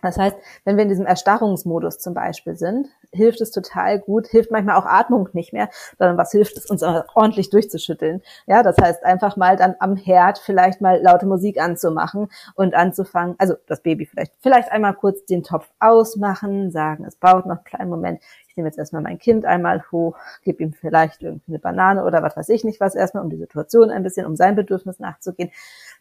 Das 0.02 0.18
heißt, 0.18 0.36
wenn 0.66 0.78
wir 0.78 0.84
in 0.84 0.90
diesem 0.90 1.06
Erstarrungsmodus 1.06 2.00
zum 2.00 2.14
Beispiel 2.14 2.56
sind, 2.56 2.88
hilft 3.12 3.42
es 3.42 3.52
total 3.52 4.00
gut, 4.00 4.28
hilft 4.28 4.52
manchmal 4.52 4.76
auch 4.76 4.86
Atmung 4.86 5.30
nicht 5.34 5.54
mehr, 5.54 5.70
sondern 5.98 6.18
was 6.18 6.32
hilft 6.32 6.58
es, 6.58 6.66
uns 6.68 6.84
ordentlich 6.84 7.50
durchzuschütteln. 7.50 8.22
Ja, 8.46 8.64
das 8.64 8.78
heißt, 8.78 9.04
einfach 9.04 9.38
mal 9.38 9.56
dann 9.56 9.76
am 9.80 9.96
Herd 9.96 10.40
vielleicht 10.40 10.82
mal 10.82 11.02
laute 11.02 11.26
Musik 11.26 11.60
anzumachen 11.60 12.30
und 12.56 12.76
anzufangen, 12.76 13.36
also 13.38 13.56
das 13.68 13.82
Baby 13.82 14.06
vielleicht, 14.06 14.34
vielleicht 14.40 14.72
einmal 14.72 14.94
kurz 14.94 15.26
den 15.26 15.44
Topf 15.44 15.70
ausmachen, 15.80 16.72
sagen, 16.72 17.06
es 17.06 17.16
braucht 17.16 17.46
noch 17.46 17.58
einen 17.58 17.64
kleinen 17.64 17.90
Moment, 17.90 18.22
nehme 18.60 18.68
jetzt 18.68 18.78
erstmal 18.78 19.02
mein 19.02 19.18
Kind 19.18 19.46
einmal 19.46 19.84
hoch, 19.92 20.18
gebe 20.44 20.62
ihm 20.62 20.74
vielleicht 20.74 21.24
irgendwie 21.24 21.52
eine 21.52 21.60
Banane 21.60 22.04
oder 22.04 22.22
was 22.22 22.36
weiß 22.36 22.50
ich 22.50 22.64
nicht 22.64 22.82
was 22.82 22.94
erstmal, 22.94 23.24
um 23.24 23.30
die 23.30 23.38
Situation 23.38 23.90
ein 23.90 24.04
bisschen, 24.04 24.26
um 24.26 24.36
sein 24.36 24.56
Bedürfnis 24.56 25.00
nachzugehen. 25.00 25.50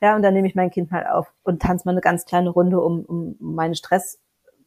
Ja, 0.00 0.16
und 0.16 0.22
dann 0.22 0.34
nehme 0.34 0.48
ich 0.48 0.54
mein 0.54 0.70
Kind 0.70 0.90
mal 0.90 1.06
auf 1.06 1.32
und 1.44 1.62
tanze 1.62 1.86
mal 1.86 1.92
eine 1.92 2.00
ganz 2.00 2.24
kleine 2.24 2.50
Runde, 2.50 2.80
um, 2.80 3.04
um 3.04 3.36
meine 3.38 3.76
Stress, 3.76 4.20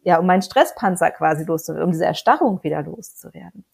ja, 0.04 0.18
um 0.18 0.26
meinen 0.26 0.42
Stresspanzer 0.42 1.12
quasi 1.12 1.44
loszuwerden, 1.44 1.86
um 1.86 1.92
diese 1.92 2.06
Erstarrung 2.06 2.64
wieder 2.64 2.82
loszuwerden. 2.82 3.66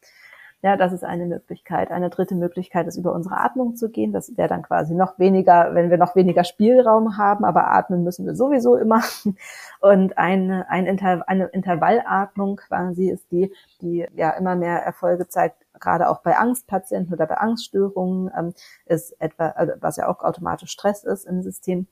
Ja, 0.67 0.75
das 0.75 0.91
ist 0.91 1.05
eine 1.05 1.25
Möglichkeit. 1.25 1.91
Eine 1.91 2.09
dritte 2.09 2.35
Möglichkeit 2.35 2.87
ist, 2.87 2.97
über 2.97 3.13
unsere 3.13 3.37
Atmung 3.37 3.77
zu 3.77 3.89
gehen. 3.89 4.11
Das 4.11 4.35
wäre 4.35 4.49
dann 4.49 4.63
quasi 4.63 4.93
noch 4.95 5.17
weniger, 5.17 5.73
wenn 5.73 5.89
wir 5.89 5.97
noch 5.97 6.13
weniger 6.17 6.43
Spielraum 6.43 7.15
haben, 7.15 7.45
aber 7.45 7.71
atmen 7.71 8.03
müssen 8.03 8.25
wir 8.25 8.35
sowieso 8.35 8.75
immer. 8.75 9.01
Und 9.79 10.17
eine, 10.17 10.69
ein 10.69 10.85
Inter, 10.85 11.23
eine 11.29 11.45
Intervallatmung 11.45 12.57
quasi 12.57 13.09
ist 13.09 13.31
die, 13.31 13.53
die 13.79 14.05
ja 14.13 14.31
immer 14.31 14.57
mehr 14.57 14.83
Erfolge 14.83 15.29
zeigt, 15.29 15.65
gerade 15.79 16.09
auch 16.09 16.21
bei 16.21 16.35
Angstpatienten 16.35 17.13
oder 17.13 17.27
bei 17.27 17.37
Angststörungen, 17.37 18.29
ähm, 18.37 18.53
ist 18.87 19.15
etwa, 19.21 19.51
also 19.51 19.71
was 19.79 19.95
ja 19.95 20.09
auch 20.09 20.19
automatisch 20.19 20.71
Stress 20.71 21.05
ist 21.05 21.23
im 21.23 21.43
System, 21.43 21.87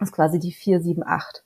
ist 0.00 0.14
quasi 0.14 0.38
die 0.38 0.52
478. 0.52 1.44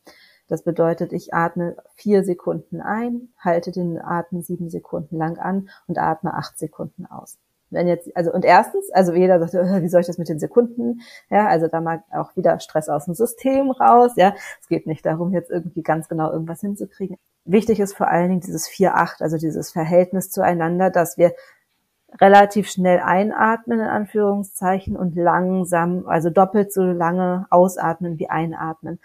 Das 0.53 0.65
bedeutet, 0.65 1.15
ich 1.15 1.33
atme 1.33 1.77
vier 1.95 2.25
Sekunden 2.25 2.83
ein, 2.83 3.31
halte 3.39 3.73
den 3.73 3.99
Atem 3.99 4.43
sieben 4.43 4.69
Sekunden 4.69 5.17
lang 5.17 5.39
an 5.39 5.71
und 5.87 5.97
atme 5.97 6.35
acht 6.35 6.59
Sekunden 6.59 7.07
aus. 7.07 7.39
Wenn 7.71 7.89
jetzt, 7.89 8.15
also 8.15 8.31
und 8.35 8.45
erstens, 8.45 8.91
also 8.91 9.15
jeder 9.15 9.39
sagt, 9.39 9.55
äh, 9.55 9.81
wie 9.81 9.89
soll 9.89 10.03
ich 10.03 10.07
das 10.07 10.19
mit 10.19 10.29
den 10.29 10.39
Sekunden? 10.39 11.01
Ja, 11.31 11.47
also 11.47 11.69
da 11.69 11.81
mag 11.81 12.03
auch 12.11 12.37
wieder 12.37 12.61
Stress 12.61 12.91
aus 12.91 13.07
dem 13.07 13.15
System 13.15 13.71
raus. 13.71 14.13
Ja, 14.17 14.35
es 14.61 14.69
geht 14.69 14.87
nicht 14.87 15.07
darum, 15.07 15.33
jetzt 15.33 15.51
irgendwie 15.51 15.83
ganz 15.83 16.11
genau 16.11 16.31
irgendwas 16.31 16.61
hinzukriegen. 16.61 17.17
Wichtig 17.47 17.81
ist 17.81 17.97
vor 17.97 18.09
allen 18.09 18.29
Dingen 18.29 18.43
dieses 18.43 18.69
4-8, 18.69 19.23
also 19.23 19.39
dieses 19.39 19.73
Verhältnis 19.73 20.31
zueinander, 20.31 20.91
dass 20.91 21.17
wir 21.17 21.33
relativ 22.21 22.71
schnell 22.71 23.01
einatmen, 23.01 23.81
in 23.81 23.87
Anführungszeichen, 23.87 24.99
und 24.99 25.17
langsam, 25.17 26.07
also 26.07 26.29
doppelt 26.29 26.75
so 26.75 26.83
lange 26.83 27.47
ausatmen 27.49 28.19
wie 28.19 28.29
einatmen. 28.29 29.01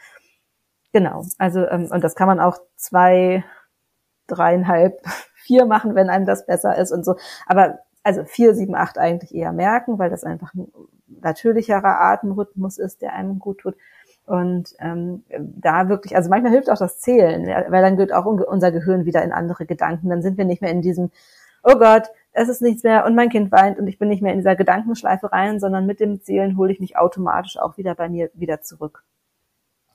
Genau. 0.97 1.25
Also, 1.38 1.60
ähm, 1.67 1.89
und 1.91 2.03
das 2.03 2.15
kann 2.15 2.27
man 2.27 2.39
auch 2.39 2.57
zwei, 2.75 3.43
dreieinhalb, 4.25 4.99
vier 5.36 5.67
machen, 5.67 5.93
wenn 5.93 6.10
einem 6.10 6.25
das 6.25 6.47
besser 6.47 6.75
ist 6.75 6.91
und 6.91 7.05
so. 7.05 7.17
Aber 7.45 7.77
also 8.01 8.23
vier, 8.23 8.55
sieben, 8.55 8.73
acht 8.73 8.97
eigentlich 8.97 9.36
eher 9.36 9.51
merken, 9.51 9.99
weil 9.99 10.10
das 10.10 10.23
einfach 10.23 10.55
ein 10.55 10.71
natürlicherer 11.07 12.01
Atemrhythmus 12.01 12.79
ist, 12.79 13.03
der 13.03 13.13
einem 13.13 13.38
gut 13.38 13.60
tut. 13.60 13.75
Und 14.25 14.73
ähm, 14.79 15.23
da 15.38 15.88
wirklich, 15.88 16.15
also 16.15 16.31
manchmal 16.31 16.51
hilft 16.51 16.71
auch 16.71 16.79
das 16.79 16.99
Zählen, 16.99 17.45
weil 17.45 17.83
dann 17.83 17.97
geht 17.97 18.12
auch 18.12 18.25
unser 18.25 18.71
Gehirn 18.71 19.05
wieder 19.05 19.21
in 19.23 19.31
andere 19.31 19.67
Gedanken. 19.67 20.10
Dann 20.10 20.23
sind 20.23 20.39
wir 20.39 20.45
nicht 20.45 20.63
mehr 20.63 20.71
in 20.71 20.81
diesem, 20.81 21.12
oh 21.62 21.77
Gott, 21.77 22.10
es 22.31 22.49
ist 22.49 22.63
nichts 22.63 22.81
mehr 22.81 23.05
und 23.05 23.13
mein 23.13 23.29
Kind 23.29 23.51
weint 23.51 23.77
und 23.77 23.86
ich 23.86 23.99
bin 23.99 24.10
nicht 24.10 24.23
mehr 24.23 24.33
in 24.33 24.39
dieser 24.39 24.55
Gedankenschleife 24.55 25.31
rein, 25.31 25.60
sondern 25.60 25.86
mit 25.86 25.99
dem 25.99 26.23
Zählen 26.23 26.57
hole 26.57 26.71
ich 26.71 26.79
mich 26.79 26.97
automatisch 26.97 27.60
auch 27.60 27.77
wieder 27.77 27.93
bei 27.93 28.10
mir 28.10 28.31
wieder 28.33 28.62
zurück. 28.62 29.03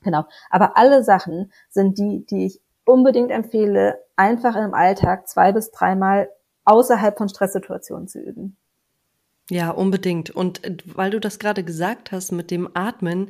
Genau. 0.03 0.25
Aber 0.49 0.77
alle 0.77 1.03
Sachen 1.03 1.51
sind 1.69 1.97
die, 1.97 2.25
die 2.25 2.45
ich 2.45 2.61
unbedingt 2.85 3.31
empfehle, 3.31 3.99
einfach 4.15 4.55
im 4.55 4.73
Alltag 4.73 5.27
zwei 5.27 5.51
bis 5.51 5.71
dreimal 5.71 6.29
außerhalb 6.65 7.17
von 7.17 7.29
Stresssituationen 7.29 8.07
zu 8.07 8.19
üben. 8.19 8.57
Ja, 9.53 9.69
unbedingt. 9.69 10.31
Und 10.31 10.63
äh, 10.63 10.77
weil 10.85 11.11
du 11.11 11.19
das 11.19 11.37
gerade 11.37 11.63
gesagt 11.63 12.11
hast 12.11 12.31
mit 12.31 12.49
dem 12.49 12.67
Atmen, 12.73 13.29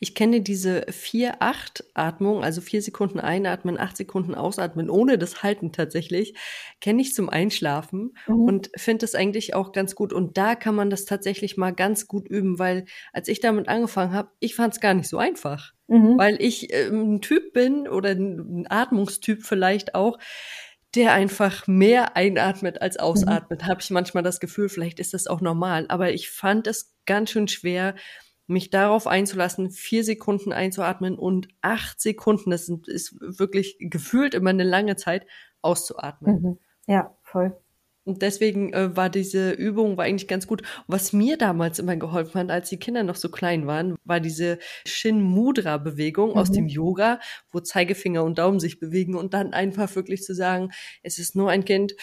ich 0.00 0.14
kenne 0.14 0.42
diese 0.42 0.82
4-8-Atmung, 0.82 2.44
also 2.44 2.60
vier 2.60 2.82
Sekunden 2.82 3.18
einatmen, 3.18 3.80
acht 3.80 3.96
Sekunden 3.96 4.34
ausatmen, 4.34 4.90
ohne 4.90 5.16
das 5.16 5.42
Halten 5.42 5.72
tatsächlich, 5.72 6.34
kenne 6.82 7.00
ich 7.00 7.14
zum 7.14 7.30
Einschlafen 7.30 8.14
mhm. 8.26 8.42
und 8.42 8.70
finde 8.76 8.98
das 8.98 9.14
eigentlich 9.14 9.54
auch 9.54 9.72
ganz 9.72 9.94
gut. 9.94 10.12
Und 10.12 10.36
da 10.36 10.56
kann 10.56 10.74
man 10.74 10.90
das 10.90 11.06
tatsächlich 11.06 11.56
mal 11.56 11.72
ganz 11.72 12.06
gut 12.06 12.28
üben, 12.28 12.58
weil 12.58 12.84
als 13.14 13.28
ich 13.28 13.40
damit 13.40 13.68
angefangen 13.68 14.12
habe, 14.12 14.28
ich 14.40 14.54
fand 14.54 14.74
es 14.74 14.80
gar 14.80 14.92
nicht 14.92 15.08
so 15.08 15.16
einfach. 15.16 15.72
Mhm. 15.88 16.18
Weil 16.18 16.36
ich 16.38 16.70
äh, 16.72 16.88
ein 16.88 17.22
Typ 17.22 17.54
bin 17.54 17.88
oder 17.88 18.10
ein 18.10 18.66
Atmungstyp 18.68 19.42
vielleicht 19.42 19.94
auch, 19.94 20.18
der 20.94 21.12
einfach 21.12 21.66
mehr 21.66 22.16
einatmet 22.16 22.82
als 22.82 22.96
mhm. 22.96 23.02
ausatmet, 23.02 23.62
mhm. 23.62 23.66
habe 23.66 23.80
ich 23.80 23.90
manchmal 23.90 24.22
das 24.22 24.40
Gefühl, 24.40 24.68
vielleicht 24.68 25.00
ist 25.00 25.14
das 25.14 25.26
auch 25.26 25.40
normal. 25.40 25.86
Aber 25.88 26.12
ich 26.12 26.30
fand 26.30 26.66
es 26.66 26.94
ganz 27.06 27.30
schön 27.30 27.48
schwer, 27.48 27.94
mich 28.46 28.70
darauf 28.70 29.06
einzulassen, 29.06 29.70
vier 29.70 30.04
Sekunden 30.04 30.52
einzuatmen 30.52 31.16
und 31.16 31.48
acht 31.62 32.00
Sekunden, 32.00 32.50
das 32.50 32.68
ist 32.68 33.16
wirklich 33.20 33.76
gefühlt 33.78 34.34
immer 34.34 34.50
eine 34.50 34.64
lange 34.64 34.96
Zeit, 34.96 35.26
auszuatmen. 35.62 36.42
Mhm. 36.42 36.58
Ja, 36.86 37.16
voll. 37.22 37.56
Und 38.04 38.22
deswegen 38.22 38.72
äh, 38.72 38.96
war 38.96 39.08
diese 39.10 39.52
Übung 39.52 39.96
war 39.96 40.04
eigentlich 40.04 40.28
ganz 40.28 40.46
gut. 40.46 40.62
Was 40.86 41.12
mir 41.12 41.36
damals 41.36 41.78
immer 41.78 41.96
geholfen 41.96 42.40
hat, 42.40 42.50
als 42.50 42.68
die 42.68 42.78
Kinder 42.78 43.04
noch 43.04 43.16
so 43.16 43.30
klein 43.30 43.66
waren, 43.66 43.94
war 44.04 44.18
diese 44.18 44.58
Shin 44.84 45.20
Mudra 45.20 45.78
Bewegung 45.78 46.30
mhm. 46.30 46.36
aus 46.36 46.50
dem 46.50 46.66
Yoga, 46.66 47.20
wo 47.52 47.60
Zeigefinger 47.60 48.24
und 48.24 48.38
Daumen 48.38 48.58
sich 48.58 48.80
bewegen 48.80 49.14
und 49.14 49.34
dann 49.34 49.52
einfach 49.52 49.94
wirklich 49.94 50.22
zu 50.22 50.34
sagen, 50.34 50.70
es 51.02 51.18
ist 51.18 51.36
nur 51.36 51.50
ein 51.50 51.64
Kind 51.64 51.94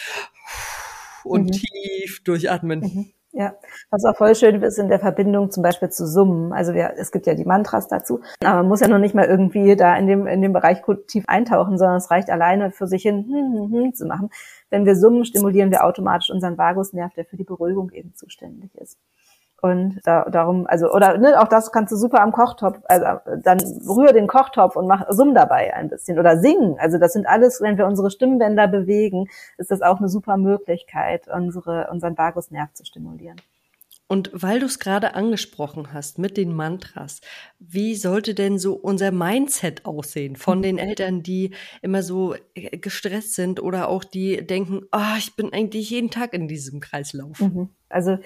und 1.23 1.47
mhm. 1.47 1.51
tief 1.51 2.23
durchatmen. 2.23 2.79
Mhm. 2.79 3.13
Ja, 3.31 3.53
was 3.91 4.03
auch 4.05 4.17
voll 4.17 4.33
schön 4.33 4.61
ist 4.63 4.79
in 4.79 4.89
der 4.89 4.99
Verbindung 4.99 5.51
zum 5.51 5.61
Beispiel 5.61 5.89
zu 5.89 6.07
Summen. 6.07 6.51
Also 6.51 6.73
wir, 6.73 6.93
es 6.97 7.11
gibt 7.11 7.27
ja 7.27 7.35
die 7.35 7.45
Mantras 7.45 7.87
dazu, 7.87 8.21
aber 8.43 8.57
man 8.57 8.67
muss 8.67 8.79
ja 8.79 8.87
noch 8.87 8.97
nicht 8.97 9.13
mal 9.13 9.25
irgendwie 9.25 9.75
da 9.75 9.95
in 9.97 10.07
dem, 10.07 10.25
in 10.25 10.41
dem 10.41 10.51
Bereich 10.51 10.81
tief 11.07 11.25
eintauchen, 11.27 11.77
sondern 11.77 11.97
es 11.97 12.09
reicht 12.09 12.31
alleine 12.31 12.71
für 12.71 12.87
sich 12.87 13.03
hin 13.03 13.25
hm, 13.27 13.71
hm, 13.71 13.83
hm, 13.83 13.93
zu 13.93 14.07
machen. 14.07 14.31
Wenn 14.71 14.85
wir 14.85 14.95
summen, 14.95 15.25
stimulieren 15.25 15.69
wir 15.69 15.85
automatisch 15.85 16.31
unseren 16.31 16.57
Vagusnerv, 16.57 17.13
der 17.13 17.25
für 17.25 17.37
die 17.37 17.43
Beruhigung 17.43 17.91
eben 17.91 18.15
zuständig 18.15 18.73
ist. 18.75 18.97
Und 19.61 19.99
da, 20.05 20.25
darum, 20.29 20.65
also, 20.67 20.91
oder 20.91 21.17
ne, 21.17 21.39
auch 21.39 21.47
das 21.47 21.71
kannst 21.71 21.91
du 21.91 21.97
super 21.97 22.21
am 22.21 22.31
Kochtopf, 22.31 22.79
also 22.85 23.05
dann 23.43 23.59
rühr 23.87 24.13
den 24.13 24.27
Kochtopf 24.27 24.75
und 24.75 24.87
mach 24.87 25.05
Summ 25.09 25.33
dabei 25.33 25.73
ein 25.73 25.89
bisschen 25.89 26.17
oder 26.17 26.37
singen. 26.39 26.77
Also 26.79 26.97
das 26.97 27.13
sind 27.13 27.27
alles, 27.27 27.61
wenn 27.61 27.77
wir 27.77 27.85
unsere 27.85 28.09
Stimmbänder 28.09 28.67
bewegen, 28.67 29.27
ist 29.57 29.71
das 29.71 29.81
auch 29.81 29.99
eine 29.99 30.09
super 30.09 30.37
Möglichkeit, 30.37 31.27
unsere, 31.27 31.89
unseren 31.91 32.17
Vagusnerv 32.17 32.73
zu 32.73 32.85
stimulieren. 32.85 33.37
Und 34.11 34.31
weil 34.33 34.59
du 34.59 34.65
es 34.65 34.79
gerade 34.79 35.13
angesprochen 35.13 35.93
hast 35.93 36.17
mit 36.17 36.35
den 36.35 36.51
Mantras, 36.51 37.21
wie 37.59 37.93
sollte 37.93 38.33
denn 38.33 38.57
so 38.57 38.73
unser 38.73 39.11
Mindset 39.11 39.85
aussehen 39.85 40.35
von 40.35 40.63
den 40.63 40.79
Eltern, 40.79 41.21
die 41.21 41.53
immer 41.83 42.01
so 42.01 42.33
äh, 42.55 42.75
gestresst 42.79 43.35
sind 43.35 43.61
oder 43.61 43.87
auch 43.87 44.03
die 44.03 44.43
denken, 44.47 44.81
oh, 44.91 45.17
ich 45.19 45.35
bin 45.35 45.53
eigentlich 45.53 45.91
jeden 45.91 46.09
Tag 46.09 46.33
in 46.33 46.47
diesem 46.47 46.79
Kreislauf? 46.79 47.39
Mhm. 47.39 47.69
Also 47.87 48.17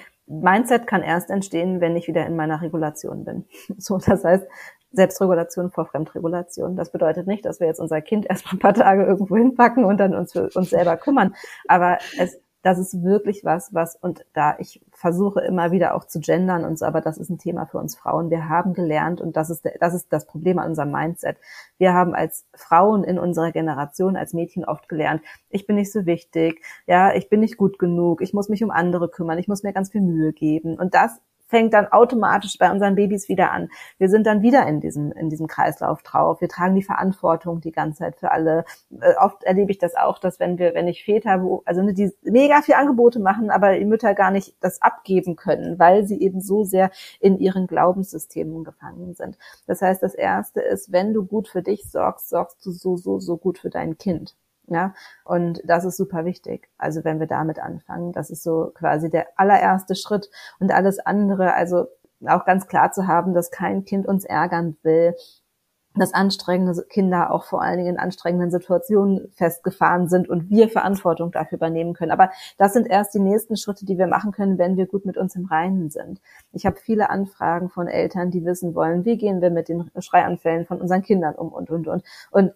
Mindset 0.41 0.87
kann 0.87 1.03
erst 1.03 1.29
entstehen, 1.29 1.81
wenn 1.81 1.95
ich 1.95 2.07
wieder 2.07 2.25
in 2.25 2.35
meiner 2.35 2.61
Regulation 2.61 3.25
bin. 3.25 3.45
So, 3.77 3.97
das 3.97 4.23
heißt, 4.23 4.45
Selbstregulation 4.91 5.71
vor 5.71 5.85
Fremdregulation. 5.85 6.75
Das 6.75 6.91
bedeutet 6.91 7.25
nicht, 7.27 7.45
dass 7.45 7.59
wir 7.59 7.67
jetzt 7.67 7.79
unser 7.79 8.01
Kind 8.01 8.27
erstmal 8.29 8.55
ein 8.55 8.59
paar 8.59 8.73
Tage 8.73 9.03
irgendwo 9.03 9.35
hinpacken 9.35 9.85
und 9.85 9.97
dann 9.97 10.13
uns 10.13 10.33
für 10.33 10.49
uns 10.53 10.69
selber 10.69 10.97
kümmern. 10.97 11.35
Aber 11.67 11.97
es 12.19 12.39
das 12.63 12.79
ist 12.79 13.03
wirklich 13.03 13.43
was, 13.43 13.73
was, 13.73 13.95
und 13.97 14.25
da 14.33 14.55
ich 14.57 14.81
versuche 15.03 15.41
immer 15.41 15.73
wieder 15.73 15.95
auch 15.95 16.05
zu 16.05 16.21
gendern 16.21 16.63
und 16.63 16.79
so, 16.79 16.85
aber 16.85 17.01
das 17.01 17.17
ist 17.17 17.29
ein 17.29 17.37
Thema 17.37 17.65
für 17.65 17.77
uns 17.77 17.93
Frauen. 17.93 18.29
Wir 18.29 18.47
haben 18.47 18.73
gelernt, 18.73 19.19
und 19.19 19.35
das 19.35 19.49
ist, 19.49 19.67
das 19.81 19.93
ist 19.93 20.13
das 20.13 20.25
Problem 20.25 20.59
an 20.59 20.69
unserem 20.69 20.91
Mindset. 20.91 21.35
Wir 21.77 21.93
haben 21.93 22.15
als 22.15 22.45
Frauen 22.53 23.03
in 23.03 23.19
unserer 23.19 23.51
Generation, 23.51 24.15
als 24.15 24.31
Mädchen 24.31 24.63
oft 24.63 24.87
gelernt, 24.87 25.21
ich 25.49 25.67
bin 25.67 25.75
nicht 25.75 25.91
so 25.91 26.05
wichtig, 26.05 26.63
ja, 26.87 27.13
ich 27.13 27.27
bin 27.27 27.41
nicht 27.41 27.57
gut 27.57 27.79
genug, 27.79 28.21
ich 28.21 28.33
muss 28.33 28.47
mich 28.47 28.63
um 28.63 28.71
andere 28.71 29.09
kümmern, 29.09 29.39
ich 29.39 29.49
muss 29.49 29.61
mir 29.61 29.73
ganz 29.73 29.91
viel 29.91 29.99
Mühe 29.99 30.31
geben. 30.31 30.79
Und 30.79 30.93
das 30.93 31.19
fängt 31.53 31.75
dann 31.75 31.85
automatisch 31.85 32.57
bei 32.57 32.71
unseren 32.71 32.95
Babys 32.95 33.29
wieder 33.29 33.51
an. 33.51 33.69
Wir 33.99 34.09
sind 34.09 34.25
dann 34.25 34.41
wieder 34.41 34.65
in 34.65 34.81
diesem, 34.81 35.11
in 35.11 35.29
diesem 35.29 35.45
Kreislauf 35.45 36.01
drauf. 36.01 36.41
Wir 36.41 36.49
tragen 36.49 36.73
die 36.73 36.81
Verantwortung 36.81 37.61
die 37.61 37.71
ganze 37.71 37.99
Zeit 37.99 38.15
für 38.15 38.31
alle. 38.31 38.65
Äh, 38.89 39.13
oft 39.21 39.43
erlebe 39.43 39.69
ich 39.69 39.77
das 39.77 39.93
auch, 39.95 40.17
dass 40.17 40.39
wenn 40.39 40.57
wir, 40.57 40.73
wenn 40.73 40.87
ich 40.87 41.03
Väter, 41.03 41.43
wo, 41.43 41.61
also 41.65 41.83
ne, 41.83 41.93
die 41.93 42.11
mega 42.23 42.63
viel 42.63 42.73
Angebote 42.73 43.19
machen, 43.19 43.51
aber 43.51 43.77
die 43.77 43.85
Mütter 43.85 44.15
gar 44.15 44.31
nicht 44.31 44.55
das 44.61 44.81
abgeben 44.81 45.35
können, 45.35 45.77
weil 45.77 46.07
sie 46.07 46.19
eben 46.19 46.41
so 46.41 46.63
sehr 46.63 46.89
in 47.19 47.37
ihren 47.37 47.67
Glaubenssystemen 47.67 48.63
gefangen 48.63 49.13
sind. 49.13 49.37
Das 49.67 49.83
heißt, 49.83 50.01
das 50.01 50.15
erste 50.15 50.59
ist, 50.59 50.91
wenn 50.91 51.13
du 51.13 51.23
gut 51.23 51.47
für 51.47 51.61
dich 51.61 51.83
sorgst, 51.91 52.29
sorgst 52.29 52.65
du 52.65 52.71
so, 52.71 52.97
so, 52.97 53.19
so 53.19 53.37
gut 53.37 53.59
für 53.59 53.69
dein 53.69 53.99
Kind. 53.99 54.35
Ja, 54.67 54.93
und 55.25 55.61
das 55.65 55.83
ist 55.83 55.97
super 55.97 56.23
wichtig. 56.25 56.69
Also 56.77 57.03
wenn 57.03 57.19
wir 57.19 57.27
damit 57.27 57.59
anfangen, 57.59 58.13
das 58.13 58.29
ist 58.29 58.43
so 58.43 58.71
quasi 58.73 59.09
der 59.09 59.27
allererste 59.35 59.95
Schritt 59.95 60.29
und 60.59 60.71
alles 60.71 60.99
andere, 60.99 61.53
also 61.53 61.87
auch 62.25 62.45
ganz 62.45 62.67
klar 62.67 62.91
zu 62.91 63.05
haben, 63.07 63.33
dass 63.33 63.51
kein 63.51 63.83
Kind 63.83 64.07
uns 64.07 64.23
ärgern 64.23 64.77
will, 64.83 65.15
dass 65.95 66.13
anstrengende 66.13 66.83
Kinder 66.89 67.31
auch 67.31 67.43
vor 67.43 67.61
allen 67.61 67.77
Dingen 67.77 67.95
in 67.95 67.99
anstrengenden 67.99 68.49
Situationen 68.49 69.31
festgefahren 69.35 70.07
sind 70.07 70.27
und 70.27 70.49
wir 70.49 70.69
Verantwortung 70.69 71.31
dafür 71.31 71.57
übernehmen 71.57 71.93
können. 71.93 72.11
Aber 72.11 72.31
das 72.57 72.73
sind 72.73 72.87
erst 72.87 73.13
die 73.13 73.19
nächsten 73.19 73.57
Schritte, 73.57 73.85
die 73.85 73.97
wir 73.97 74.07
machen 74.07 74.31
können, 74.31 74.57
wenn 74.57 74.75
wir 74.75 74.87
gut 74.87 75.05
mit 75.05 75.17
uns 75.17 75.35
im 75.35 75.45
Reinen 75.45 75.89
sind. 75.89 76.19
Ich 76.51 76.65
habe 76.65 76.77
viele 76.77 77.09
Anfragen 77.09 77.69
von 77.69 77.87
Eltern, 77.87 78.31
die 78.31 78.43
wissen 78.43 78.73
wollen, 78.73 79.05
wie 79.05 79.17
gehen 79.17 79.41
wir 79.41 79.51
mit 79.51 79.69
den 79.69 79.91
Schreianfällen 79.99 80.65
von 80.65 80.81
unseren 80.81 81.03
Kindern 81.03 81.35
um 81.35 81.53
und, 81.53 81.69
und, 81.69 81.87
und. 81.87 82.03
Und 82.31 82.53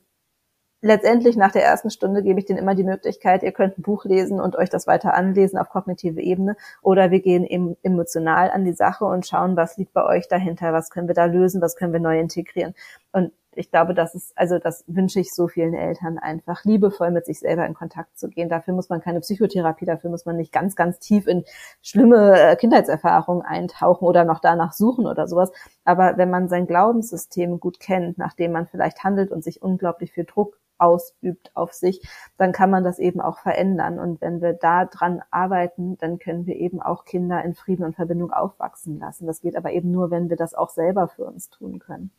letztendlich 0.87 1.35
nach 1.37 1.51
der 1.51 1.63
ersten 1.63 1.89
Stunde 1.89 2.23
gebe 2.23 2.39
ich 2.39 2.45
denen 2.45 2.59
immer 2.59 2.73
die 2.73 2.83
Möglichkeit, 2.83 3.43
ihr 3.43 3.51
könnt 3.51 3.77
ein 3.77 3.83
Buch 3.83 4.05
lesen 4.05 4.39
und 4.39 4.55
euch 4.55 4.69
das 4.69 4.87
weiter 4.87 5.13
anlesen 5.13 5.59
auf 5.59 5.69
kognitive 5.69 6.21
Ebene 6.21 6.55
oder 6.81 7.11
wir 7.11 7.19
gehen 7.19 7.45
eben 7.45 7.77
emotional 7.83 8.49
an 8.49 8.65
die 8.65 8.73
Sache 8.73 9.05
und 9.05 9.27
schauen, 9.27 9.55
was 9.55 9.77
liegt 9.77 9.93
bei 9.93 10.03
euch 10.05 10.27
dahinter, 10.27 10.73
was 10.73 10.89
können 10.89 11.07
wir 11.07 11.15
da 11.15 11.25
lösen, 11.25 11.61
was 11.61 11.75
können 11.75 11.93
wir 11.93 11.99
neu 11.99 12.19
integrieren. 12.19 12.73
Und 13.11 13.31
ich 13.57 13.71
glaube, 13.71 13.93
das 13.93 14.15
ist, 14.15 14.37
also 14.37 14.59
das 14.59 14.83
wünsche 14.87 15.19
ich 15.19 15.33
so 15.33 15.47
vielen 15.47 15.73
Eltern 15.73 16.19
einfach, 16.19 16.63
liebevoll 16.63 17.11
mit 17.11 17.25
sich 17.25 17.39
selber 17.39 17.65
in 17.65 17.73
Kontakt 17.73 18.17
zu 18.17 18.29
gehen. 18.29 18.49
Dafür 18.49 18.73
muss 18.73 18.89
man 18.89 19.01
keine 19.01 19.19
Psychotherapie, 19.19 19.85
dafür 19.85 20.09
muss 20.09 20.25
man 20.25 20.37
nicht 20.37 20.51
ganz, 20.51 20.75
ganz 20.75 20.99
tief 20.99 21.27
in 21.27 21.43
schlimme 21.81 22.39
äh, 22.39 22.55
Kindheitserfahrungen 22.55 23.43
eintauchen 23.43 24.05
oder 24.05 24.23
noch 24.23 24.39
danach 24.39 24.73
suchen 24.73 25.07
oder 25.07 25.27
sowas. 25.27 25.51
Aber 25.83 26.17
wenn 26.17 26.29
man 26.29 26.47
sein 26.49 26.67
Glaubenssystem 26.67 27.59
gut 27.59 27.79
kennt, 27.79 28.17
nachdem 28.17 28.51
man 28.51 28.67
vielleicht 28.67 29.03
handelt 29.03 29.31
und 29.31 29.43
sich 29.43 29.61
unglaublich 29.61 30.11
viel 30.11 30.25
Druck 30.25 30.59
ausübt 30.77 31.51
auf 31.55 31.73
sich, 31.73 32.01
dann 32.37 32.51
kann 32.51 32.69
man 32.69 32.83
das 32.83 32.99
eben 32.99 33.21
auch 33.21 33.39
verändern. 33.39 33.99
Und 33.99 34.21
wenn 34.21 34.41
wir 34.41 34.53
da 34.53 34.85
dran 34.85 35.21
arbeiten, 35.31 35.97
dann 35.97 36.19
können 36.19 36.45
wir 36.45 36.55
eben 36.55 36.81
auch 36.81 37.05
Kinder 37.05 37.43
in 37.43 37.55
Frieden 37.55 37.83
und 37.85 37.95
Verbindung 37.95 38.31
aufwachsen 38.31 38.99
lassen. 38.99 39.27
Das 39.27 39.41
geht 39.41 39.55
aber 39.55 39.71
eben 39.71 39.91
nur, 39.91 40.11
wenn 40.11 40.29
wir 40.29 40.37
das 40.37 40.53
auch 40.53 40.69
selber 40.69 41.07
für 41.07 41.25
uns 41.25 41.49
tun 41.49 41.79
können. 41.79 42.11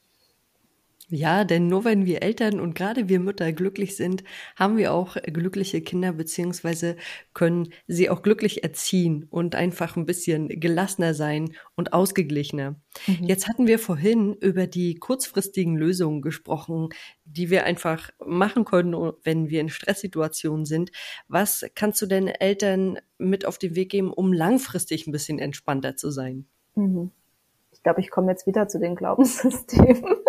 Ja, 1.11 1.45
denn 1.45 1.69
nur 1.69 1.87
wenn 1.87 2.05
wir 2.05 2.23
Eltern 2.23 2.61
und 2.61 2.75
gerade 2.75 3.09
wir 3.09 3.19
Mütter 3.19 3.51
glücklich 3.53 3.97
sind, 3.97 4.25
haben 4.57 4.77
wir 4.77 4.93
auch 4.93 5.17
glückliche 5.23 5.81
Kinder 5.81 6.13
beziehungsweise 6.13 6.97
können 7.33 7.73
sie 7.87 8.11
auch 8.11 8.21
glücklich 8.23 8.63
erziehen 8.63 9.27
und 9.31 9.55
einfach 9.55 9.97
ein 9.97 10.05
bisschen 10.05 10.49
gelassener 10.49 11.15
sein 11.15 11.55
und 11.77 11.95
ausgeglichener. 11.95 12.77
Mhm. 13.07 13.25
Jetzt 13.25 13.49
hatten 13.49 13.67
wir 13.67 13.79
vorhin 13.79 14.35
über 14.35 14.67
die 14.67 14.97
kurzfristigen 14.97 15.77
Lösungen 15.77 16.21
gesprochen, 16.21 16.91
die 17.25 17.49
wir 17.49 17.65
einfach 17.65 18.11
machen 18.25 18.67
können, 18.67 18.95
wenn 19.25 19.49
wir 19.49 19.63
in 19.63 19.71
Stresssituationen 19.71 20.67
sind. 20.67 20.93
Was 21.27 21.65
kannst 21.75 22.03
du 22.03 22.07
denn 22.07 22.29
Eltern 22.29 22.99
mit 23.17 23.47
auf 23.47 23.57
den 23.57 23.75
Weg 23.75 23.91
geben, 23.91 24.13
um 24.13 24.35
langfristig 24.35 25.07
ein 25.07 25.13
bisschen 25.13 25.39
entspannter 25.39 25.97
zu 25.97 26.11
sein? 26.11 26.47
Mhm. 26.75 27.13
Ich 27.73 27.83
glaube, 27.83 28.01
ich 28.01 28.11
komme 28.11 28.31
jetzt 28.31 28.47
wieder 28.47 28.69
zu 28.69 28.79
den 28.79 28.95
Glaubenssystemen. 28.95 30.05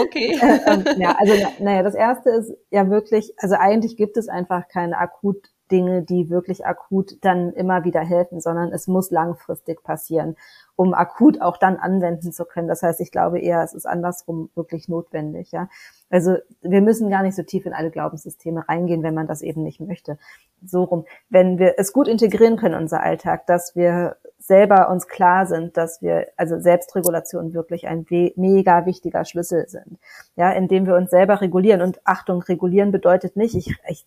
okay. 0.00 0.38
ähm, 0.66 0.84
ja, 0.98 1.16
also 1.18 1.34
naja, 1.58 1.82
das 1.82 1.94
erste 1.94 2.30
ist 2.30 2.52
ja 2.70 2.88
wirklich, 2.90 3.32
also 3.38 3.54
eigentlich 3.56 3.96
gibt 3.96 4.16
es 4.16 4.28
einfach 4.28 4.68
keine 4.68 4.98
akut 4.98 5.50
Dinge, 5.70 6.02
die 6.02 6.30
wirklich 6.30 6.66
akut 6.66 7.18
dann 7.22 7.52
immer 7.52 7.84
wieder 7.84 8.00
helfen, 8.00 8.40
sondern 8.40 8.72
es 8.72 8.86
muss 8.86 9.10
langfristig 9.10 9.82
passieren, 9.82 10.36
um 10.76 10.94
akut 10.94 11.40
auch 11.40 11.56
dann 11.56 11.76
anwenden 11.76 12.32
zu 12.32 12.44
können. 12.44 12.68
Das 12.68 12.82
heißt, 12.82 13.00
ich 13.00 13.10
glaube 13.12 13.40
eher, 13.40 13.62
es 13.62 13.74
ist 13.74 13.86
andersrum 13.86 14.50
wirklich 14.54 14.88
notwendig, 14.88 15.52
ja. 15.52 15.68
Also 16.10 16.36
wir 16.62 16.80
müssen 16.80 17.08
gar 17.10 17.22
nicht 17.22 17.36
so 17.36 17.42
tief 17.42 17.66
in 17.66 17.72
alle 17.72 17.90
Glaubenssysteme 17.90 18.68
reingehen, 18.68 19.02
wenn 19.02 19.14
man 19.14 19.28
das 19.28 19.42
eben 19.42 19.62
nicht 19.62 19.80
möchte. 19.80 20.18
So 20.64 20.84
rum. 20.84 21.04
Wenn 21.28 21.58
wir 21.58 21.74
es 21.78 21.92
gut 21.92 22.08
integrieren 22.08 22.56
können, 22.56 22.74
unser 22.74 23.02
Alltag, 23.02 23.46
dass 23.46 23.76
wir 23.76 24.16
selber 24.38 24.90
uns 24.90 25.06
klar 25.06 25.46
sind, 25.46 25.76
dass 25.76 26.02
wir, 26.02 26.26
also 26.36 26.58
Selbstregulation 26.58 27.54
wirklich 27.54 27.86
ein 27.86 28.06
mega 28.36 28.86
wichtiger 28.86 29.24
Schlüssel 29.24 29.68
sind. 29.68 29.98
Ja, 30.34 30.50
indem 30.50 30.86
wir 30.86 30.96
uns 30.96 31.10
selber 31.10 31.40
regulieren. 31.40 31.82
Und 31.82 32.00
Achtung, 32.04 32.42
regulieren 32.42 32.90
bedeutet 32.90 33.36
nicht, 33.36 33.54
ich, 33.54 33.76
ich 33.86 34.06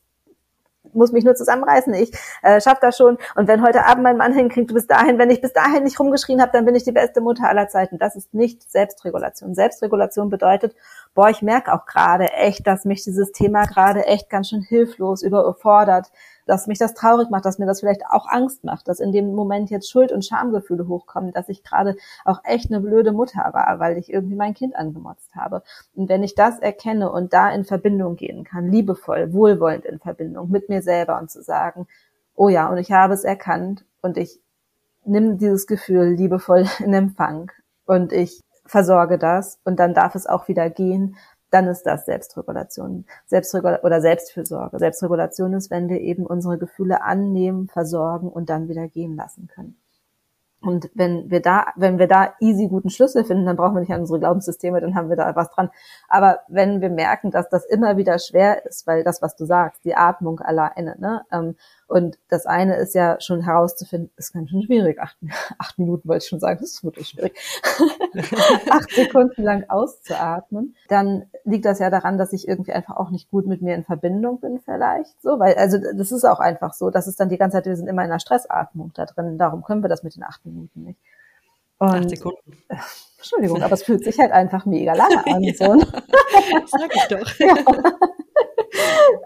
muss 0.95 1.11
mich 1.11 1.23
nur 1.23 1.35
zusammenreißen, 1.35 1.93
ich 1.93 2.11
äh, 2.41 2.61
schaffe 2.61 2.79
das 2.81 2.97
schon. 2.97 3.17
Und 3.35 3.47
wenn 3.47 3.63
heute 3.63 3.85
Abend 3.85 4.03
mein 4.03 4.17
Mann 4.17 4.33
hinkriegt, 4.33 4.69
du 4.69 4.73
bist 4.73 4.89
dahin, 4.89 5.17
wenn 5.17 5.29
ich 5.29 5.41
bis 5.41 5.53
dahin 5.53 5.83
nicht 5.83 5.99
rumgeschrien 5.99 6.41
habe, 6.41 6.51
dann 6.51 6.65
bin 6.65 6.75
ich 6.75 6.83
die 6.83 6.91
beste 6.91 7.21
Mutter 7.21 7.47
aller 7.47 7.67
Zeiten. 7.67 7.97
Das 7.97 8.15
ist 8.15 8.33
nicht 8.33 8.71
Selbstregulation. 8.71 9.55
Selbstregulation 9.55 10.29
bedeutet, 10.29 10.75
boah, 11.15 11.29
ich 11.29 11.41
merke 11.41 11.73
auch 11.73 11.85
gerade 11.85 12.31
echt, 12.33 12.67
dass 12.67 12.85
mich 12.85 13.03
dieses 13.03 13.31
Thema 13.31 13.65
gerade 13.65 14.05
echt 14.05 14.29
ganz 14.29 14.49
schön 14.49 14.61
hilflos 14.61 15.23
überfordert 15.23 16.11
dass 16.45 16.67
mich 16.67 16.79
das 16.79 16.93
traurig 16.93 17.29
macht, 17.29 17.45
dass 17.45 17.59
mir 17.59 17.65
das 17.65 17.79
vielleicht 17.79 18.05
auch 18.05 18.27
Angst 18.27 18.63
macht, 18.63 18.87
dass 18.87 18.99
in 18.99 19.11
dem 19.11 19.33
Moment 19.33 19.69
jetzt 19.69 19.89
Schuld- 19.89 20.11
und 20.11 20.25
Schamgefühle 20.25 20.87
hochkommen, 20.87 21.33
dass 21.33 21.49
ich 21.49 21.63
gerade 21.63 21.95
auch 22.25 22.41
echt 22.43 22.71
eine 22.71 22.81
blöde 22.81 23.11
Mutter 23.11 23.49
war, 23.53 23.79
weil 23.79 23.97
ich 23.97 24.11
irgendwie 24.11 24.35
mein 24.35 24.53
Kind 24.53 24.75
angemotzt 24.75 25.35
habe. 25.35 25.63
Und 25.95 26.09
wenn 26.09 26.23
ich 26.23 26.35
das 26.35 26.59
erkenne 26.59 27.11
und 27.11 27.33
da 27.33 27.49
in 27.51 27.65
Verbindung 27.65 28.15
gehen 28.15 28.43
kann, 28.43 28.69
liebevoll, 28.69 29.33
wohlwollend 29.33 29.85
in 29.85 29.99
Verbindung 29.99 30.49
mit 30.49 30.69
mir 30.69 30.81
selber 30.81 31.19
und 31.19 31.31
zu 31.31 31.41
sagen, 31.41 31.87
oh 32.35 32.49
ja, 32.49 32.69
und 32.69 32.77
ich 32.77 32.91
habe 32.91 33.13
es 33.13 33.23
erkannt 33.23 33.85
und 34.01 34.17
ich 34.17 34.39
nimm 35.05 35.37
dieses 35.37 35.67
Gefühl 35.67 36.13
liebevoll 36.13 36.65
in 36.79 36.93
Empfang 36.93 37.51
und 37.85 38.13
ich 38.13 38.41
versorge 38.65 39.17
das 39.17 39.59
und 39.65 39.77
dann 39.77 39.93
darf 39.93 40.15
es 40.15 40.25
auch 40.25 40.47
wieder 40.47 40.69
gehen 40.69 41.17
dann 41.53 41.67
ist 41.67 41.83
das 41.83 42.05
Selbstregulation. 42.05 43.05
Selbstregulation 43.27 43.85
oder 43.85 44.01
Selbstfürsorge. 44.01 44.79
Selbstregulation 44.79 45.53
ist, 45.53 45.69
wenn 45.69 45.87
wir 45.87 46.01
eben 46.01 46.25
unsere 46.25 46.57
Gefühle 46.57 47.03
annehmen, 47.03 47.67
versorgen 47.67 48.29
und 48.29 48.49
dann 48.49 48.67
wieder 48.69 48.87
gehen 48.87 49.15
lassen 49.15 49.47
können. 49.47 49.77
Und 50.63 50.89
wenn 50.93 51.29
wir 51.29 51.41
da, 51.41 51.67
wenn 51.75 51.99
wir 51.99 52.07
da 52.07 52.33
easy 52.39 52.69
guten 52.69 52.89
Schlüssel 52.89 53.25
finden, 53.25 53.45
dann 53.45 53.57
brauchen 53.57 53.75
wir 53.75 53.81
nicht 53.81 53.91
an 53.91 53.99
unsere 53.99 54.19
Glaubenssysteme, 54.19 54.79
dann 54.79 54.95
haben 54.95 55.09
wir 55.09 55.17
da 55.17 55.35
was 55.35 55.49
dran. 55.51 55.69
Aber 56.07 56.39
wenn 56.47 56.79
wir 56.79 56.89
merken, 56.89 57.31
dass 57.31 57.49
das 57.49 57.65
immer 57.65 57.97
wieder 57.97 58.17
schwer 58.17 58.65
ist, 58.65 58.87
weil 58.87 59.03
das, 59.03 59.21
was 59.21 59.35
du 59.35 59.45
sagst, 59.45 59.83
die 59.83 59.95
Atmung 59.95 60.39
alleine, 60.39 60.95
ne, 60.99 61.25
ähm, 61.33 61.55
und 61.87 62.17
das 62.29 62.45
eine 62.45 62.75
ist 62.77 62.95
ja 62.95 63.19
schon 63.19 63.41
herauszufinden, 63.41 64.09
ist 64.15 64.33
ganz 64.33 64.49
schön 64.49 64.63
schwierig. 64.63 64.99
Acht, 64.99 65.17
acht 65.57 65.77
Minuten 65.77 66.07
wollte 66.07 66.23
ich 66.23 66.29
schon 66.29 66.39
sagen, 66.39 66.59
das 66.59 66.71
ist 66.71 66.83
wirklich 66.83 67.09
schwierig. 67.09 67.37
acht 68.69 68.89
Sekunden 68.91 69.43
lang 69.43 69.69
auszuatmen. 69.69 70.75
Dann 70.87 71.25
liegt 71.43 71.65
das 71.65 71.79
ja 71.79 71.89
daran, 71.89 72.17
dass 72.17 72.33
ich 72.33 72.47
irgendwie 72.47 72.73
einfach 72.73 72.95
auch 72.95 73.09
nicht 73.09 73.29
gut 73.29 73.47
mit 73.47 73.61
mir 73.61 73.75
in 73.75 73.83
Verbindung 73.83 74.39
bin 74.39 74.59
vielleicht. 74.59 75.21
So, 75.21 75.39
weil, 75.39 75.55
also 75.55 75.77
das 75.77 76.11
ist 76.11 76.23
auch 76.23 76.39
einfach 76.39 76.73
so. 76.73 76.89
Das 76.89 77.07
ist 77.07 77.19
dann 77.19 77.29
die 77.29 77.37
ganze 77.37 77.57
Zeit, 77.57 77.65
wir 77.65 77.75
sind 77.75 77.87
immer 77.87 78.03
in 78.03 78.11
einer 78.11 78.19
Stressatmung 78.19 78.91
da 78.93 79.05
drin. 79.05 79.37
Darum 79.37 79.63
können 79.63 79.83
wir 79.83 79.89
das 79.89 80.03
mit 80.03 80.15
den 80.15 80.23
acht 80.23 80.45
Minuten 80.45 80.83
nicht. 80.83 80.99
Und, 81.79 81.89
acht 81.89 82.09
Sekunden. 82.09 82.57
Äh, 82.69 82.77
Entschuldigung, 83.17 83.61
aber 83.61 83.73
es 83.73 83.83
fühlt 83.83 84.03
sich 84.03 84.19
halt 84.19 84.31
einfach 84.31 84.65
mega 84.65 84.93
lange 84.93 85.25
an. 85.27 85.43
ja, 85.43 85.53
so. 85.53 85.79
Sag 86.65 86.95
ich 86.95 87.07
doch. 87.07 87.39
Ja. 87.39 87.55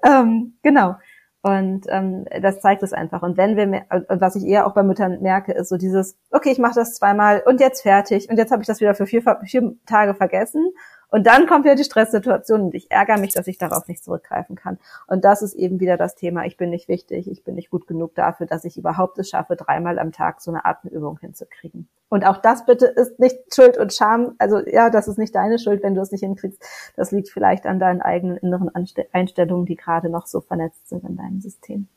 ähm, 0.03 0.57
genau. 0.61 0.95
Und 1.41 1.85
ähm, 1.89 2.25
das 2.41 2.59
zeigt 2.61 2.83
es 2.83 2.93
einfach. 2.93 3.21
Und 3.21 3.37
wenn 3.37 3.55
wir, 3.55 3.85
und 4.09 4.21
was 4.21 4.35
ich 4.35 4.43
eher 4.43 4.65
auch 4.67 4.73
bei 4.73 4.83
Müttern 4.83 5.21
merke, 5.21 5.53
ist 5.53 5.69
so 5.69 5.77
dieses, 5.77 6.17
okay, 6.31 6.51
ich 6.51 6.59
mache 6.59 6.75
das 6.75 6.95
zweimal 6.95 7.43
und 7.45 7.59
jetzt 7.59 7.83
fertig 7.83 8.29
und 8.29 8.37
jetzt 8.37 8.51
habe 8.51 8.61
ich 8.61 8.67
das 8.67 8.81
wieder 8.81 8.95
für 8.95 9.05
vier, 9.05 9.23
vier 9.45 9.75
Tage 9.85 10.13
vergessen 10.13 10.73
und 11.09 11.25
dann 11.25 11.47
kommt 11.47 11.65
ja 11.65 11.75
die 11.75 11.83
Stresssituation 11.83 12.61
und 12.61 12.75
ich 12.75 12.91
ärgere 12.91 13.17
mich, 13.17 13.33
dass 13.33 13.47
ich 13.47 13.57
darauf 13.57 13.87
nicht 13.87 14.03
zurückgreifen 14.03 14.55
kann. 14.55 14.77
Und 15.07 15.23
das 15.23 15.41
ist 15.41 15.53
eben 15.53 15.79
wieder 15.79 15.97
das 15.97 16.15
Thema, 16.15 16.45
ich 16.45 16.57
bin 16.57 16.69
nicht 16.69 16.87
wichtig, 16.87 17.29
ich 17.29 17.43
bin 17.43 17.55
nicht 17.55 17.69
gut 17.69 17.87
genug 17.87 18.15
dafür, 18.15 18.45
dass 18.45 18.65
ich 18.65 18.77
überhaupt 18.77 19.17
es 19.19 19.29
schaffe, 19.29 19.55
dreimal 19.55 19.99
am 19.99 20.11
Tag 20.11 20.41
so 20.41 20.51
eine 20.51 20.65
Atemübung 20.65 21.19
hinzukriegen. 21.19 21.87
Und 22.09 22.25
auch 22.25 22.37
das 22.37 22.65
bitte 22.65 22.85
ist 22.85 23.19
nicht 23.19 23.37
Schuld 23.53 23.77
und 23.77 23.93
Scham. 23.93 24.35
Also 24.37 24.59
ja, 24.65 24.89
das 24.89 25.07
ist 25.07 25.17
nicht 25.17 25.35
deine 25.35 25.59
Schuld, 25.59 25.83
wenn 25.83 25.95
du 25.95 26.01
es 26.01 26.11
nicht 26.11 26.21
hinkriegst. 26.21 26.63
Das 26.95 27.11
liegt 27.11 27.29
vielleicht 27.29 27.65
an 27.65 27.79
deinen 27.79 28.01
eigenen 28.01 28.37
inneren 28.37 28.71
Einstellungen, 29.11 29.65
die 29.65 29.75
gerade 29.75 30.09
noch 30.09 30.25
so 30.25 30.41
vernetzt 30.41 30.87
sind 30.87 31.03
in 31.03 31.17
deinem 31.17 31.41
System. 31.41 31.87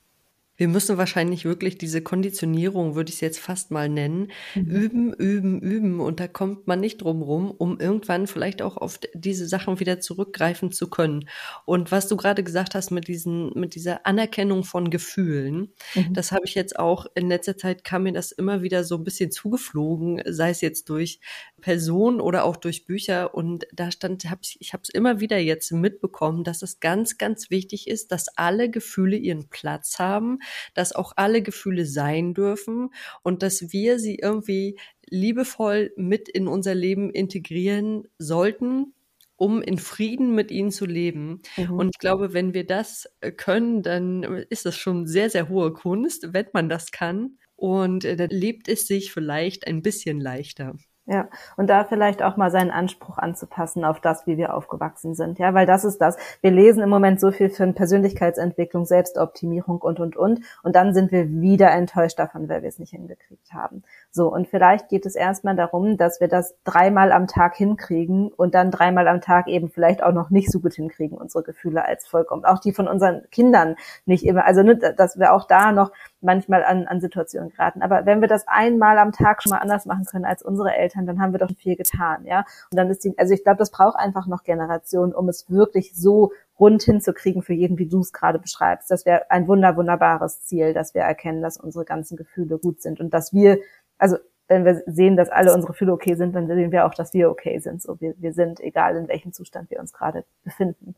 Wir 0.60 0.68
müssen 0.68 0.98
wahrscheinlich 0.98 1.46
wirklich 1.46 1.78
diese 1.78 2.02
Konditionierung, 2.02 2.94
würde 2.94 3.08
ich 3.08 3.14
es 3.14 3.20
jetzt 3.22 3.40
fast 3.40 3.70
mal 3.70 3.88
nennen, 3.88 4.30
mhm. 4.54 4.66
üben, 4.66 5.14
üben, 5.14 5.60
üben. 5.62 6.00
Und 6.00 6.20
da 6.20 6.28
kommt 6.28 6.66
man 6.66 6.80
nicht 6.80 6.98
drum 6.98 7.22
rum, 7.22 7.50
um 7.50 7.80
irgendwann 7.80 8.26
vielleicht 8.26 8.60
auch 8.60 8.76
auf 8.76 9.00
diese 9.14 9.48
Sachen 9.48 9.80
wieder 9.80 10.00
zurückgreifen 10.00 10.70
zu 10.70 10.90
können. 10.90 11.30
Und 11.64 11.90
was 11.92 12.08
du 12.08 12.16
gerade 12.18 12.44
gesagt 12.44 12.74
hast 12.74 12.90
mit 12.90 13.08
diesen, 13.08 13.58
mit 13.58 13.74
dieser 13.74 14.04
Anerkennung 14.06 14.62
von 14.64 14.90
Gefühlen, 14.90 15.72
mhm. 15.94 16.12
das 16.12 16.30
habe 16.30 16.44
ich 16.44 16.54
jetzt 16.54 16.78
auch 16.78 17.06
in 17.14 17.30
letzter 17.30 17.56
Zeit 17.56 17.82
kam 17.82 18.02
mir 18.02 18.12
das 18.12 18.30
immer 18.30 18.60
wieder 18.60 18.84
so 18.84 18.96
ein 18.96 19.04
bisschen 19.04 19.30
zugeflogen, 19.30 20.20
sei 20.26 20.50
es 20.50 20.60
jetzt 20.60 20.90
durch 20.90 21.20
Personen 21.62 22.20
oder 22.20 22.44
auch 22.44 22.56
durch 22.56 22.84
Bücher. 22.84 23.34
Und 23.34 23.66
da 23.72 23.90
stand, 23.90 24.28
hab 24.28 24.40
ich, 24.42 24.58
ich 24.60 24.74
habe 24.74 24.82
es 24.82 24.90
immer 24.90 25.20
wieder 25.20 25.38
jetzt 25.38 25.72
mitbekommen, 25.72 26.44
dass 26.44 26.60
es 26.60 26.80
ganz, 26.80 27.16
ganz 27.16 27.48
wichtig 27.48 27.88
ist, 27.88 28.12
dass 28.12 28.28
alle 28.36 28.68
Gefühle 28.68 29.16
ihren 29.16 29.48
Platz 29.48 29.98
haben 29.98 30.38
dass 30.74 30.92
auch 30.92 31.12
alle 31.16 31.42
Gefühle 31.42 31.86
sein 31.86 32.34
dürfen 32.34 32.90
und 33.22 33.42
dass 33.42 33.72
wir 33.72 33.98
sie 33.98 34.16
irgendwie 34.16 34.78
liebevoll 35.08 35.92
mit 35.96 36.28
in 36.28 36.48
unser 36.48 36.74
Leben 36.74 37.10
integrieren 37.10 38.08
sollten, 38.18 38.94
um 39.36 39.62
in 39.62 39.78
Frieden 39.78 40.34
mit 40.34 40.50
ihnen 40.50 40.70
zu 40.70 40.84
leben. 40.84 41.40
Mhm. 41.56 41.72
Und 41.72 41.88
ich 41.94 41.98
glaube, 41.98 42.34
wenn 42.34 42.52
wir 42.52 42.66
das 42.66 43.08
äh, 43.20 43.32
können, 43.32 43.82
dann 43.82 44.22
ist 44.50 44.66
das 44.66 44.76
schon 44.76 45.06
sehr, 45.06 45.30
sehr 45.30 45.48
hohe 45.48 45.72
Kunst, 45.72 46.32
wenn 46.32 46.46
man 46.52 46.68
das 46.68 46.90
kann. 46.90 47.38
Und 47.56 48.04
äh, 48.04 48.16
dann 48.16 48.30
lebt 48.30 48.68
es 48.68 48.86
sich 48.86 49.12
vielleicht 49.12 49.66
ein 49.66 49.82
bisschen 49.82 50.20
leichter. 50.20 50.76
Ja, 51.06 51.28
und 51.56 51.68
da 51.68 51.84
vielleicht 51.84 52.22
auch 52.22 52.36
mal 52.36 52.50
seinen 52.50 52.70
Anspruch 52.70 53.18
anzupassen 53.18 53.84
auf 53.84 54.00
das, 54.00 54.28
wie 54.28 54.36
wir 54.36 54.54
aufgewachsen 54.54 55.14
sind. 55.14 55.38
Ja, 55.38 55.54
weil 55.54 55.66
das 55.66 55.84
ist 55.84 55.98
das. 55.98 56.16
Wir 56.40 56.52
lesen 56.52 56.82
im 56.82 56.90
Moment 56.90 57.18
so 57.18 57.32
viel 57.32 57.48
für 57.48 57.66
Persönlichkeitsentwicklung, 57.72 58.84
Selbstoptimierung 58.84 59.78
und, 59.78 59.98
und, 59.98 60.16
und. 60.16 60.40
Und 60.62 60.76
dann 60.76 60.94
sind 60.94 61.10
wir 61.10 61.28
wieder 61.28 61.72
enttäuscht 61.72 62.18
davon, 62.18 62.48
weil 62.48 62.62
wir 62.62 62.68
es 62.68 62.78
nicht 62.78 62.90
hingekriegt 62.90 63.52
haben. 63.52 63.82
So. 64.12 64.32
Und 64.32 64.46
vielleicht 64.46 64.88
geht 64.88 65.04
es 65.04 65.16
erstmal 65.16 65.56
darum, 65.56 65.96
dass 65.96 66.20
wir 66.20 66.28
das 66.28 66.54
dreimal 66.62 67.12
am 67.12 67.26
Tag 67.26 67.56
hinkriegen 67.56 68.28
und 68.28 68.54
dann 68.54 68.70
dreimal 68.70 69.08
am 69.08 69.20
Tag 69.20 69.48
eben 69.48 69.68
vielleicht 69.68 70.04
auch 70.04 70.12
noch 70.12 70.30
nicht 70.30 70.52
so 70.52 70.60
gut 70.60 70.74
hinkriegen, 70.74 71.18
unsere 71.18 71.42
Gefühle 71.42 71.84
als 71.84 72.06
vollkommen. 72.06 72.44
Auch 72.44 72.60
die 72.60 72.72
von 72.72 72.86
unseren 72.86 73.22
Kindern 73.32 73.74
nicht 74.04 74.24
immer. 74.24 74.44
Also, 74.44 74.62
ne, 74.62 74.76
dass 74.76 75.18
wir 75.18 75.32
auch 75.32 75.48
da 75.48 75.72
noch 75.72 75.90
manchmal 76.20 76.62
an, 76.62 76.86
an 76.86 77.00
Situationen 77.00 77.50
geraten. 77.50 77.82
Aber 77.82 78.06
wenn 78.06 78.20
wir 78.20 78.28
das 78.28 78.46
einmal 78.46 78.98
am 78.98 79.10
Tag 79.10 79.42
schon 79.42 79.50
mal 79.50 79.58
anders 79.58 79.86
machen 79.86 80.04
können 80.04 80.24
als 80.24 80.42
unsere 80.42 80.72
Eltern, 80.72 80.89
dann 80.94 81.20
haben 81.20 81.32
wir 81.32 81.38
doch 81.38 81.50
viel 81.56 81.76
getan, 81.76 82.24
ja. 82.24 82.44
Und 82.70 82.76
dann 82.76 82.90
ist 82.90 83.04
die, 83.04 83.16
also 83.18 83.34
ich 83.34 83.42
glaube, 83.42 83.58
das 83.58 83.70
braucht 83.70 83.96
einfach 83.98 84.26
noch 84.26 84.44
Generationen, 84.44 85.14
um 85.14 85.28
es 85.28 85.50
wirklich 85.50 85.94
so 85.94 86.32
rund 86.58 86.82
hinzukriegen 86.82 87.42
für 87.42 87.54
jeden, 87.54 87.78
wie 87.78 87.88
du 87.88 88.00
es 88.00 88.12
gerade 88.12 88.38
beschreibst. 88.38 88.90
Das 88.90 89.06
wäre 89.06 89.30
ein 89.30 89.48
wunder, 89.48 89.76
wunderbares 89.76 90.42
Ziel, 90.42 90.74
dass 90.74 90.94
wir 90.94 91.02
erkennen, 91.02 91.42
dass 91.42 91.56
unsere 91.56 91.84
ganzen 91.84 92.16
Gefühle 92.16 92.58
gut 92.58 92.82
sind 92.82 93.00
und 93.00 93.14
dass 93.14 93.32
wir, 93.32 93.58
also 93.98 94.16
wenn 94.48 94.64
wir 94.64 94.82
sehen, 94.86 95.16
dass 95.16 95.30
alle 95.30 95.54
unsere 95.54 95.72
Gefühle 95.72 95.92
okay 95.92 96.14
sind, 96.14 96.34
dann 96.34 96.48
sehen 96.48 96.72
wir 96.72 96.84
auch, 96.84 96.94
dass 96.94 97.14
wir 97.14 97.30
okay 97.30 97.58
sind. 97.60 97.80
So, 97.80 98.00
wir, 98.00 98.14
wir 98.18 98.32
sind, 98.32 98.60
egal 98.60 98.96
in 98.96 99.08
welchem 99.08 99.32
Zustand 99.32 99.70
wir 99.70 99.78
uns 99.78 99.92
gerade 99.92 100.24
befinden 100.44 100.96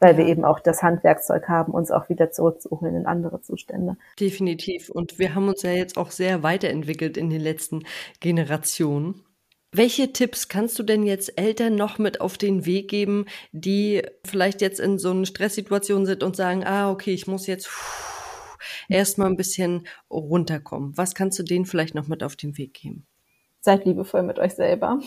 weil 0.00 0.16
wir 0.16 0.26
eben 0.26 0.44
auch 0.44 0.60
das 0.60 0.82
Handwerkszeug 0.82 1.48
haben, 1.48 1.72
uns 1.72 1.90
auch 1.90 2.08
wieder 2.08 2.30
zurückzuholen 2.30 2.94
in 2.94 3.06
andere 3.06 3.40
Zustände. 3.40 3.96
Definitiv. 4.18 4.90
Und 4.90 5.18
wir 5.18 5.34
haben 5.34 5.48
uns 5.48 5.62
ja 5.62 5.72
jetzt 5.72 5.96
auch 5.96 6.10
sehr 6.10 6.42
weiterentwickelt 6.42 7.16
in 7.16 7.30
den 7.30 7.40
letzten 7.40 7.84
Generationen. 8.20 9.24
Welche 9.70 10.12
Tipps 10.12 10.48
kannst 10.48 10.78
du 10.78 10.82
denn 10.82 11.02
jetzt 11.02 11.38
Eltern 11.38 11.74
noch 11.74 11.98
mit 11.98 12.22
auf 12.22 12.38
den 12.38 12.64
Weg 12.64 12.88
geben, 12.88 13.26
die 13.52 14.02
vielleicht 14.24 14.62
jetzt 14.62 14.80
in 14.80 14.98
so 14.98 15.10
einer 15.10 15.26
Stresssituation 15.26 16.06
sind 16.06 16.22
und 16.22 16.36
sagen, 16.36 16.64
ah, 16.64 16.90
okay, 16.90 17.12
ich 17.12 17.26
muss 17.26 17.46
jetzt 17.46 17.68
erstmal 18.88 19.28
ein 19.28 19.36
bisschen 19.36 19.86
runterkommen. 20.10 20.96
Was 20.96 21.14
kannst 21.14 21.38
du 21.38 21.42
denen 21.42 21.66
vielleicht 21.66 21.94
noch 21.94 22.08
mit 22.08 22.22
auf 22.22 22.34
den 22.34 22.56
Weg 22.56 22.74
geben? 22.74 23.06
Seid 23.60 23.84
liebevoll 23.84 24.22
mit 24.22 24.38
euch 24.38 24.54
selber. 24.54 25.00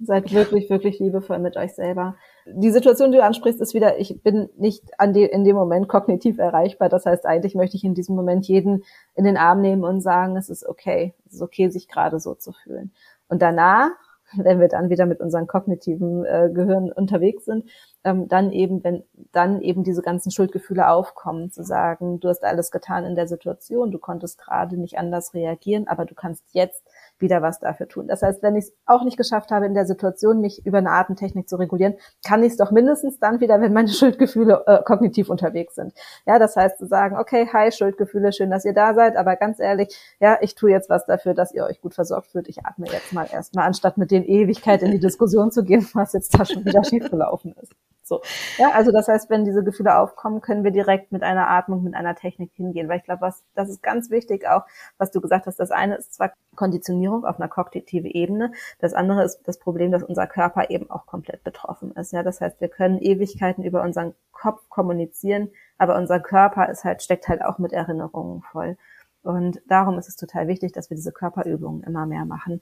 Seid 0.00 0.32
wirklich, 0.32 0.68
wirklich 0.68 0.98
liebevoll 0.98 1.38
mit 1.38 1.56
euch 1.56 1.74
selber. 1.74 2.16
Die 2.46 2.70
Situation, 2.70 3.10
die 3.10 3.18
du 3.18 3.24
ansprichst, 3.24 3.60
ist 3.60 3.72
wieder, 3.72 3.98
ich 3.98 4.22
bin 4.22 4.50
nicht 4.56 4.82
an 4.98 5.12
de, 5.14 5.26
in 5.26 5.44
dem 5.44 5.56
Moment 5.56 5.88
kognitiv 5.88 6.38
erreichbar. 6.38 6.88
Das 6.88 7.06
heißt, 7.06 7.24
eigentlich 7.24 7.54
möchte 7.54 7.76
ich 7.76 7.84
in 7.84 7.94
diesem 7.94 8.14
Moment 8.16 8.46
jeden 8.46 8.84
in 9.14 9.24
den 9.24 9.36
Arm 9.36 9.60
nehmen 9.60 9.84
und 9.84 10.02
sagen, 10.02 10.36
es 10.36 10.50
ist 10.50 10.66
okay. 10.66 11.14
Es 11.26 11.34
ist 11.34 11.42
okay, 11.42 11.70
sich 11.70 11.88
gerade 11.88 12.20
so 12.20 12.34
zu 12.34 12.52
fühlen. 12.52 12.92
Und 13.28 13.40
danach, 13.40 13.90
wenn 14.36 14.60
wir 14.60 14.68
dann 14.68 14.90
wieder 14.90 15.06
mit 15.06 15.20
unseren 15.20 15.46
kognitiven 15.46 16.24
äh, 16.24 16.50
Gehirn 16.52 16.92
unterwegs 16.92 17.46
sind, 17.46 17.64
ähm, 18.04 18.28
dann 18.28 18.52
eben, 18.52 18.84
wenn 18.84 19.04
dann 19.32 19.62
eben 19.62 19.82
diese 19.82 20.02
ganzen 20.02 20.30
Schuldgefühle 20.30 20.88
aufkommen, 20.88 21.50
zu 21.50 21.62
sagen, 21.62 22.20
du 22.20 22.28
hast 22.28 22.44
alles 22.44 22.70
getan 22.70 23.04
in 23.04 23.14
der 23.14 23.28
Situation, 23.28 23.90
du 23.90 23.98
konntest 23.98 24.38
gerade 24.38 24.76
nicht 24.76 24.98
anders 24.98 25.32
reagieren, 25.34 25.88
aber 25.88 26.04
du 26.04 26.14
kannst 26.14 26.44
jetzt 26.52 26.84
wieder 27.18 27.42
was 27.42 27.60
dafür 27.60 27.88
tun. 27.88 28.06
Das 28.08 28.22
heißt, 28.22 28.42
wenn 28.42 28.56
ich 28.56 28.64
es 28.64 28.72
auch 28.86 29.04
nicht 29.04 29.16
geschafft 29.16 29.50
habe, 29.50 29.66
in 29.66 29.74
der 29.74 29.86
Situation 29.86 30.40
mich 30.40 30.64
über 30.66 30.78
eine 30.78 30.90
Atemtechnik 30.90 31.48
zu 31.48 31.56
regulieren, 31.56 31.94
kann 32.24 32.42
ich 32.42 32.52
es 32.52 32.56
doch 32.56 32.70
mindestens 32.70 33.18
dann 33.18 33.40
wieder, 33.40 33.60
wenn 33.60 33.72
meine 33.72 33.88
Schuldgefühle 33.92 34.64
äh, 34.66 34.82
kognitiv 34.84 35.30
unterwegs 35.30 35.74
sind. 35.74 35.92
Ja, 36.26 36.38
das 36.38 36.56
heißt 36.56 36.78
zu 36.78 36.86
sagen, 36.86 37.16
okay, 37.16 37.48
hi 37.52 37.70
Schuldgefühle, 37.70 38.32
schön, 38.32 38.50
dass 38.50 38.64
ihr 38.64 38.74
da 38.74 38.94
seid, 38.94 39.16
aber 39.16 39.36
ganz 39.36 39.60
ehrlich, 39.60 39.96
ja, 40.20 40.38
ich 40.40 40.54
tue 40.54 40.70
jetzt 40.70 40.90
was 40.90 41.06
dafür, 41.06 41.34
dass 41.34 41.52
ihr 41.52 41.64
euch 41.64 41.80
gut 41.80 41.94
versorgt 41.94 42.28
fühlt. 42.28 42.48
Ich 42.48 42.64
atme 42.64 42.86
jetzt 42.90 43.12
mal 43.12 43.26
erstmal, 43.30 43.66
anstatt 43.66 43.98
mit 43.98 44.10
den 44.10 44.24
Ewigkeit 44.24 44.82
in 44.82 44.90
die 44.90 45.00
Diskussion 45.00 45.50
zu 45.50 45.64
gehen, 45.64 45.86
was 45.94 46.12
jetzt 46.12 46.38
da 46.38 46.44
schon 46.44 46.64
wieder 46.64 46.84
schiefgelaufen 46.84 47.54
ist. 47.60 47.72
So. 48.04 48.20
Ja, 48.58 48.72
also 48.72 48.92
das 48.92 49.08
heißt, 49.08 49.30
wenn 49.30 49.46
diese 49.46 49.64
Gefühle 49.64 49.98
aufkommen, 49.98 50.42
können 50.42 50.62
wir 50.62 50.70
direkt 50.70 51.10
mit 51.10 51.22
einer 51.22 51.48
Atmung, 51.48 51.82
mit 51.82 51.94
einer 51.94 52.14
Technik 52.14 52.52
hingehen. 52.54 52.88
Weil 52.88 52.98
ich 52.98 53.04
glaube, 53.04 53.22
was, 53.22 53.42
das 53.54 53.70
ist 53.70 53.82
ganz 53.82 54.10
wichtig 54.10 54.46
auch, 54.46 54.64
was 54.98 55.10
du 55.10 55.22
gesagt 55.22 55.46
hast. 55.46 55.58
Das 55.58 55.70
eine 55.70 55.96
ist 55.96 56.14
zwar 56.14 56.32
Konditionierung 56.54 57.24
auf 57.24 57.40
einer 57.40 57.48
kognitiven 57.48 58.10
Ebene. 58.10 58.52
Das 58.78 58.92
andere 58.92 59.24
ist 59.24 59.40
das 59.44 59.58
Problem, 59.58 59.90
dass 59.90 60.02
unser 60.02 60.26
Körper 60.26 60.68
eben 60.68 60.90
auch 60.90 61.06
komplett 61.06 61.42
betroffen 61.44 61.92
ist. 61.92 62.12
Ja, 62.12 62.22
das 62.22 62.42
heißt, 62.42 62.60
wir 62.60 62.68
können 62.68 62.98
Ewigkeiten 62.98 63.64
über 63.64 63.82
unseren 63.82 64.14
Kopf 64.32 64.68
kommunizieren, 64.68 65.50
aber 65.78 65.96
unser 65.96 66.20
Körper 66.20 66.68
ist 66.68 66.84
halt, 66.84 67.02
steckt 67.02 67.28
halt 67.28 67.42
auch 67.42 67.58
mit 67.58 67.72
Erinnerungen 67.72 68.42
voll. 68.42 68.76
Und 69.22 69.62
darum 69.66 69.98
ist 69.98 70.08
es 70.08 70.16
total 70.16 70.46
wichtig, 70.48 70.72
dass 70.72 70.90
wir 70.90 70.96
diese 70.96 71.12
Körperübungen 71.12 71.82
immer 71.82 72.04
mehr 72.04 72.26
machen. 72.26 72.60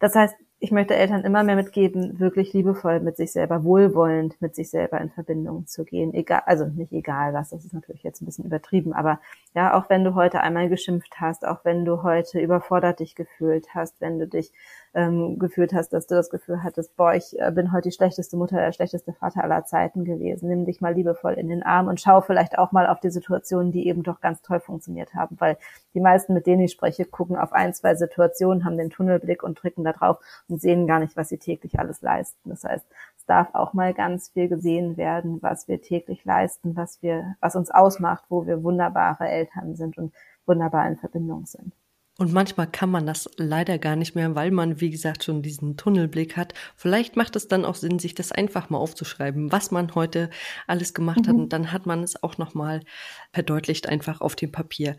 Das 0.00 0.16
heißt, 0.16 0.34
ich 0.60 0.72
möchte 0.72 0.96
Eltern 0.96 1.22
immer 1.22 1.44
mehr 1.44 1.54
mitgeben, 1.54 2.18
wirklich 2.18 2.52
liebevoll 2.52 2.98
mit 2.98 3.16
sich 3.16 3.30
selber, 3.30 3.62
wohlwollend 3.62 4.40
mit 4.42 4.56
sich 4.56 4.70
selber 4.70 5.00
in 5.00 5.10
Verbindung 5.10 5.66
zu 5.66 5.84
gehen. 5.84 6.12
Egal, 6.14 6.42
also 6.46 6.66
nicht 6.66 6.92
egal 6.92 7.32
was, 7.32 7.50
das 7.50 7.64
ist 7.64 7.72
natürlich 7.74 8.02
jetzt 8.02 8.20
ein 8.20 8.26
bisschen 8.26 8.44
übertrieben, 8.44 8.92
aber 8.92 9.20
ja, 9.54 9.74
auch 9.74 9.88
wenn 9.88 10.02
du 10.02 10.14
heute 10.14 10.40
einmal 10.40 10.68
geschimpft 10.68 11.20
hast, 11.20 11.46
auch 11.46 11.64
wenn 11.64 11.84
du 11.84 12.02
heute 12.02 12.40
überfordert 12.40 12.98
dich 12.98 13.14
gefühlt 13.14 13.72
hast, 13.74 14.00
wenn 14.00 14.18
du 14.18 14.26
dich 14.26 14.52
ähm, 14.98 15.38
gefühlt 15.38 15.72
hast, 15.72 15.90
dass 15.90 16.08
du 16.08 16.16
das 16.16 16.28
Gefühl 16.28 16.64
hattest, 16.64 16.96
boah, 16.96 17.14
ich 17.14 17.38
äh, 17.38 17.52
bin 17.52 17.72
heute 17.72 17.88
die 17.88 17.94
schlechteste 17.94 18.36
Mutter, 18.36 18.56
der 18.56 18.72
schlechteste 18.72 19.12
Vater 19.12 19.44
aller 19.44 19.64
Zeiten 19.64 20.04
gewesen. 20.04 20.48
Nimm 20.48 20.64
dich 20.64 20.80
mal 20.80 20.92
liebevoll 20.92 21.34
in 21.34 21.48
den 21.48 21.62
Arm 21.62 21.86
und 21.86 22.00
schau 22.00 22.20
vielleicht 22.20 22.58
auch 22.58 22.72
mal 22.72 22.88
auf 22.88 22.98
die 22.98 23.10
Situationen, 23.10 23.70
die 23.70 23.86
eben 23.86 24.02
doch 24.02 24.20
ganz 24.20 24.42
toll 24.42 24.58
funktioniert 24.58 25.14
haben, 25.14 25.36
weil 25.38 25.56
die 25.94 26.00
meisten, 26.00 26.34
mit 26.34 26.48
denen 26.48 26.62
ich 26.62 26.72
spreche, 26.72 27.04
gucken 27.04 27.36
auf 27.36 27.52
ein, 27.52 27.74
zwei 27.74 27.94
Situationen, 27.94 28.64
haben 28.64 28.76
den 28.76 28.90
Tunnelblick 28.90 29.44
und 29.44 29.62
drücken 29.62 29.84
da 29.84 29.92
drauf 29.92 30.18
und 30.48 30.60
sehen 30.60 30.88
gar 30.88 30.98
nicht, 30.98 31.16
was 31.16 31.28
sie 31.28 31.38
täglich 31.38 31.78
alles 31.78 32.02
leisten. 32.02 32.50
Das 32.50 32.64
heißt, 32.64 32.84
es 33.16 33.24
darf 33.26 33.54
auch 33.54 33.74
mal 33.74 33.94
ganz 33.94 34.30
viel 34.30 34.48
gesehen 34.48 34.96
werden, 34.96 35.40
was 35.42 35.68
wir 35.68 35.80
täglich 35.80 36.24
leisten, 36.24 36.74
was 36.74 37.00
wir, 37.02 37.36
was 37.40 37.54
uns 37.54 37.70
ausmacht, 37.70 38.24
wo 38.30 38.48
wir 38.48 38.64
wunderbare 38.64 39.28
Eltern 39.28 39.76
sind 39.76 39.96
und 39.96 40.12
wunderbar 40.44 40.88
in 40.88 40.96
Verbindung 40.96 41.46
sind. 41.46 41.72
Und 42.20 42.32
manchmal 42.32 42.66
kann 42.66 42.90
man 42.90 43.06
das 43.06 43.30
leider 43.36 43.78
gar 43.78 43.94
nicht 43.94 44.16
mehr, 44.16 44.34
weil 44.34 44.50
man, 44.50 44.80
wie 44.80 44.90
gesagt, 44.90 45.22
schon 45.22 45.40
diesen 45.40 45.76
Tunnelblick 45.76 46.36
hat. 46.36 46.52
Vielleicht 46.74 47.14
macht 47.14 47.36
es 47.36 47.46
dann 47.46 47.64
auch 47.64 47.76
Sinn, 47.76 48.00
sich 48.00 48.12
das 48.12 48.32
einfach 48.32 48.70
mal 48.70 48.78
aufzuschreiben, 48.78 49.52
was 49.52 49.70
man 49.70 49.94
heute 49.94 50.28
alles 50.66 50.94
gemacht 50.94 51.20
mhm. 51.22 51.28
hat. 51.28 51.36
Und 51.36 51.52
dann 51.52 51.70
hat 51.70 51.86
man 51.86 52.02
es 52.02 52.20
auch 52.20 52.36
nochmal 52.36 52.82
verdeutlicht 53.32 53.88
einfach 53.88 54.20
auf 54.20 54.34
dem 54.34 54.50
Papier. 54.50 54.96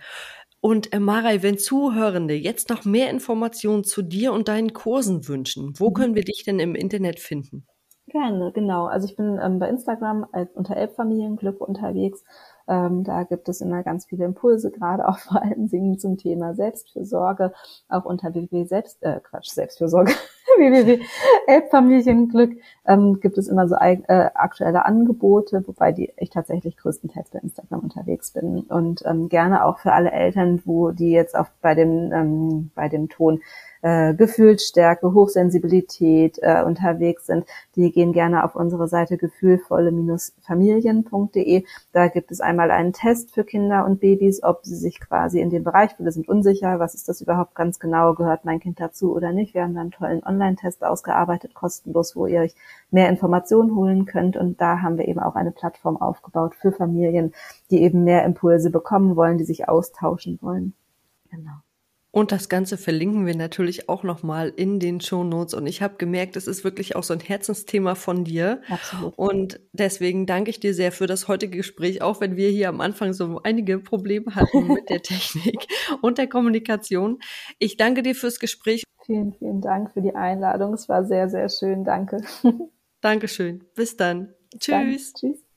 Und 0.61 0.93
äh, 0.93 0.99
Marei, 1.01 1.43
wenn 1.43 1.57
Zuhörende 1.57 2.35
jetzt 2.35 2.69
noch 2.69 2.85
mehr 2.85 3.09
Informationen 3.09 3.83
zu 3.83 4.01
dir 4.01 4.31
und 4.31 4.47
deinen 4.47 4.71
Kursen 4.71 5.27
wünschen, 5.27 5.73
wo 5.77 5.89
mhm. 5.89 5.93
können 5.95 6.15
wir 6.15 6.23
dich 6.23 6.43
denn 6.45 6.59
im 6.59 6.73
Internet 6.73 7.19
finden? 7.19 7.67
Gerne, 8.09 8.51
genau. 8.51 8.85
Also 8.85 9.05
ich 9.05 9.15
bin 9.15 9.39
ähm, 9.41 9.59
bei 9.59 9.69
Instagram 9.69 10.25
als 10.31 10.51
unter 10.55 10.75
Elbfamilienglück 10.75 11.61
unterwegs 11.61 12.23
ähm, 12.69 13.03
da 13.03 13.23
gibt 13.23 13.49
es 13.49 13.61
immer 13.61 13.81
ganz 13.81 14.05
viele 14.05 14.25
Impulse, 14.25 14.69
gerade 14.79 15.07
auch 15.07 15.17
vor 15.17 15.41
allen 15.41 15.67
Dingen 15.67 15.97
zum 15.97 16.17
Thema 16.17 16.53
Selbstfürsorge, 16.53 17.51
auch 17.89 18.05
unter 18.05 18.33
www 18.33 18.63
Selbst, 18.65 19.01
äh, 19.01 19.19
Quatsch, 19.21 19.49
Selbstfürsorge, 19.49 20.11
www 20.57 20.99
Elbfamilienglück 21.47 22.57
ähm, 22.85 23.19
gibt 23.19 23.37
es 23.39 23.47
immer 23.47 23.67
so 23.67 23.75
äh, 23.75 24.29
aktuelle 24.35 24.85
Angebote, 24.85 25.63
wobei 25.65 25.91
die 25.91 26.13
ich 26.17 26.29
tatsächlich 26.29 26.77
größtenteils 26.77 27.31
bei 27.31 27.39
Instagram 27.39 27.79
unterwegs 27.79 28.31
bin 28.31 28.61
und 28.61 29.01
ähm, 29.05 29.29
gerne 29.29 29.65
auch 29.65 29.79
für 29.79 29.93
alle 29.93 30.11
Eltern, 30.11 30.61
wo 30.65 30.91
die 30.91 31.11
jetzt 31.11 31.35
auch 31.35 31.47
bei 31.61 31.73
dem 31.73 32.11
ähm, 32.13 32.71
bei 32.75 32.87
dem 32.87 33.09
Ton 33.09 33.41
äh, 33.81 34.13
Gefühlsstärke, 34.13 35.13
Hochsensibilität 35.13 36.37
äh, 36.41 36.63
unterwegs 36.63 37.27
sind, 37.27 37.45
die 37.75 37.91
gehen 37.91 38.13
gerne 38.13 38.43
auf 38.43 38.55
unsere 38.55 38.87
Seite 38.87 39.17
gefühlvolle-familien.de. 39.17 41.65
Da 41.93 42.07
gibt 42.07 42.31
es 42.31 42.41
einmal 42.41 42.71
einen 42.71 42.93
Test 42.93 43.31
für 43.33 43.43
Kinder 43.43 43.85
und 43.85 43.99
Babys, 43.99 44.41
ob 44.43 44.65
sie 44.65 44.75
sich 44.75 44.99
quasi 44.99 45.39
in 45.39 45.49
dem 45.49 45.63
Bereich, 45.63 45.91
wir 45.97 46.11
sind 46.11 46.27
unsicher, 46.27 46.79
was 46.79 46.95
ist 46.95 47.07
das 47.09 47.21
überhaupt 47.21 47.55
ganz 47.55 47.79
genau, 47.79 48.13
gehört 48.13 48.45
mein 48.45 48.59
Kind 48.59 48.79
dazu 48.79 49.15
oder 49.15 49.31
nicht. 49.31 49.53
Wir 49.53 49.63
haben 49.63 49.75
dann 49.75 49.81
einen 49.81 49.91
tollen 49.91 50.23
Online-Test 50.23 50.83
ausgearbeitet, 50.83 51.53
kostenlos, 51.53 52.15
wo 52.15 52.27
ihr 52.27 52.41
euch 52.41 52.55
mehr 52.91 53.09
Informationen 53.09 53.75
holen 53.75 54.05
könnt. 54.05 54.37
Und 54.37 54.61
da 54.61 54.81
haben 54.81 54.97
wir 54.97 55.07
eben 55.07 55.19
auch 55.19 55.35
eine 55.35 55.51
Plattform 55.51 55.97
aufgebaut 55.97 56.55
für 56.55 56.71
Familien, 56.71 57.33
die 57.71 57.81
eben 57.81 58.03
mehr 58.03 58.25
Impulse 58.25 58.69
bekommen 58.71 59.15
wollen, 59.15 59.37
die 59.37 59.45
sich 59.45 59.69
austauschen 59.69 60.39
wollen. 60.41 60.73
Genau. 61.31 61.61
Und 62.11 62.31
das 62.31 62.49
Ganze 62.49 62.77
verlinken 62.77 63.27
wir 63.27 63.35
natürlich 63.35 63.87
auch 63.87 64.03
nochmal 64.03 64.51
in 64.55 64.79
den 64.79 64.99
Show 64.99 65.23
Notes. 65.23 65.53
Und 65.53 65.67
ich 65.67 65.83
habe 65.83 65.97
gemerkt, 65.97 66.35
es 66.35 66.47
ist 66.47 66.63
wirklich 66.63 66.95
auch 66.95 67.03
so 67.03 67.13
ein 67.13 67.19
Herzensthema 67.19 67.93
von 67.93 68.23
dir. 68.23 68.61
Absolut. 68.67 69.13
Und 69.15 69.59
deswegen 69.73 70.25
danke 70.25 70.49
ich 70.49 70.59
dir 70.59 70.73
sehr 70.73 70.91
für 70.91 71.05
das 71.05 71.27
heutige 71.27 71.57
Gespräch, 71.57 72.01
auch 72.01 72.19
wenn 72.19 72.35
wir 72.35 72.49
hier 72.49 72.69
am 72.69 72.81
Anfang 72.81 73.13
so 73.13 73.41
einige 73.43 73.77
Probleme 73.77 74.33
hatten 74.33 74.67
mit 74.67 74.89
der 74.89 75.01
Technik 75.03 75.67
und 76.01 76.17
der 76.17 76.27
Kommunikation. 76.27 77.19
Ich 77.59 77.77
danke 77.77 78.01
dir 78.01 78.15
fürs 78.15 78.39
Gespräch. 78.39 78.83
Vielen, 79.05 79.33
vielen 79.33 79.61
Dank 79.61 79.91
für 79.91 80.01
die 80.01 80.15
Einladung. 80.15 80.73
Es 80.73 80.89
war 80.89 81.05
sehr, 81.05 81.29
sehr 81.29 81.49
schön. 81.49 81.83
Danke. 81.83 82.21
Dankeschön. 83.01 83.63
Bis 83.75 83.97
dann. 83.97 84.33
Tschüss. 84.57 85.13
Dann. 85.13 85.31
Tschüss. 85.31 85.48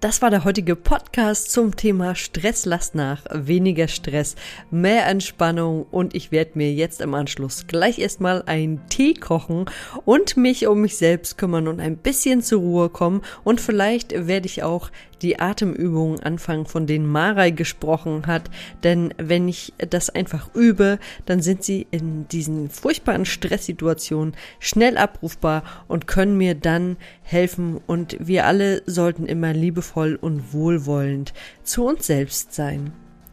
Das 0.00 0.22
war 0.22 0.30
der 0.30 0.44
heutige 0.44 0.76
Podcast 0.76 1.52
zum 1.52 1.76
Thema 1.76 2.14
Stress. 2.14 2.64
Lasst 2.64 2.94
nach, 2.94 3.22
weniger 3.30 3.86
Stress, 3.86 4.34
mehr 4.70 5.06
Entspannung. 5.06 5.84
Und 5.90 6.14
ich 6.14 6.32
werde 6.32 6.52
mir 6.54 6.72
jetzt 6.72 7.02
im 7.02 7.12
Anschluss 7.12 7.66
gleich 7.66 7.98
erstmal 7.98 8.42
einen 8.46 8.88
Tee 8.88 9.12
kochen 9.12 9.66
und 10.06 10.38
mich 10.38 10.66
um 10.66 10.80
mich 10.80 10.96
selbst 10.96 11.36
kümmern 11.36 11.68
und 11.68 11.80
ein 11.80 11.98
bisschen 11.98 12.40
zur 12.40 12.60
Ruhe 12.60 12.88
kommen. 12.88 13.20
Und 13.44 13.60
vielleicht 13.60 14.26
werde 14.26 14.46
ich 14.46 14.62
auch 14.62 14.90
die 15.22 15.38
Atemübungen 15.38 16.20
anfangen, 16.20 16.66
von 16.66 16.86
denen 16.86 17.06
Marei 17.06 17.50
gesprochen 17.50 18.26
hat. 18.26 18.50
Denn 18.82 19.14
wenn 19.18 19.48
ich 19.48 19.72
das 19.78 20.10
einfach 20.10 20.54
übe, 20.54 20.98
dann 21.26 21.42
sind 21.42 21.64
sie 21.64 21.86
in 21.90 22.28
diesen 22.28 22.70
furchtbaren 22.70 23.24
Stresssituationen 23.24 24.34
schnell 24.58 24.96
abrufbar 24.96 25.62
und 25.88 26.06
können 26.06 26.36
mir 26.36 26.54
dann 26.54 26.96
helfen. 27.22 27.80
Und 27.86 28.16
wir 28.20 28.46
alle 28.46 28.82
sollten 28.86 29.26
immer 29.26 29.52
liebevoll 29.52 30.16
und 30.20 30.52
wohlwollend 30.52 31.32
zu 31.62 31.84
uns 31.84 32.06
selbst 32.06 32.54
sein. 32.54 32.92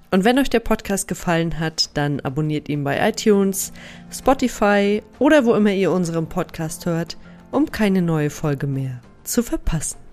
Und 0.10 0.24
wenn 0.24 0.40
euch 0.40 0.50
der 0.50 0.62
Podcast 0.62 1.08
gefallen 1.08 1.60
hat, 1.60 1.90
dann 1.96 2.22
abonniert 2.22 2.70
ihn 2.70 2.84
bei 2.84 3.10
iTunes, 3.10 3.74
Spotify 4.10 5.04
oder 5.20 5.46
wo 5.46 5.54
immer 5.54 5.74
ihr 5.74 5.92
unseren 5.92 6.30
Podcast 6.30 6.86
hört, 6.86 7.18
um 7.52 7.72
keine 7.72 8.02
neue 8.02 8.30
Folge 8.30 8.68
mehr 8.68 9.02
zu 9.24 9.44
verpassen. 9.44 10.07